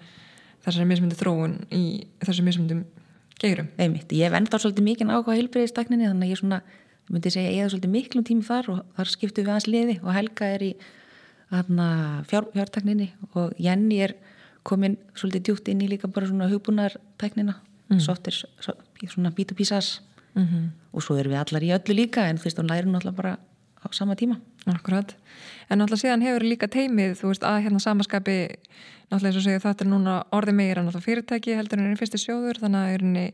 þessari 0.65 0.89
mismundi 0.89 1.19
þróun 1.19 1.59
í 1.73 1.83
þessari 2.23 2.47
mismundum 2.47 2.85
geirum. 3.41 3.69
Einmitt, 3.81 4.13
ég 4.17 4.37
enda 4.37 4.61
svolítið 4.61 4.87
mikið 4.87 5.13
ákvað 5.13 5.39
heilbreyðistakninni 5.41 6.09
þannig 6.09 6.29
að 6.29 6.35
ég 6.35 6.41
svona, 6.41 6.61
myndi 7.11 7.33
segja, 7.33 7.51
ég 7.51 7.65
hef 7.65 7.73
svolítið 7.73 7.95
miklum 7.95 8.27
tími 8.27 8.47
þar 8.47 8.71
og 8.75 8.83
þar 8.97 9.13
skiptu 9.13 9.43
við 9.43 9.55
hans 9.55 9.67
liði 9.67 9.97
og 10.03 10.13
Helga 10.15 10.51
er 10.57 10.63
í 10.63 10.73
fjár, 11.51 12.47
fjártakninni 12.55 13.11
og 13.35 13.57
Jenny 13.59 13.99
er 14.05 14.15
komin 14.67 14.97
svolítið 15.19 15.49
djúkt 15.49 15.71
inn 15.73 15.83
í 15.83 15.89
líka 15.91 16.11
bara 16.13 16.29
svona 16.31 16.51
hugbúnartaknina 16.51 17.57
mm. 17.91 18.01
softir 18.05 18.37
svona 18.61 19.33
B2B 19.35 19.67
SAS 19.67 20.01
mm 20.35 20.45
-hmm. 20.45 20.69
og 20.93 21.03
svo 21.03 21.17
erum 21.17 21.33
við 21.33 21.41
allar 21.41 21.63
í 21.63 21.73
öllu 21.75 21.95
líka 21.95 22.29
en 22.29 22.37
þú 22.37 22.45
veist, 22.45 22.59
hún 22.59 22.71
læri 22.71 22.87
náttúrulega 22.87 23.17
bara 23.17 23.39
á 23.85 23.89
sama 23.93 24.15
tíma. 24.15 24.41
Akkurat, 24.67 25.17
en 25.71 25.79
náttúrulega 25.79 26.03
síðan 26.03 26.23
hefur 26.23 26.43
líka 26.43 26.69
teimið, 26.69 27.17
þú 27.21 27.27
veist, 27.27 27.43
að 27.43 27.63
hérna 27.65 27.79
samaskapi 27.79 28.49
náttúrulega 29.11 29.27
eins 29.29 29.37
og 29.37 29.43
segja 29.43 29.65
þetta 29.65 29.85
er 29.85 29.91
núna 29.91 30.25
orði 30.33 30.53
meira 30.53 30.83
náttúrulega 30.83 31.09
fyrirtæki 31.09 31.57
heldur 31.57 31.79
en 31.79 31.93
er 31.93 31.97
fyrsti 31.97 32.19
sjóður 32.19 32.61
þannig 32.61 32.81
að 32.81 33.01
rauninni, 33.01 33.33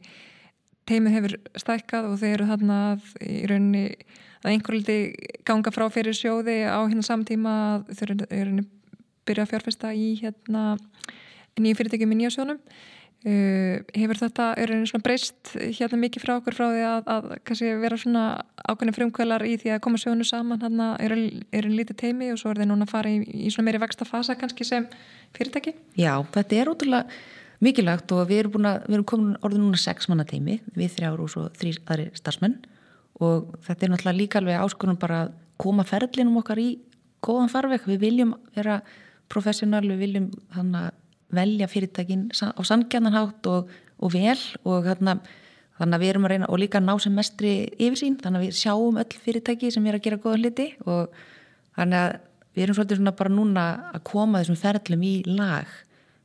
teimið 0.88 1.16
hefur 1.18 1.36
stækkað 1.58 2.10
og 2.10 2.18
þeir 2.22 2.34
eru 2.36 2.48
þarna 2.52 2.78
að, 2.92 3.06
í 3.26 3.42
rauninni 3.50 3.84
að 4.42 4.50
einhver 4.52 4.78
liti 4.78 4.98
ganga 5.48 5.72
frá 5.74 5.86
fyrir 5.92 6.16
sjóði 6.16 6.60
á 6.66 6.78
hérna 6.78 7.06
samtíma 7.06 7.54
þeir 7.92 8.12
eru 8.12 8.28
rauninni 8.30 8.66
byrja 9.26 9.46
að 9.46 9.54
fjárfesta 9.54 9.94
í 9.96 10.12
hérna 10.20 10.76
nýju 11.58 11.80
fyrirtæki 11.80 12.06
með 12.06 12.22
nýja 12.22 12.36
sjónum 12.36 12.60
Uh, 13.26 13.80
hefur 13.96 14.20
þetta, 14.20 14.52
einu 14.54 14.86
svona 14.86 15.02
breyst 15.02 15.48
hérna 15.56 15.96
mikið 15.98 16.22
frá 16.22 16.32
okkur 16.36 16.54
frá 16.54 16.66
því 16.68 16.82
að, 16.86 17.08
að 17.10 17.24
kannski 17.48 17.70
vera 17.80 17.96
svona 17.98 18.24
ákveðin 18.60 18.94
frumkvælar 18.94 19.42
í 19.48 19.56
því 19.58 19.72
að 19.74 19.80
koma 19.82 19.98
sjónu 19.98 20.22
saman 20.28 20.60
hérna 20.62 20.92
er 21.02 21.14
einu 21.16 21.72
lítið 21.72 21.98
teimi 22.04 22.28
og 22.30 22.38
svo 22.38 22.52
er 22.52 22.60
þeir 22.60 22.68
núna 22.70 22.86
að 22.86 22.92
fara 22.92 23.10
í, 23.10 23.24
í 23.24 23.50
svona 23.50 23.66
meiri 23.66 23.80
vexta 23.82 24.06
fasa 24.06 24.36
kannski 24.38 24.68
sem 24.68 24.86
fyrirtæki? 25.34 25.74
Já, 25.98 26.12
þetta 26.36 26.60
er 26.60 26.70
útrúlega 26.70 27.18
mikilvægt 27.64 28.12
og 28.12 28.26
við 28.28 28.42
erum 28.42 28.56
búin 28.56 28.68
að, 28.70 28.82
við 28.86 28.98
erum 28.98 29.08
komin 29.12 29.38
orðin 29.44 29.64
núna 29.64 29.80
sex 29.80 30.10
manna 30.10 30.26
teimi, 30.28 30.58
við 30.76 30.92
þrjáru 30.96 31.24
og 31.26 31.32
svo 31.32 31.46
þrý 31.56 31.72
aðri 31.86 32.10
starfsmenn. 32.18 32.58
Og 33.24 33.54
þetta 33.64 33.86
er 33.86 33.92
náttúrulega 33.92 34.18
líka 34.18 34.40
alveg 34.42 34.60
áskonum 34.60 34.98
bara 35.00 35.22
að 35.24 35.32
koma 35.62 35.86
ferlinum 35.88 36.36
okkar 36.42 36.60
í 36.60 36.68
góðan 37.24 37.50
farveg, 37.52 37.86
við 37.88 38.02
viljum 38.02 38.36
vera 38.56 38.82
professional, 39.32 39.82
við 39.88 40.02
viljum 40.04 40.28
þannig 40.54 40.84
að 40.84 41.02
velja 41.36 41.68
fyrirtækin 41.70 42.28
á 42.30 42.60
sangjarnanhátt 42.62 43.48
og, 43.50 43.72
og 43.98 44.12
vel 44.12 44.38
og 44.68 44.84
þarna, 44.86 45.16
þannig 45.80 45.96
að 45.96 46.04
við 46.04 46.12
erum 46.12 46.28
að 46.28 46.32
reyna 46.34 46.50
og 46.52 46.60
líka 46.62 46.82
ná 46.82 46.92
sem 47.02 47.16
mestri 47.16 47.56
yfirsýn. 47.72 48.20
Þannig 48.20 48.42
að 48.42 48.46
við 48.46 48.60
sjáum 48.60 49.00
öll 49.00 49.24
fyrirtæki 49.24 49.72
sem 49.74 49.88
er 49.88 49.98
að 49.98 50.06
gera 50.06 50.20
góða 50.20 50.42
hluti 50.42 50.68
og 50.84 51.16
þannig 51.76 52.02
að 52.04 52.14
við 52.56 52.64
erum 52.64 52.78
svolítið 52.78 53.00
svona 53.00 53.16
bara 53.16 53.32
núna 53.32 53.66
að 53.92 54.04
koma 54.08 54.40
þessum 54.40 54.60
ferlum 54.60 55.02
í 55.04 55.14
lag 55.28 55.72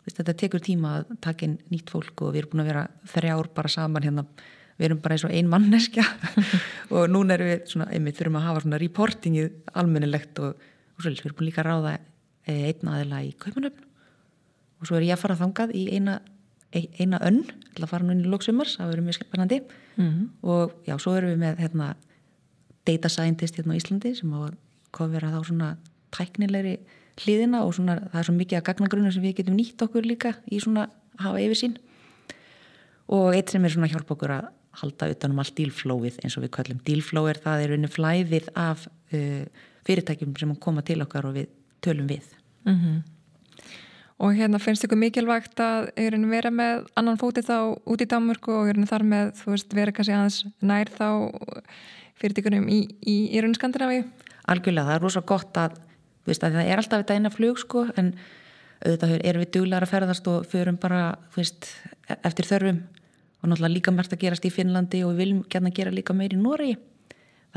þetta 0.10 0.34
tekur 0.38 0.64
tíma 0.64 0.96
að 1.00 1.14
taka 1.22 1.46
inn 1.46 1.60
nýtt 1.70 1.92
fólk 1.94 2.26
og 2.26 2.34
við 2.34 2.44
erum 2.44 2.56
búin 2.56 2.64
að 2.64 2.72
vera 2.72 2.88
þrjár 3.14 3.52
bara 3.56 3.70
saman 3.70 4.08
hérna. 4.08 4.26
Við 4.80 4.88
erum 4.88 5.02
bara 5.04 5.14
eins 5.14 5.26
og 5.28 5.34
ein 5.36 5.50
manneskja. 5.52 6.04
Og 6.96 7.06
núna 7.12 7.36
erum 7.36 7.52
við 7.52 7.68
svona, 7.70 7.86
einmitt 7.94 8.18
þurfum 8.18 8.40
að 8.40 8.46
hafa 8.48 8.64
svona 8.64 8.80
reportingið 8.82 9.52
almennilegt 9.78 10.40
og, 10.42 10.56
og 10.96 11.04
svolítið, 11.04 11.22
við 11.22 11.30
erum 11.30 11.38
búin 11.38 11.50
líka 11.52 11.62
að 11.62 11.68
ráða 11.68 11.92
eh, 12.50 12.64
einn 12.72 12.90
aðila 12.90 13.20
í 13.22 13.30
kaupanöfn 13.38 13.86
og 14.82 14.90
svo 14.90 14.98
er 14.98 15.06
ég 15.06 15.14
að 15.14 15.22
fara 15.22 15.38
þangað 15.38 15.74
í 15.78 15.84
eina, 15.94 16.16
eina 16.74 17.20
önn 17.22 17.44
til 17.46 17.84
að 17.86 17.92
fara 17.92 18.08
núna 18.08 18.26
í 18.26 18.32
lóksumars, 18.32 18.80
það 18.80 18.90
verður 18.92 19.08
mjög 19.08 19.18
spennandi. 19.20 19.60
Mm 19.96 20.08
-hmm. 20.08 20.26
og 20.42 20.74
já, 20.88 20.96
svo 20.98 21.14
erum 21.16 21.30
við 21.30 21.38
með 21.44 21.62
hérna, 21.62 21.96
data 22.86 23.10
scientist 23.10 23.58
hérna 23.58 23.76
á 23.76 23.80
Íslandi 23.80 24.16
sem 24.16 24.34
á 24.34 24.40
að 24.50 24.58
koma 24.92 25.14
vera 25.14 25.30
þá 25.30 25.46
svona 25.46 25.70
tæknilegri 26.12 26.80
hliðina 27.20 27.64
og 27.66 27.76
svona, 27.76 27.98
það 28.12 28.20
er 28.22 28.28
svo 28.28 28.36
mikið 28.38 28.60
að 28.60 28.66
gagnagrunna 28.70 29.12
sem 29.12 29.24
við 29.26 29.38
getum 29.42 29.58
nýtt 29.58 29.84
okkur 29.86 30.08
líka 30.08 30.34
í 30.48 30.60
svona 30.64 30.88
að 30.88 31.26
hafa 31.26 31.44
yfir 31.44 31.60
sín 31.60 31.78
og 33.12 33.36
eitt 33.36 33.52
sem 33.52 33.66
er 33.66 33.74
svona 33.74 33.92
hjálp 33.92 34.12
okkur 34.16 34.36
að 34.38 34.50
halda 34.82 35.10
utanum 35.12 35.42
allt 35.44 35.56
dílflóið 35.58 36.22
eins 36.24 36.38
og 36.40 36.46
við 36.46 36.54
kallum 36.56 36.84
dílflóið 36.88 37.34
er 37.34 37.42
það 37.44 37.64
er 37.64 37.74
unni 37.76 37.90
flæðið 37.92 38.52
af 38.56 38.86
uh, 38.88 39.44
fyrirtækjum 39.88 40.38
sem 40.40 40.54
koma 40.64 40.84
til 40.88 41.02
okkar 41.04 41.28
og 41.28 41.36
við 41.36 41.50
tölum 41.84 42.08
við 42.08 42.38
mm 42.66 42.78
-hmm. 42.78 43.02
Og 44.22 44.36
hérna 44.38 44.60
finnst 44.62 44.84
ykkur 44.86 45.00
mikilvægt 45.02 45.60
að 45.60 45.90
vera 46.30 46.52
með 46.54 46.86
annan 46.96 47.18
fóti 47.18 47.42
þá 47.42 47.74
út 47.86 48.02
í 48.02 48.06
Danmörku 48.06 48.52
og 48.54 48.88
þar 48.88 49.04
með 49.04 49.32
veist, 49.46 49.74
vera 49.74 49.92
kannski 49.92 50.14
aðeins 50.14 50.46
nær 50.62 50.86
þá 50.86 51.08
fyrirtíkunum 52.22 52.70
í, 52.70 52.88
í, 53.02 53.16
í 53.34 53.42
raun 53.42 53.56
Skandinavíu? 53.58 54.06
Algjörlega, 54.46 54.86
það 54.86 54.96
er 54.96 55.02
rosa 55.02 55.22
gott 55.22 55.58
að, 55.58 55.80
veist, 56.28 56.44
að 56.44 56.60
það 56.60 56.70
er 56.70 56.82
alltaf 56.82 57.04
þetta 57.04 57.18
eina 57.18 57.34
flug 57.34 57.62
sko, 57.62 57.86
en 57.98 58.14
auðvitað 58.82 59.16
erum 59.30 59.44
við 59.44 59.52
duglegar 59.56 59.86
að 59.86 59.94
ferðast 59.94 60.30
og 60.32 60.48
förum 60.50 60.78
bara 60.82 61.02
veist, 61.36 61.70
eftir 62.22 62.50
þörfum 62.50 62.82
og 63.42 63.50
náttúrulega 63.50 63.74
líka 63.74 63.94
mérst 63.94 64.14
að 64.16 64.24
gerast 64.26 64.46
í 64.46 64.54
Finnlandi 64.54 65.04
og 65.06 65.14
við 65.14 65.22
viljum 65.24 65.44
gæna 65.50 65.74
gera 65.74 65.94
líka 65.94 66.16
meir 66.18 66.34
í 66.34 66.40
Nóri 66.40 66.76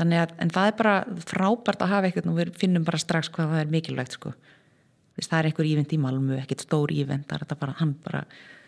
að, 0.01 0.33
en 0.41 0.51
það 0.53 0.69
er 0.69 0.75
bara 0.81 0.95
frábært 1.29 1.85
að 1.85 1.93
hafa 1.93 2.09
eitthvað 2.09 2.31
og 2.31 2.39
við 2.39 2.51
finnum 2.61 2.85
bara 2.87 3.01
strax 3.01 3.31
hvað 3.33 3.53
það 3.53 3.63
er 3.63 3.71
mikilvægt 3.73 4.17
sko 4.17 4.33
það 5.15 5.37
er 5.39 5.49
einhver 5.49 5.69
ívend 5.69 5.93
í 5.95 6.01
Malmö, 6.01 6.39
ekkert 6.41 6.65
stór 6.65 6.91
ívend 6.93 7.29
það 7.29 7.37
er 7.37 7.45
þetta 7.45 7.59
bara, 7.61 7.77
hann 7.79 7.93
bara 8.03 8.25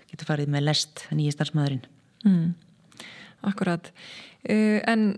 getur 0.07 0.29
farið 0.29 0.53
með 0.53 0.69
lest 0.69 1.03
nýjastar 1.11 1.51
smaðurinn 1.51 1.85
mm. 2.25 2.47
Akkurat. 3.45 3.91
Uh, 4.49 4.79
en 4.89 5.11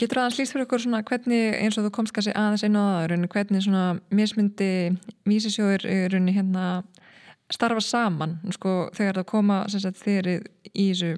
getur 0.00 0.20
aðeins 0.20 0.38
líst 0.40 0.54
fyrir 0.54 0.66
okkur 0.66 0.82
svona 0.82 1.02
hvernig 1.06 1.58
eins 1.58 1.78
og 1.78 1.86
þú 1.86 1.92
komst 1.94 2.14
kannski 2.16 2.34
aðeins 2.34 2.64
einu 2.66 2.82
á 2.82 2.86
það, 3.06 3.26
hvernig 3.34 3.64
svona 3.64 3.84
mismyndi 4.10 4.70
vísisjóður 5.28 5.86
hérna 6.34 6.64
starfa 7.52 7.82
saman 7.84 8.38
sko, 8.54 8.88
þegar 8.96 9.20
það 9.20 9.28
koma 9.30 9.60
sagt, 9.68 10.00
þeir 10.00 10.30
í 10.72 10.88
þessu 10.90 11.12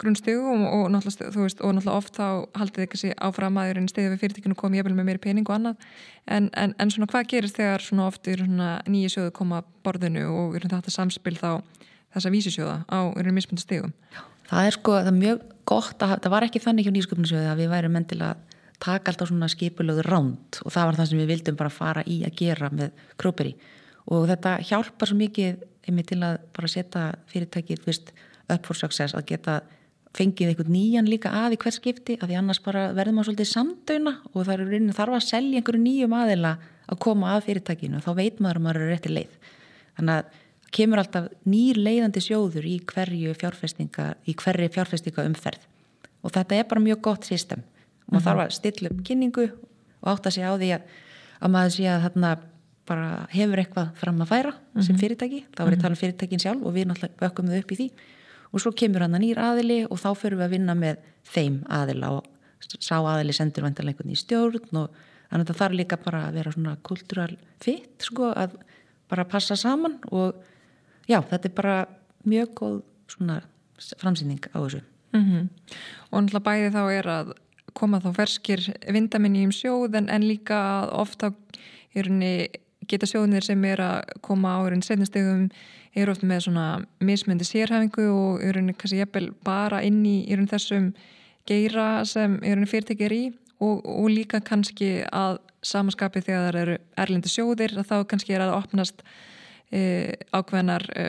grunnstegum 0.00 0.64
og, 0.64 0.72
og, 0.72 0.86
náttúrulega, 0.94 1.30
veist, 1.36 1.60
og 1.60 1.74
náttúrulega 1.76 1.98
oft 1.98 2.16
þá 2.16 2.28
haldið 2.56 2.86
ekki 2.86 3.00
sér 3.02 3.18
áfram 3.20 3.60
að 3.60 3.74
stiðið 3.92 4.14
við 4.14 4.22
fyrirtekinu 4.22 4.56
komið 4.56 4.80
jafnvel 4.80 4.96
með 4.96 5.08
meiri 5.10 5.22
pening 5.26 5.50
og 5.50 5.58
annað. 5.58 5.84
En, 6.24 6.48
en, 6.56 6.72
en 6.80 6.94
svona 6.94 7.10
hvað 7.12 7.28
gerist 7.34 7.60
þegar 7.60 7.84
svona 7.84 8.08
oft 8.08 8.24
nýja 8.88 9.12
sjóðu 9.12 9.34
koma 9.36 9.60
borðinu 9.84 10.24
og 10.32 10.56
þetta 10.62 10.94
samspil 10.94 11.36
þá 11.36 11.60
þessa 12.14 12.32
vísisjóða 12.32 12.76
á 12.88 13.00
eru 13.20 13.36
mismundu 13.36 13.62
stegum 13.62 13.92
Það 14.50 14.68
er 14.68 14.76
sko, 14.76 14.94
það 14.98 15.10
er 15.10 15.18
mjög 15.18 15.42
gott 15.70 16.02
að 16.02 16.14
það 16.16 16.32
var 16.34 16.46
ekki 16.46 16.62
þannig 16.64 16.86
hjá 16.86 16.94
nýsköpunarsjóði 16.96 17.50
að 17.50 17.60
við 17.62 17.68
værum 17.70 17.92
menn 17.94 18.08
til 18.10 18.20
að 18.26 18.46
taka 18.80 19.12
alltaf 19.12 19.28
svona 19.30 19.48
skipulögur 19.52 20.08
ránt 20.08 20.60
og 20.64 20.72
það 20.74 20.88
var 20.88 20.98
það 20.98 21.10
sem 21.10 21.20
við 21.20 21.30
vildum 21.34 21.58
bara 21.60 21.72
fara 21.74 22.02
í 22.08 22.22
að 22.26 22.38
gera 22.40 22.70
með 22.74 23.04
króperi. 23.20 23.52
Og 24.10 24.24
þetta 24.30 24.56
hjálpar 24.66 25.10
svo 25.10 25.18
mikið 25.20 25.60
einmitt 25.86 26.08
til 26.10 26.22
að 26.24 26.40
bara 26.56 26.70
setja 26.72 27.04
fyrirtækið 27.30 27.92
upp 28.50 28.66
for 28.66 28.78
success 28.78 29.14
að 29.14 29.28
geta 29.30 29.60
fengið 30.16 30.50
einhvern 30.50 30.74
nýjan 30.74 31.06
líka 31.06 31.30
að 31.44 31.54
í 31.54 31.60
hvers 31.62 31.78
skipti 31.78 32.16
að 32.18 32.32
því 32.32 32.38
annars 32.40 32.60
bara 32.64 32.88
verður 32.96 33.14
maður 33.14 33.30
svolítið 33.30 33.50
samdöina 33.52 34.16
og 34.32 34.40
það 34.40 34.54
er 34.56 34.62
raunin 34.64 34.96
þarf 34.96 35.16
að 35.20 35.26
selja 35.28 35.60
einhverju 35.60 35.82
nýjum 35.84 36.16
aðila 36.18 36.54
að 36.90 37.00
koma 37.04 37.34
að 37.36 37.44
fyrirtækinu 37.46 38.00
og 38.00 38.06
þá 38.08 38.10
veit 38.18 38.40
maður 38.42 38.58
að 38.58 38.64
maður 38.64 38.80
er 38.80 38.90
rétti 38.90 39.12
leið. 39.12 39.36
Þannig 40.00 40.16
að 40.16 40.39
kemur 40.74 41.02
alltaf 41.02 41.28
nýr 41.48 41.78
leiðandi 41.80 42.22
sjóður 42.22 42.66
í 42.68 42.76
hverju 42.86 43.34
fjárfestinga 43.38 44.12
í 44.28 44.36
hverju 44.38 44.70
fjárfestinga 44.76 45.26
umferð 45.26 45.66
og 46.22 46.34
þetta 46.34 46.58
er 46.58 46.68
bara 46.70 46.84
mjög 46.84 47.02
gott 47.04 47.26
system 47.28 47.64
og 48.06 48.14
maður 48.14 48.26
þarf 48.28 48.44
að 48.44 48.54
stilla 48.58 48.92
upp 48.92 49.02
kynningu 49.06 49.48
og 50.00 50.12
átta 50.14 50.32
sig 50.34 50.46
á 50.46 50.52
því 50.54 50.70
að, 50.76 50.86
að 51.40 51.52
maður 51.56 51.76
sé 51.76 51.90
að 51.90 52.06
þarna 52.06 52.32
bara 52.90 53.10
hefur 53.30 53.62
eitthvað 53.62 53.92
fram 54.00 54.22
að 54.22 54.32
færa 54.32 54.50
mm 54.50 54.56
-hmm. 54.58 54.82
sem 54.86 54.94
mhm. 54.94 55.00
fyrirtæki, 55.00 55.44
þá 55.54 55.60
er 55.62 55.70
ég 55.70 55.78
að 55.78 55.82
tala 55.82 55.94
um 55.94 56.02
fyrirtækin 56.02 56.42
sjálf 56.42 56.62
og 56.66 56.74
við 56.74 56.86
náttúrulega 56.88 57.22
vökkum 57.22 57.50
þau 57.50 57.58
upp 57.58 57.72
í 57.72 57.78
því 57.80 57.88
og 58.50 58.60
svo 58.60 58.72
kemur 58.72 59.02
hann 59.02 59.14
að 59.14 59.24
nýr 59.24 59.38
aðili 59.38 59.78
og 59.86 59.98
þá 59.98 60.10
fyrir 60.18 60.38
við 60.38 60.44
að 60.44 60.54
vinna 60.54 60.74
með 60.74 60.96
þeim 61.24 61.62
aðila 61.68 62.10
og 62.18 62.24
sá 62.80 62.96
aðili 62.98 63.32
sendur 63.32 63.64
vantarleikunni 63.64 64.12
í 64.12 64.22
stjórn 64.22 64.76
og 64.76 64.90
þannig 65.30 65.44
að 65.44 65.48
það 65.50 65.60
þarf 65.62 65.78
líka 65.78 65.96
bara 65.96 66.26
að 66.26 66.34
vera 66.34 66.52
svona 66.52 66.76
kultúral 66.82 67.36
fitt 67.60 68.02
sko 68.02 68.32
að 68.34 68.56
bara 69.10 69.24
passa 69.24 69.56
saman 69.56 69.98
og 70.10 70.34
já 71.08 71.20
þetta 71.20 71.48
er 71.48 71.54
bara 71.54 71.76
mjög 72.24 72.54
góð 72.54 72.80
svona 73.08 73.40
framsýning 74.00 74.42
á 74.52 74.58
þessu 74.60 74.82
mm 75.12 75.24
-hmm. 75.24 75.48
og 76.10 76.22
náttúrulega 76.22 76.48
bæði 76.48 76.70
þá 76.70 76.82
er 76.98 77.06
að 77.06 77.32
koma 77.74 78.00
þá 78.00 78.14
ferskir 78.14 78.60
vindaminni 78.92 79.44
um 79.44 79.52
sjóð 79.52 79.94
en, 79.94 80.08
en 80.08 80.28
líka 80.28 80.88
ofta 80.92 81.32
geta 82.90 83.06
sjóðinir 83.06 83.44
sem 83.46 83.64
er 83.64 83.80
að 83.80 84.02
koma 84.20 84.56
á 84.58 84.60
setnastegum 84.82 85.50
eru 85.94 86.12
oft 86.12 86.22
með 86.22 86.46
svona 86.46 86.66
mismyndi 87.02 87.44
sérhæfingu 87.44 88.06
og 88.10 88.42
henni 88.42 88.74
kannski 88.74 89.00
jæfnvel 89.00 89.32
bara 89.44 89.82
inn 89.82 90.04
í, 90.06 90.26
í 90.30 90.36
þessum 90.50 90.92
geira 91.46 92.04
sem 92.04 92.38
eru 92.42 92.60
henni 92.60 92.70
fyrirtekir 92.70 93.12
í 93.12 93.22
og, 93.60 93.82
og 93.84 94.10
líka 94.10 94.40
kannski 94.40 95.04
að 95.12 95.40
samanskapi 95.62 96.22
þegar 96.24 96.54
það 96.54 96.60
eru 96.62 96.76
erlendi 96.96 97.32
sjóðir 97.32 97.76
að 97.78 97.90
þá 97.90 97.96
kannski 98.12 98.36
er 98.36 98.46
að 98.46 98.56
opnast 98.56 99.02
e, 99.72 100.16
ákveðnar 100.34 100.86
e, 100.94 101.06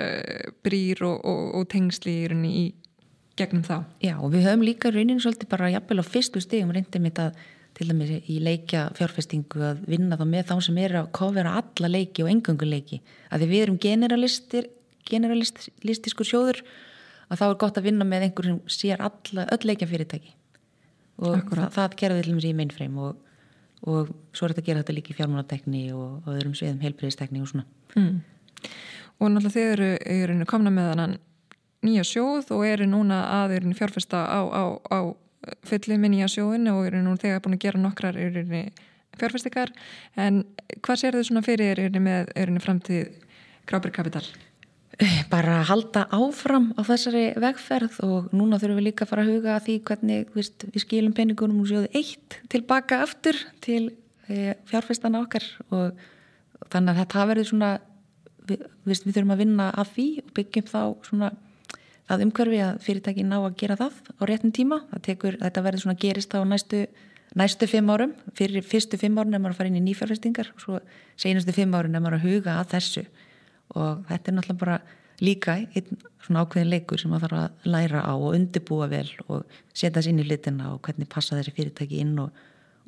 brýr 0.66 1.04
og, 1.08 1.18
og, 1.26 1.42
og 1.60 1.68
tengsli 1.72 2.20
í 2.22 2.28
henni 2.28 2.54
í 2.60 2.68
gegnum 3.40 3.64
þá. 3.66 3.78
Já 4.04 4.16
og 4.20 4.34
við 4.34 4.46
höfum 4.50 4.68
líka 4.68 4.92
raunin 4.94 5.22
svolítið 5.24 5.52
bara 5.54 5.72
jæfnvel 5.74 6.04
á 6.04 6.06
fyrstu 6.06 6.44
stegum 6.44 6.74
reyndið 6.76 7.06
mitt 7.06 7.22
að 7.22 7.42
til 7.78 7.88
dæmis 7.88 8.12
í 8.30 8.38
leikja 8.44 8.90
fjárfestingu 8.98 9.64
að 9.64 9.82
vinna 9.90 10.18
þá 10.20 10.26
með 10.28 10.50
þá 10.52 10.56
sem 10.68 10.80
er 10.84 10.98
að 11.00 11.10
kofera 11.16 11.56
alla 11.62 11.90
leiki 11.92 12.26
og 12.26 12.32
enganguleiki 12.34 13.00
að 13.32 13.44
því 13.44 13.50
við 13.52 13.64
erum 13.66 13.80
generalistir 13.82 14.68
generalistiskur 15.08 16.28
sjóður 16.28 16.62
að 17.32 17.40
þá 17.40 17.46
er 17.48 17.58
gott 17.64 17.80
að 17.80 17.88
vinna 17.88 18.08
með 18.08 18.28
einhver 18.28 18.50
sem 18.50 18.62
sér 18.72 19.04
alla, 19.08 19.48
öll 19.56 19.70
leikja 19.70 19.90
fyrirtæki 19.90 20.36
og 21.22 21.38
það, 21.48 21.68
það 21.78 21.98
gerði 22.02 22.24
til 22.24 22.34
dæmis 22.34 22.50
í 22.50 22.54
mainframe 22.58 23.08
og, 23.08 23.32
og 23.88 24.12
svo 24.36 24.48
er 24.48 24.54
þetta 24.54 24.64
að 24.64 24.70
gera 24.70 24.84
þetta 24.84 24.98
líka 24.98 25.14
í 25.14 25.18
fjármánatekni 25.20 25.84
og, 25.96 26.20
og 26.26 26.32
öðrum 26.36 26.58
sviðum 26.58 26.84
helbriðistekni 26.84 27.44
og 27.44 27.52
svona 27.54 27.68
mm. 27.96 28.20
Og 29.22 29.30
náttúrulega 29.30 29.56
þið 29.56 29.74
eru, 29.76 29.90
eru 30.18 30.48
komna 30.50 30.74
með 30.74 30.92
þannan 30.92 31.18
nýja 31.86 32.06
sjóð 32.06 32.54
og 32.56 32.64
eru 32.68 32.88
núna 32.90 33.24
að 33.42 33.58
eru 33.58 33.74
fjárfesta 33.78 34.22
á, 34.26 34.42
á, 34.46 34.64
á 34.90 35.00
fyllið 35.66 36.02
með 36.02 36.14
nýja 36.16 36.30
sjóðin 36.36 36.70
og 36.74 36.86
eru 36.86 37.02
nú 37.02 37.16
þegar 37.18 37.42
búin 37.42 37.58
að 37.58 37.64
gera 37.66 37.82
nokkrar 37.82 38.20
fjárfæstikar 39.20 39.74
en 40.20 40.44
hvað 40.86 41.02
sér 41.02 41.18
þau 41.18 41.28
svona 41.28 41.44
fyrir 41.46 41.82
eru 41.82 42.02
með 42.04 42.32
eru 42.38 42.62
framtíð 42.64 43.10
grábyrgkapital? 43.70 44.24
Bara 45.32 45.62
halda 45.66 46.04
áfram 46.14 46.72
á 46.78 46.82
þessari 46.86 47.32
vegferð 47.42 47.98
og 48.06 48.34
núna 48.36 48.60
þurfum 48.62 48.82
við 48.82 48.88
líka 48.90 49.06
að 49.08 49.14
fara 49.14 49.24
að 49.26 49.32
huga 49.34 49.54
að 49.56 49.64
því 49.66 49.76
hvernig 49.88 50.34
viðst, 50.36 50.66
við 50.70 50.84
skilum 50.84 51.16
peningunum 51.18 51.62
úr 51.64 51.72
sjóðu 51.72 51.90
eitt 51.98 52.38
tilbaka 52.54 53.02
aftur 53.08 53.40
til 53.66 53.96
e, 54.28 54.54
fjárfæstana 54.70 55.24
okkar 55.24 55.48
og 55.72 55.98
þannig 56.70 56.92
að 56.92 57.00
þetta 57.02 57.26
verður 57.32 57.50
svona 57.50 57.72
við, 58.52 59.00
við 59.06 59.16
þurfum 59.16 59.34
að 59.36 59.42
vinna 59.46 59.70
að 59.72 59.96
því 59.96 60.08
og 60.22 60.36
byggjum 60.38 60.68
þá 60.70 60.82
svona 61.08 61.32
að 62.12 62.26
umhverfi 62.26 62.60
að 62.66 62.80
fyrirtæki 62.86 63.26
ná 63.26 63.38
að 63.40 63.58
gera 63.62 63.78
það 63.80 64.00
á 64.20 64.22
réttin 64.28 64.54
tíma. 64.56 64.82
Tekur, 65.06 65.38
þetta 65.42 65.64
verður 65.66 65.86
svona 65.86 66.00
gerist 66.02 66.34
á 66.36 66.40
næstu, 66.44 66.86
næstu 67.40 67.70
fimm 67.72 67.92
árum. 67.94 68.16
Fyrir 68.38 68.66
fyrstu 68.68 69.00
fimm 69.00 69.20
árum 69.20 69.36
er 69.36 69.44
maður 69.44 69.56
að 69.56 69.62
fara 69.62 69.72
inn 69.72 69.80
í 69.80 69.86
nýfjárfestingar 69.88 70.52
og 70.56 70.64
svo 70.66 70.82
senastu 71.20 71.56
fimm 71.56 71.76
árum 71.78 71.96
er 71.96 72.04
maður 72.04 72.20
að 72.20 72.28
huga 72.28 72.58
að 72.60 72.74
þessu. 72.76 73.06
Og 73.78 74.04
þetta 74.10 74.32
er 74.32 74.38
náttúrulega 74.38 74.64
bara 74.66 74.82
líka 75.22 75.58
einn 75.62 76.00
svona 76.26 76.44
ákveðin 76.44 76.72
leikur 76.72 77.00
sem 77.00 77.12
maður 77.14 77.36
þarf 77.36 77.42
að 77.42 77.74
læra 77.76 78.04
á 78.04 78.14
og 78.14 78.36
undibúa 78.36 78.88
vel 78.92 79.08
og 79.28 79.44
setja 79.70 80.00
þessi 80.00 80.14
inn 80.14 80.24
í 80.24 80.28
litina 80.28 80.72
og 80.74 80.82
hvernig 80.86 81.10
passa 81.12 81.38
þessi 81.38 81.54
fyrirtæki 81.58 82.02
inn 82.02 82.16
og, 82.24 82.32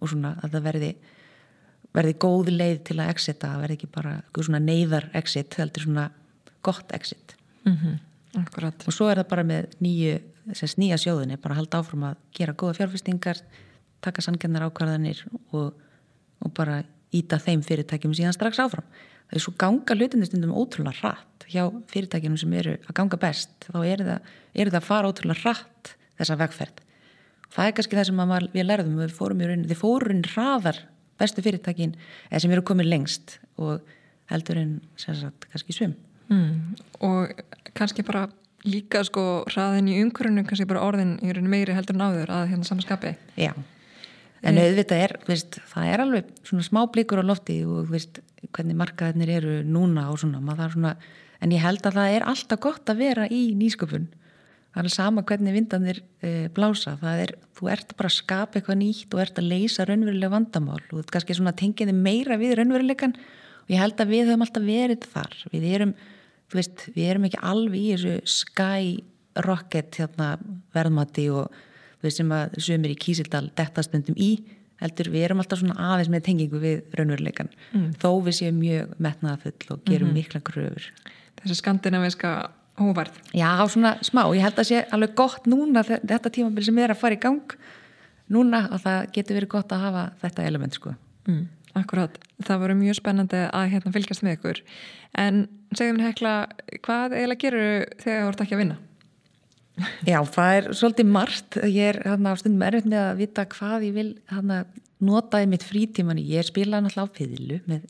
og 0.02 0.10
svona 0.10 0.34
að 0.42 0.58
það 0.58 0.66
verði 0.68 0.92
verði 1.94 2.16
góð 2.20 2.52
leið 2.54 2.80
til 2.90 2.98
að 3.00 3.12
exita, 3.14 3.54
verði 3.62 3.78
ekki 3.78 3.90
bara 3.94 4.18
svona 4.36 4.62
neyðar 4.64 5.10
exit, 5.18 5.56
heldur 5.60 5.86
svona 5.86 6.10
gott 6.66 6.92
exit. 6.96 7.36
Mm 7.66 7.78
-hmm. 7.78 8.00
Og 8.88 8.94
svo 8.94 9.10
er 9.12 9.22
það 9.22 9.30
bara 9.30 9.44
með 9.44 9.76
nýju 9.80 10.20
þess 10.52 10.78
nýja 10.78 10.98
sjóðinni, 10.98 11.38
bara 11.38 11.56
halda 11.56 11.80
áfram 11.80 12.04
að 12.04 12.16
gera 12.36 12.54
góða 12.54 12.78
fjárfestingar, 12.80 13.40
taka 14.02 14.22
sangennar 14.22 14.66
ákvarðanir 14.68 15.24
og, 15.52 15.74
og 16.44 16.54
bara 16.54 16.84
íta 17.14 17.40
þeim 17.40 17.62
fyrirtækjum 17.64 18.16
síðan 18.18 18.36
strax 18.36 18.60
áfram. 18.60 18.86
Það 19.30 19.38
er 19.38 19.44
svo 19.46 19.54
ganga 19.58 19.96
hlutindistundum 19.96 20.56
ótrúlega 20.56 21.00
rætt 21.02 21.46
hjá 21.48 21.70
fyrirtækjum 21.88 22.38
sem 22.38 22.54
eru 22.54 22.74
að 22.88 22.96
ganga 23.00 23.20
best, 23.22 23.70
þá 23.70 23.78
er 23.86 24.04
það, 24.04 24.32
er 24.54 24.72
það 24.72 24.80
að 24.82 24.90
fara 24.90 25.12
ótrúlega 25.12 25.44
rætt 25.46 25.94
þessa 26.18 26.40
vegferð. 26.42 26.82
Það 27.54 27.68
er 27.70 27.76
kannski 27.78 27.96
það 27.96 28.08
sem 28.10 28.18
maður, 28.18 28.50
við 28.54 28.66
lærðum, 28.66 29.00
við 29.00 29.14
fórum 29.14 29.42
í 29.42 29.48
rauninni, 29.48 29.70
þið 29.70 29.82
fórum 29.84 30.20
í 30.24 30.30
raðar 30.34 30.80
bestu 31.20 31.44
fyrirtækin 31.46 31.96
eða 32.30 32.44
sem 32.44 32.54
eru 32.56 32.66
komið 32.66 32.90
lengst 32.90 33.38
og 33.62 33.84
heldur 34.32 34.60
en 34.62 34.78
sérsagt 35.00 35.50
kannski 35.52 35.76
svum. 35.76 35.98
Mm, 36.32 36.78
og 37.04 37.34
kannski 37.76 38.06
bara 38.08 38.28
líka 38.68 39.04
sko 39.06 39.44
hraðin 39.52 39.92
í 39.92 40.00
umhverjunum 40.04 40.48
kannski 40.48 40.68
bara 40.70 40.84
orðin 40.88 41.18
í 41.20 41.34
meiri 41.52 41.76
heldur 41.76 41.98
en 41.98 42.06
áður 42.08 42.32
að 42.32 42.46
hérna 42.54 42.68
samanskapi 42.68 43.12
Já, 43.36 43.52
en 44.44 44.60
eh. 44.60 44.70
auðvitað 44.70 45.04
er 45.04 45.16
veist, 45.28 45.60
það 45.74 45.90
er 45.92 46.04
alveg 46.06 46.30
svona 46.48 46.68
smá 46.68 46.82
blikur 46.94 47.20
á 47.20 47.28
lofti 47.28 47.60
og 47.68 47.92
veist, 47.92 48.22
hvernig 48.56 48.80
markaðinir 48.80 49.34
eru 49.36 49.58
núna 49.68 50.08
og 50.14 50.22
svona, 50.24 50.40
svona 50.72 50.96
en 51.44 51.56
ég 51.56 51.64
held 51.64 51.84
að 51.84 52.00
það 52.00 52.18
er 52.18 52.28
alltaf 52.32 52.64
gott 52.64 52.94
að 52.94 53.04
vera 53.04 53.28
í 53.28 53.44
nýsköpun 53.60 54.08
það 54.74 54.84
er 54.84 54.94
sama 54.94 55.24
hvernig 55.28 55.56
vindanir 55.56 56.02
e, 56.22 56.50
blása. 56.54 56.96
Það 57.02 57.22
er, 57.26 57.36
þú 57.58 57.70
ert 57.76 57.96
bara 57.98 58.10
að 58.12 58.18
skapa 58.18 58.60
eitthvað 58.60 58.80
nýtt 58.82 59.14
og 59.14 59.24
ert 59.24 59.40
að 59.42 59.50
leysa 59.52 59.86
raunverulega 59.88 60.34
vandamál. 60.34 60.82
Og 60.92 61.00
þetta 61.00 61.18
kannski 61.18 61.38
svona 61.38 61.56
tengiði 61.60 61.96
meira 61.98 62.40
við 62.42 62.58
raunverulegan 62.60 63.16
og 63.64 63.72
ég 63.72 63.84
held 63.84 64.02
að 64.02 64.14
við 64.16 64.26
höfum 64.32 64.46
alltaf 64.48 64.66
verið 64.68 65.08
þar. 65.14 65.38
Við 65.54 65.70
erum 65.78 65.94
veist, 66.54 66.88
við 66.94 67.12
erum 67.12 67.28
ekki 67.30 67.44
alveg 67.44 67.80
í 67.80 67.94
þessu 67.94 68.18
skyrocket 68.40 70.02
hérna, 70.02 70.34
verðmati 70.76 71.30
og 71.34 71.64
við 72.04 72.18
sem 72.18 72.36
að 72.36 72.58
sömur 72.62 72.94
í 72.94 73.00
Kísildal 73.00 73.48
dettastundum 73.56 74.18
í 74.20 74.36
heldur 74.84 75.10
við 75.14 75.28
erum 75.28 75.44
alltaf 75.44 75.62
svona 75.62 75.78
aðeins 75.94 76.12
með 76.12 76.26
tengingu 76.28 76.60
við 76.62 76.98
raunveruleikan 76.98 77.52
mm. 77.72 77.90
þó 78.02 78.10
við 78.26 78.40
séum 78.40 78.60
mjög 78.60 78.96
metnaðafull 78.98 79.76
og 79.76 79.86
gerum 79.88 80.10
mm 80.10 80.12
-hmm. 80.12 80.18
mikla 80.20 80.42
gröfur 80.44 80.90
Þessi 81.44 81.60
skandinaviska 81.60 82.34
hóvarð 82.80 83.18
Já, 83.36 83.50
svona 83.70 83.96
smá, 84.06 84.24
ég 84.34 84.46
held 84.46 84.62
að 84.62 84.70
sé 84.70 84.84
alveg 84.94 85.16
gott 85.18 85.50
núna 85.50 85.86
þetta 85.86 86.32
tímabil 86.34 86.68
sem 86.68 86.80
er 86.84 86.94
að 86.94 87.02
fara 87.02 87.18
í 87.18 87.24
gang 87.24 87.58
núna 88.34 88.66
og 88.72 88.82
það 88.86 89.10
getur 89.18 89.40
verið 89.40 89.54
gott 89.56 89.76
að 89.76 89.86
hafa 89.88 90.06
þetta 90.24 90.48
element 90.50 90.80
sko 90.80 90.96
mm. 91.30 91.44
Akkurát, 91.74 92.20
það 92.46 92.60
voru 92.62 92.74
mjög 92.78 93.00
spennandi 93.00 93.40
að 93.48 93.72
hérna 93.72 93.92
fylgjast 93.96 94.22
með 94.26 94.36
ykkur 94.38 94.60
en 95.18 95.46
segjum 95.74 95.98
mér 95.98 96.12
hekla, 96.12 96.34
hvað 96.86 97.16
eiginlega 97.18 97.42
gerur 97.42 97.88
þegar 98.04 98.20
þú 98.22 98.34
ert 98.34 98.44
ekki 98.46 98.58
að 98.58 98.62
vinna? 98.62 98.82
Já, 100.06 100.20
það 100.30 100.56
er 100.56 100.68
svolítið 100.78 101.10
margt. 101.10 101.58
Ég 101.66 101.94
er 101.94 102.00
hérna 102.06 102.34
á 102.34 102.38
stundum 102.38 102.66
erfitt 102.68 102.90
með 102.90 103.06
að 103.08 103.22
vita 103.24 103.46
hvað 103.50 103.86
ég 103.88 103.96
vil 103.96 104.10
hérna 104.30 104.60
nota 105.04 105.42
í 105.42 105.48
mitt 105.50 105.66
frítíman. 105.66 106.22
Ég 106.22 106.46
spila 106.46 106.82
náttúrulega 106.84 107.10
á 107.10 107.18
fiðlu 107.18 107.60
með 107.70 107.88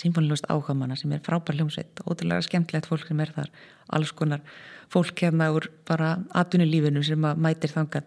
symfónilust 0.00 0.48
áhugamanna 0.48 0.96
sem 0.98 1.12
er 1.12 1.22
frábær 1.24 1.58
hljómsveit 1.58 2.02
ótrúlega 2.06 2.44
skemmtilegt 2.46 2.88
fólk 2.88 3.06
sem 3.08 3.20
er 3.20 3.32
þar 3.36 3.50
alls 3.92 4.12
konar 4.16 4.42
fólk 4.90 5.22
hérna 5.22 5.50
úr 5.54 5.68
bara 5.88 6.16
atvinnulífinu 6.34 7.02
sem 7.06 7.26
mætir 7.36 7.72
þangan 7.74 8.06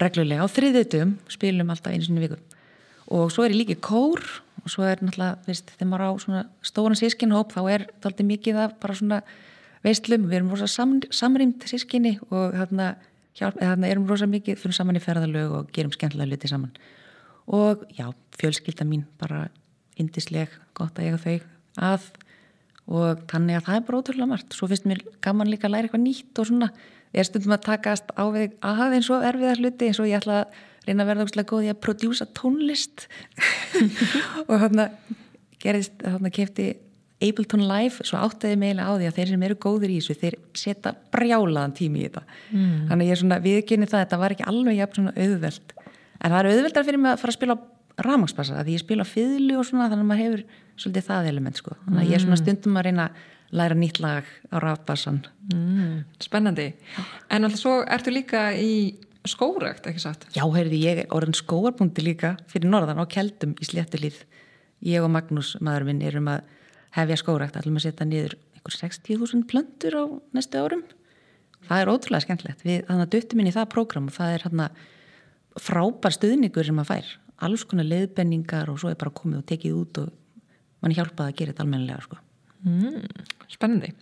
reglulega. 0.00 0.44
Á 0.44 0.48
þriðutum 0.52 1.16
spilum 1.32 1.72
alltaf 1.72 1.94
einu 1.94 2.06
sinni 2.06 2.24
viku. 2.24 2.38
Og 3.12 3.30
svo 3.32 3.46
er 3.46 3.54
líki 3.54 3.76
kór 3.78 4.22
og 4.62 4.70
svo 4.72 4.86
er 4.86 5.02
náttúrulega, 5.02 5.38
veist, 5.46 5.70
þegar 5.76 5.90
maður 5.92 6.06
á 6.06 6.12
svona 6.24 6.40
stóran 6.66 6.98
sískinhóp 6.98 7.52
þá 7.54 7.60
er 7.70 7.84
þetta 7.86 8.10
alltaf 8.10 8.30
mikið 8.30 8.62
af 8.64 8.78
bara 8.82 8.96
svona 8.98 9.20
veistlum, 9.86 10.26
við 10.26 10.40
erum 10.40 10.50
rosa 10.50 10.66
sam, 10.70 10.96
samrýmt 11.14 11.68
sískinni 11.70 12.16
og 12.32 12.56
þarna, 12.56 12.88
hjálp, 13.38 13.60
þarna 13.60 13.90
erum 13.92 14.08
rosa 14.10 14.26
mikið, 14.30 14.58
fyrir 14.58 14.78
saman 14.78 14.98
í 14.98 15.04
ferðalög 15.04 15.54
og 15.60 15.70
gerum 15.76 15.94
skemmtilega 15.94 16.32
luti 16.32 16.50
saman. 16.50 16.74
Og 17.46 17.84
já, 17.94 18.08
fjölskylda 18.40 18.88
mín 18.88 19.06
bara 19.20 19.44
indisleg, 20.00 20.52
gott 20.76 20.98
að 20.98 21.08
eiga 21.08 21.22
þau 21.24 21.36
að. 21.90 22.06
Og 22.86 23.24
þannig 23.30 23.58
að 23.58 23.66
það 23.66 23.78
er 23.78 23.84
bara 23.88 24.00
ótrúlega 24.00 24.30
margt. 24.30 24.54
Svo 24.54 24.68
finnst 24.70 24.86
mér 24.86 25.02
gaman 25.24 25.50
líka 25.50 25.66
að 25.66 25.74
læra 25.74 25.88
eitthvað 25.88 26.04
nýtt 26.04 26.40
og 26.40 26.48
svona, 26.50 26.70
ég 27.10 27.22
er 27.22 27.28
stundum 27.28 27.56
að 27.56 27.66
takast 27.66 28.12
á 28.14 28.24
við 28.30 28.54
að 28.62 28.96
eins 29.00 29.10
og 29.10 29.26
erfiðar 29.26 29.62
hluti 29.62 29.90
eins 29.90 30.00
og 30.02 30.10
ég 30.10 30.20
ætla 30.20 30.44
að 30.44 30.64
reyna 30.86 31.02
að 31.02 31.10
verða 31.10 31.26
ógustlega 31.26 31.50
góð 31.50 31.66
í 31.66 31.70
að 31.72 31.80
prodjúsa 31.82 32.26
tónlist. 32.36 33.06
Og 34.46 34.54
þarna 34.54 34.90
gerðist, 35.62 35.96
þarna 36.04 36.30
kefti 36.34 36.68
Ableton 37.26 37.64
Live, 37.64 38.04
svo 38.04 38.20
áttaði 38.20 38.58
mig 38.60 38.74
eiginlega 38.74 38.92
á 38.92 38.98
því 39.00 39.06
að 39.08 39.18
þeir 39.18 39.30
sem 39.30 39.44
eru 39.46 39.56
góður 39.64 39.92
í 39.92 39.96
þessu, 39.98 40.16
þeir 40.20 40.34
setja 40.60 40.92
brjálaðan 41.14 41.74
tími 41.78 42.02
í 42.02 42.08
þetta. 42.10 42.22
Mm. 42.50 42.74
þannig 42.90 43.08
ég 43.08 43.14
er 43.14 43.20
svona 43.22 43.38
viðkynni 43.46 43.88
það, 43.88 44.02
þetta 44.02 44.18
var 44.20 44.34
ekki 44.34 44.48
alveg 44.52 44.76
jafn 44.76 44.98
svona 45.00 45.14
auðveld, 45.16 45.72
en 45.80 46.34
það 46.34 46.38
er 46.38 46.48
auðveldar 46.50 46.86
fyrir 46.90 47.02
mig 47.02 47.12
að 47.14 47.22
fara 47.22 47.32
að 47.32 47.38
spila 47.38 47.56
rámagsbassa, 48.02 48.64
því 48.64 48.76
ég 48.76 48.82
spila 48.82 49.06
fylgu 49.08 49.56
og 49.60 49.66
svona, 49.68 49.88
þannig 49.88 50.04
að 50.04 50.10
maður 50.10 50.22
hefur 50.24 50.44
svolítið 50.76 51.08
það 51.08 51.30
element 51.30 51.60
sko, 51.62 51.76
þannig 51.86 52.02
að 52.02 52.10
ég 52.10 52.18
er 52.18 52.24
svona 52.24 52.36
mm. 52.36 52.42
stundum 52.42 52.78
að 52.78 52.86
reyna 52.86 53.06
að 53.06 53.24
læra 53.56 53.78
nýtt 53.78 54.00
lag 54.02 54.30
á 54.52 54.56
ráfbassan 54.60 55.20
mm. 55.54 55.92
Spennandi, 56.20 56.66
en 57.32 57.46
alltaf 57.46 57.62
svo 57.62 57.76
ertu 57.96 58.12
líka 58.12 58.48
í 58.58 58.72
skórakt, 59.26 59.86
ekki 59.88 60.02
satt? 60.02 60.26
Já, 60.36 60.44
heyrði, 60.44 60.82
ég 60.82 61.02
er 61.04 61.14
orðin 61.14 61.36
skóarbúndi 61.36 62.04
líka 62.04 62.36
fyrir 62.50 62.70
norðan 62.70 63.00
á 63.00 63.06
Keldum 63.10 63.56
í 63.58 63.66
Sléttilíð 63.66 64.20
ég 64.84 65.04
og 65.04 65.12
Magnús, 65.12 65.54
maður 65.64 65.88
minn, 65.88 66.04
erum 66.04 66.28
að 66.30 66.44
hefja 66.96 67.18
skórakt, 67.20 67.56
ætlum 67.58 67.78
að 67.80 67.88
setja 67.88 68.06
niður 68.08 68.36
einhver 68.56 68.76
60.000 68.76 69.46
plöndur 69.50 69.96
á 69.96 70.04
næstu 70.36 70.60
árum. 70.60 70.84
Það 71.66 71.82
er 71.82 71.90
ótrúlega 71.90 72.24
skemmtilegt. 72.24 72.64
Við 72.64 72.84
þannig 72.86 73.06
að 73.06 73.12
döttum 73.14 73.42
inn 73.42 73.50
í 73.50 73.54
það 73.54 73.70
prógram 73.72 74.08
og 74.10 74.16
það 74.16 74.34
er 74.34 74.44
hérna 74.46 74.68
frábær 75.56 76.14
stuðningur 76.14 76.68
sem 76.68 76.76
maður 76.76 76.92
fær 76.92 77.14
alls 77.44 77.64
konar 77.68 77.88
leiðbenningar 77.88 78.70
og 78.72 78.80
svo 78.80 78.92
er 78.92 79.00
bara 79.00 79.14
komið 79.14 79.42
og 79.42 79.48
tekið 79.50 79.80
út 79.80 80.00
og 80.04 80.12
mann 80.82 80.94
hjálpaði 80.96 81.32
að 81.32 81.40
gera 81.40 81.52
þetta 81.52 81.66
almennilega 81.66 82.04
sko. 82.04 82.20
mm, 82.64 83.26
Spennandi 83.52 83.92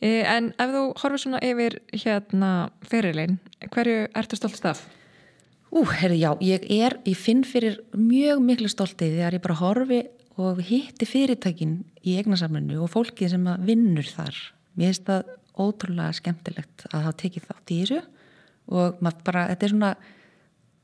eh, 0.00 0.24
En 0.24 0.52
ef 0.56 0.72
þú 0.74 0.84
horfið 1.02 1.24
svona 1.24 1.42
yfir 1.44 1.80
hérna 1.92 2.52
fyrirlein 2.86 3.38
hverju 3.68 4.08
ertu 4.14 4.38
stolt 4.38 4.64
af? 4.64 4.86
Ú, 5.70 5.84
herri, 5.86 6.18
já, 6.18 6.32
ég 6.42 6.64
er, 6.80 6.96
ég 7.06 7.14
finn 7.14 7.44
fyrir 7.46 7.76
mjög 7.94 8.40
miklu 8.42 8.68
stoltið 8.70 9.20
þegar 9.20 9.36
ég 9.36 9.42
bara 9.44 9.60
horfi 9.60 10.00
og 10.40 10.58
hitti 10.66 11.06
fyrirtækin 11.06 11.76
í 12.02 12.16
eignasamlinu 12.18 12.80
og 12.82 12.90
fólkið 12.90 13.36
sem 13.36 13.44
vinnur 13.68 14.08
þar. 14.08 14.34
Mér 14.74 14.90
finnst 14.90 15.06
það 15.06 15.28
ótrúlega 15.60 16.16
skemmtilegt 16.16 16.86
að 16.90 17.04
hafa 17.04 17.18
tekið 17.22 17.46
þátt 17.46 17.70
í 17.70 17.78
þessu 17.84 18.00
og 18.70 18.98
bara, 19.26 19.46
þetta 19.52 19.66
er 19.66 19.74
svona 19.74 19.92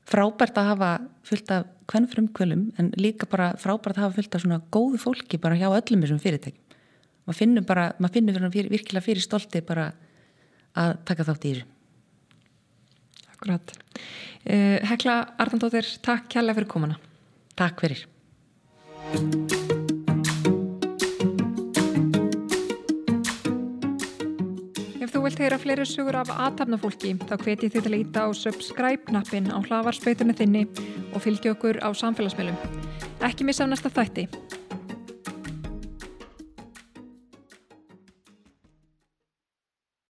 frábært 0.07 0.59
að 0.61 0.70
hafa 0.70 0.90
fullt 1.26 1.50
af 1.54 1.66
hvern 1.90 2.09
frumkvölum 2.11 2.66
en 2.78 2.92
líka 2.98 3.28
bara 3.30 3.52
frábært 3.61 3.98
að 3.98 4.07
hafa 4.07 4.18
fullt 4.20 4.36
af 4.36 4.44
svona 4.44 4.61
góðu 4.74 5.00
fólki 5.02 5.40
bara 5.42 5.59
hjá 5.59 5.68
öllum 5.68 6.04
þessum 6.04 6.22
fyrirtækjum. 6.22 6.62
Maður 7.26 7.40
finnur 7.40 7.66
bara, 7.66 7.88
maður 7.98 8.20
finnur 8.20 8.52
fyrir, 8.54 8.70
virkilega 8.70 9.07
fyrir 9.07 9.24
stolti 9.24 9.62
bara 9.66 9.88
að 10.76 10.94
taka 11.09 11.26
þátt 11.26 11.48
í 11.48 11.54
þessu. 11.57 11.66
Akkurat. 13.34 13.76
Uh, 14.46 14.78
Hekla 14.92 15.18
Arnaldóttir, 15.42 15.90
takk 16.07 16.30
kærlega 16.32 16.61
fyrir 16.61 16.72
komana. 16.76 17.00
Takk 17.59 17.84
fyrir. 17.84 19.55
Þú 25.16 25.22
vilt 25.24 25.38
heyra 25.40 25.56
fleiri 25.56 25.84
sugur 25.88 26.16
af 26.20 26.28
aðtapnafólki 26.28 27.14
þá 27.22 27.38
hveti 27.40 27.70
þið 27.72 27.86
til 27.86 27.92
að 27.94 28.02
íta 28.02 28.24
á 28.26 28.36
subscribe-knappin 28.36 29.48
á 29.48 29.56
hlavarspöytunni 29.64 30.36
þinni 30.36 30.66
og 31.16 31.24
fylgja 31.24 31.54
okkur 31.54 31.80
á 31.80 31.88
samfélagsmiðlum. 31.96 32.76
Ekki 33.24 33.48
missa 33.48 33.64
á 33.64 33.70
næsta 33.72 33.88
þætti. 33.88 34.26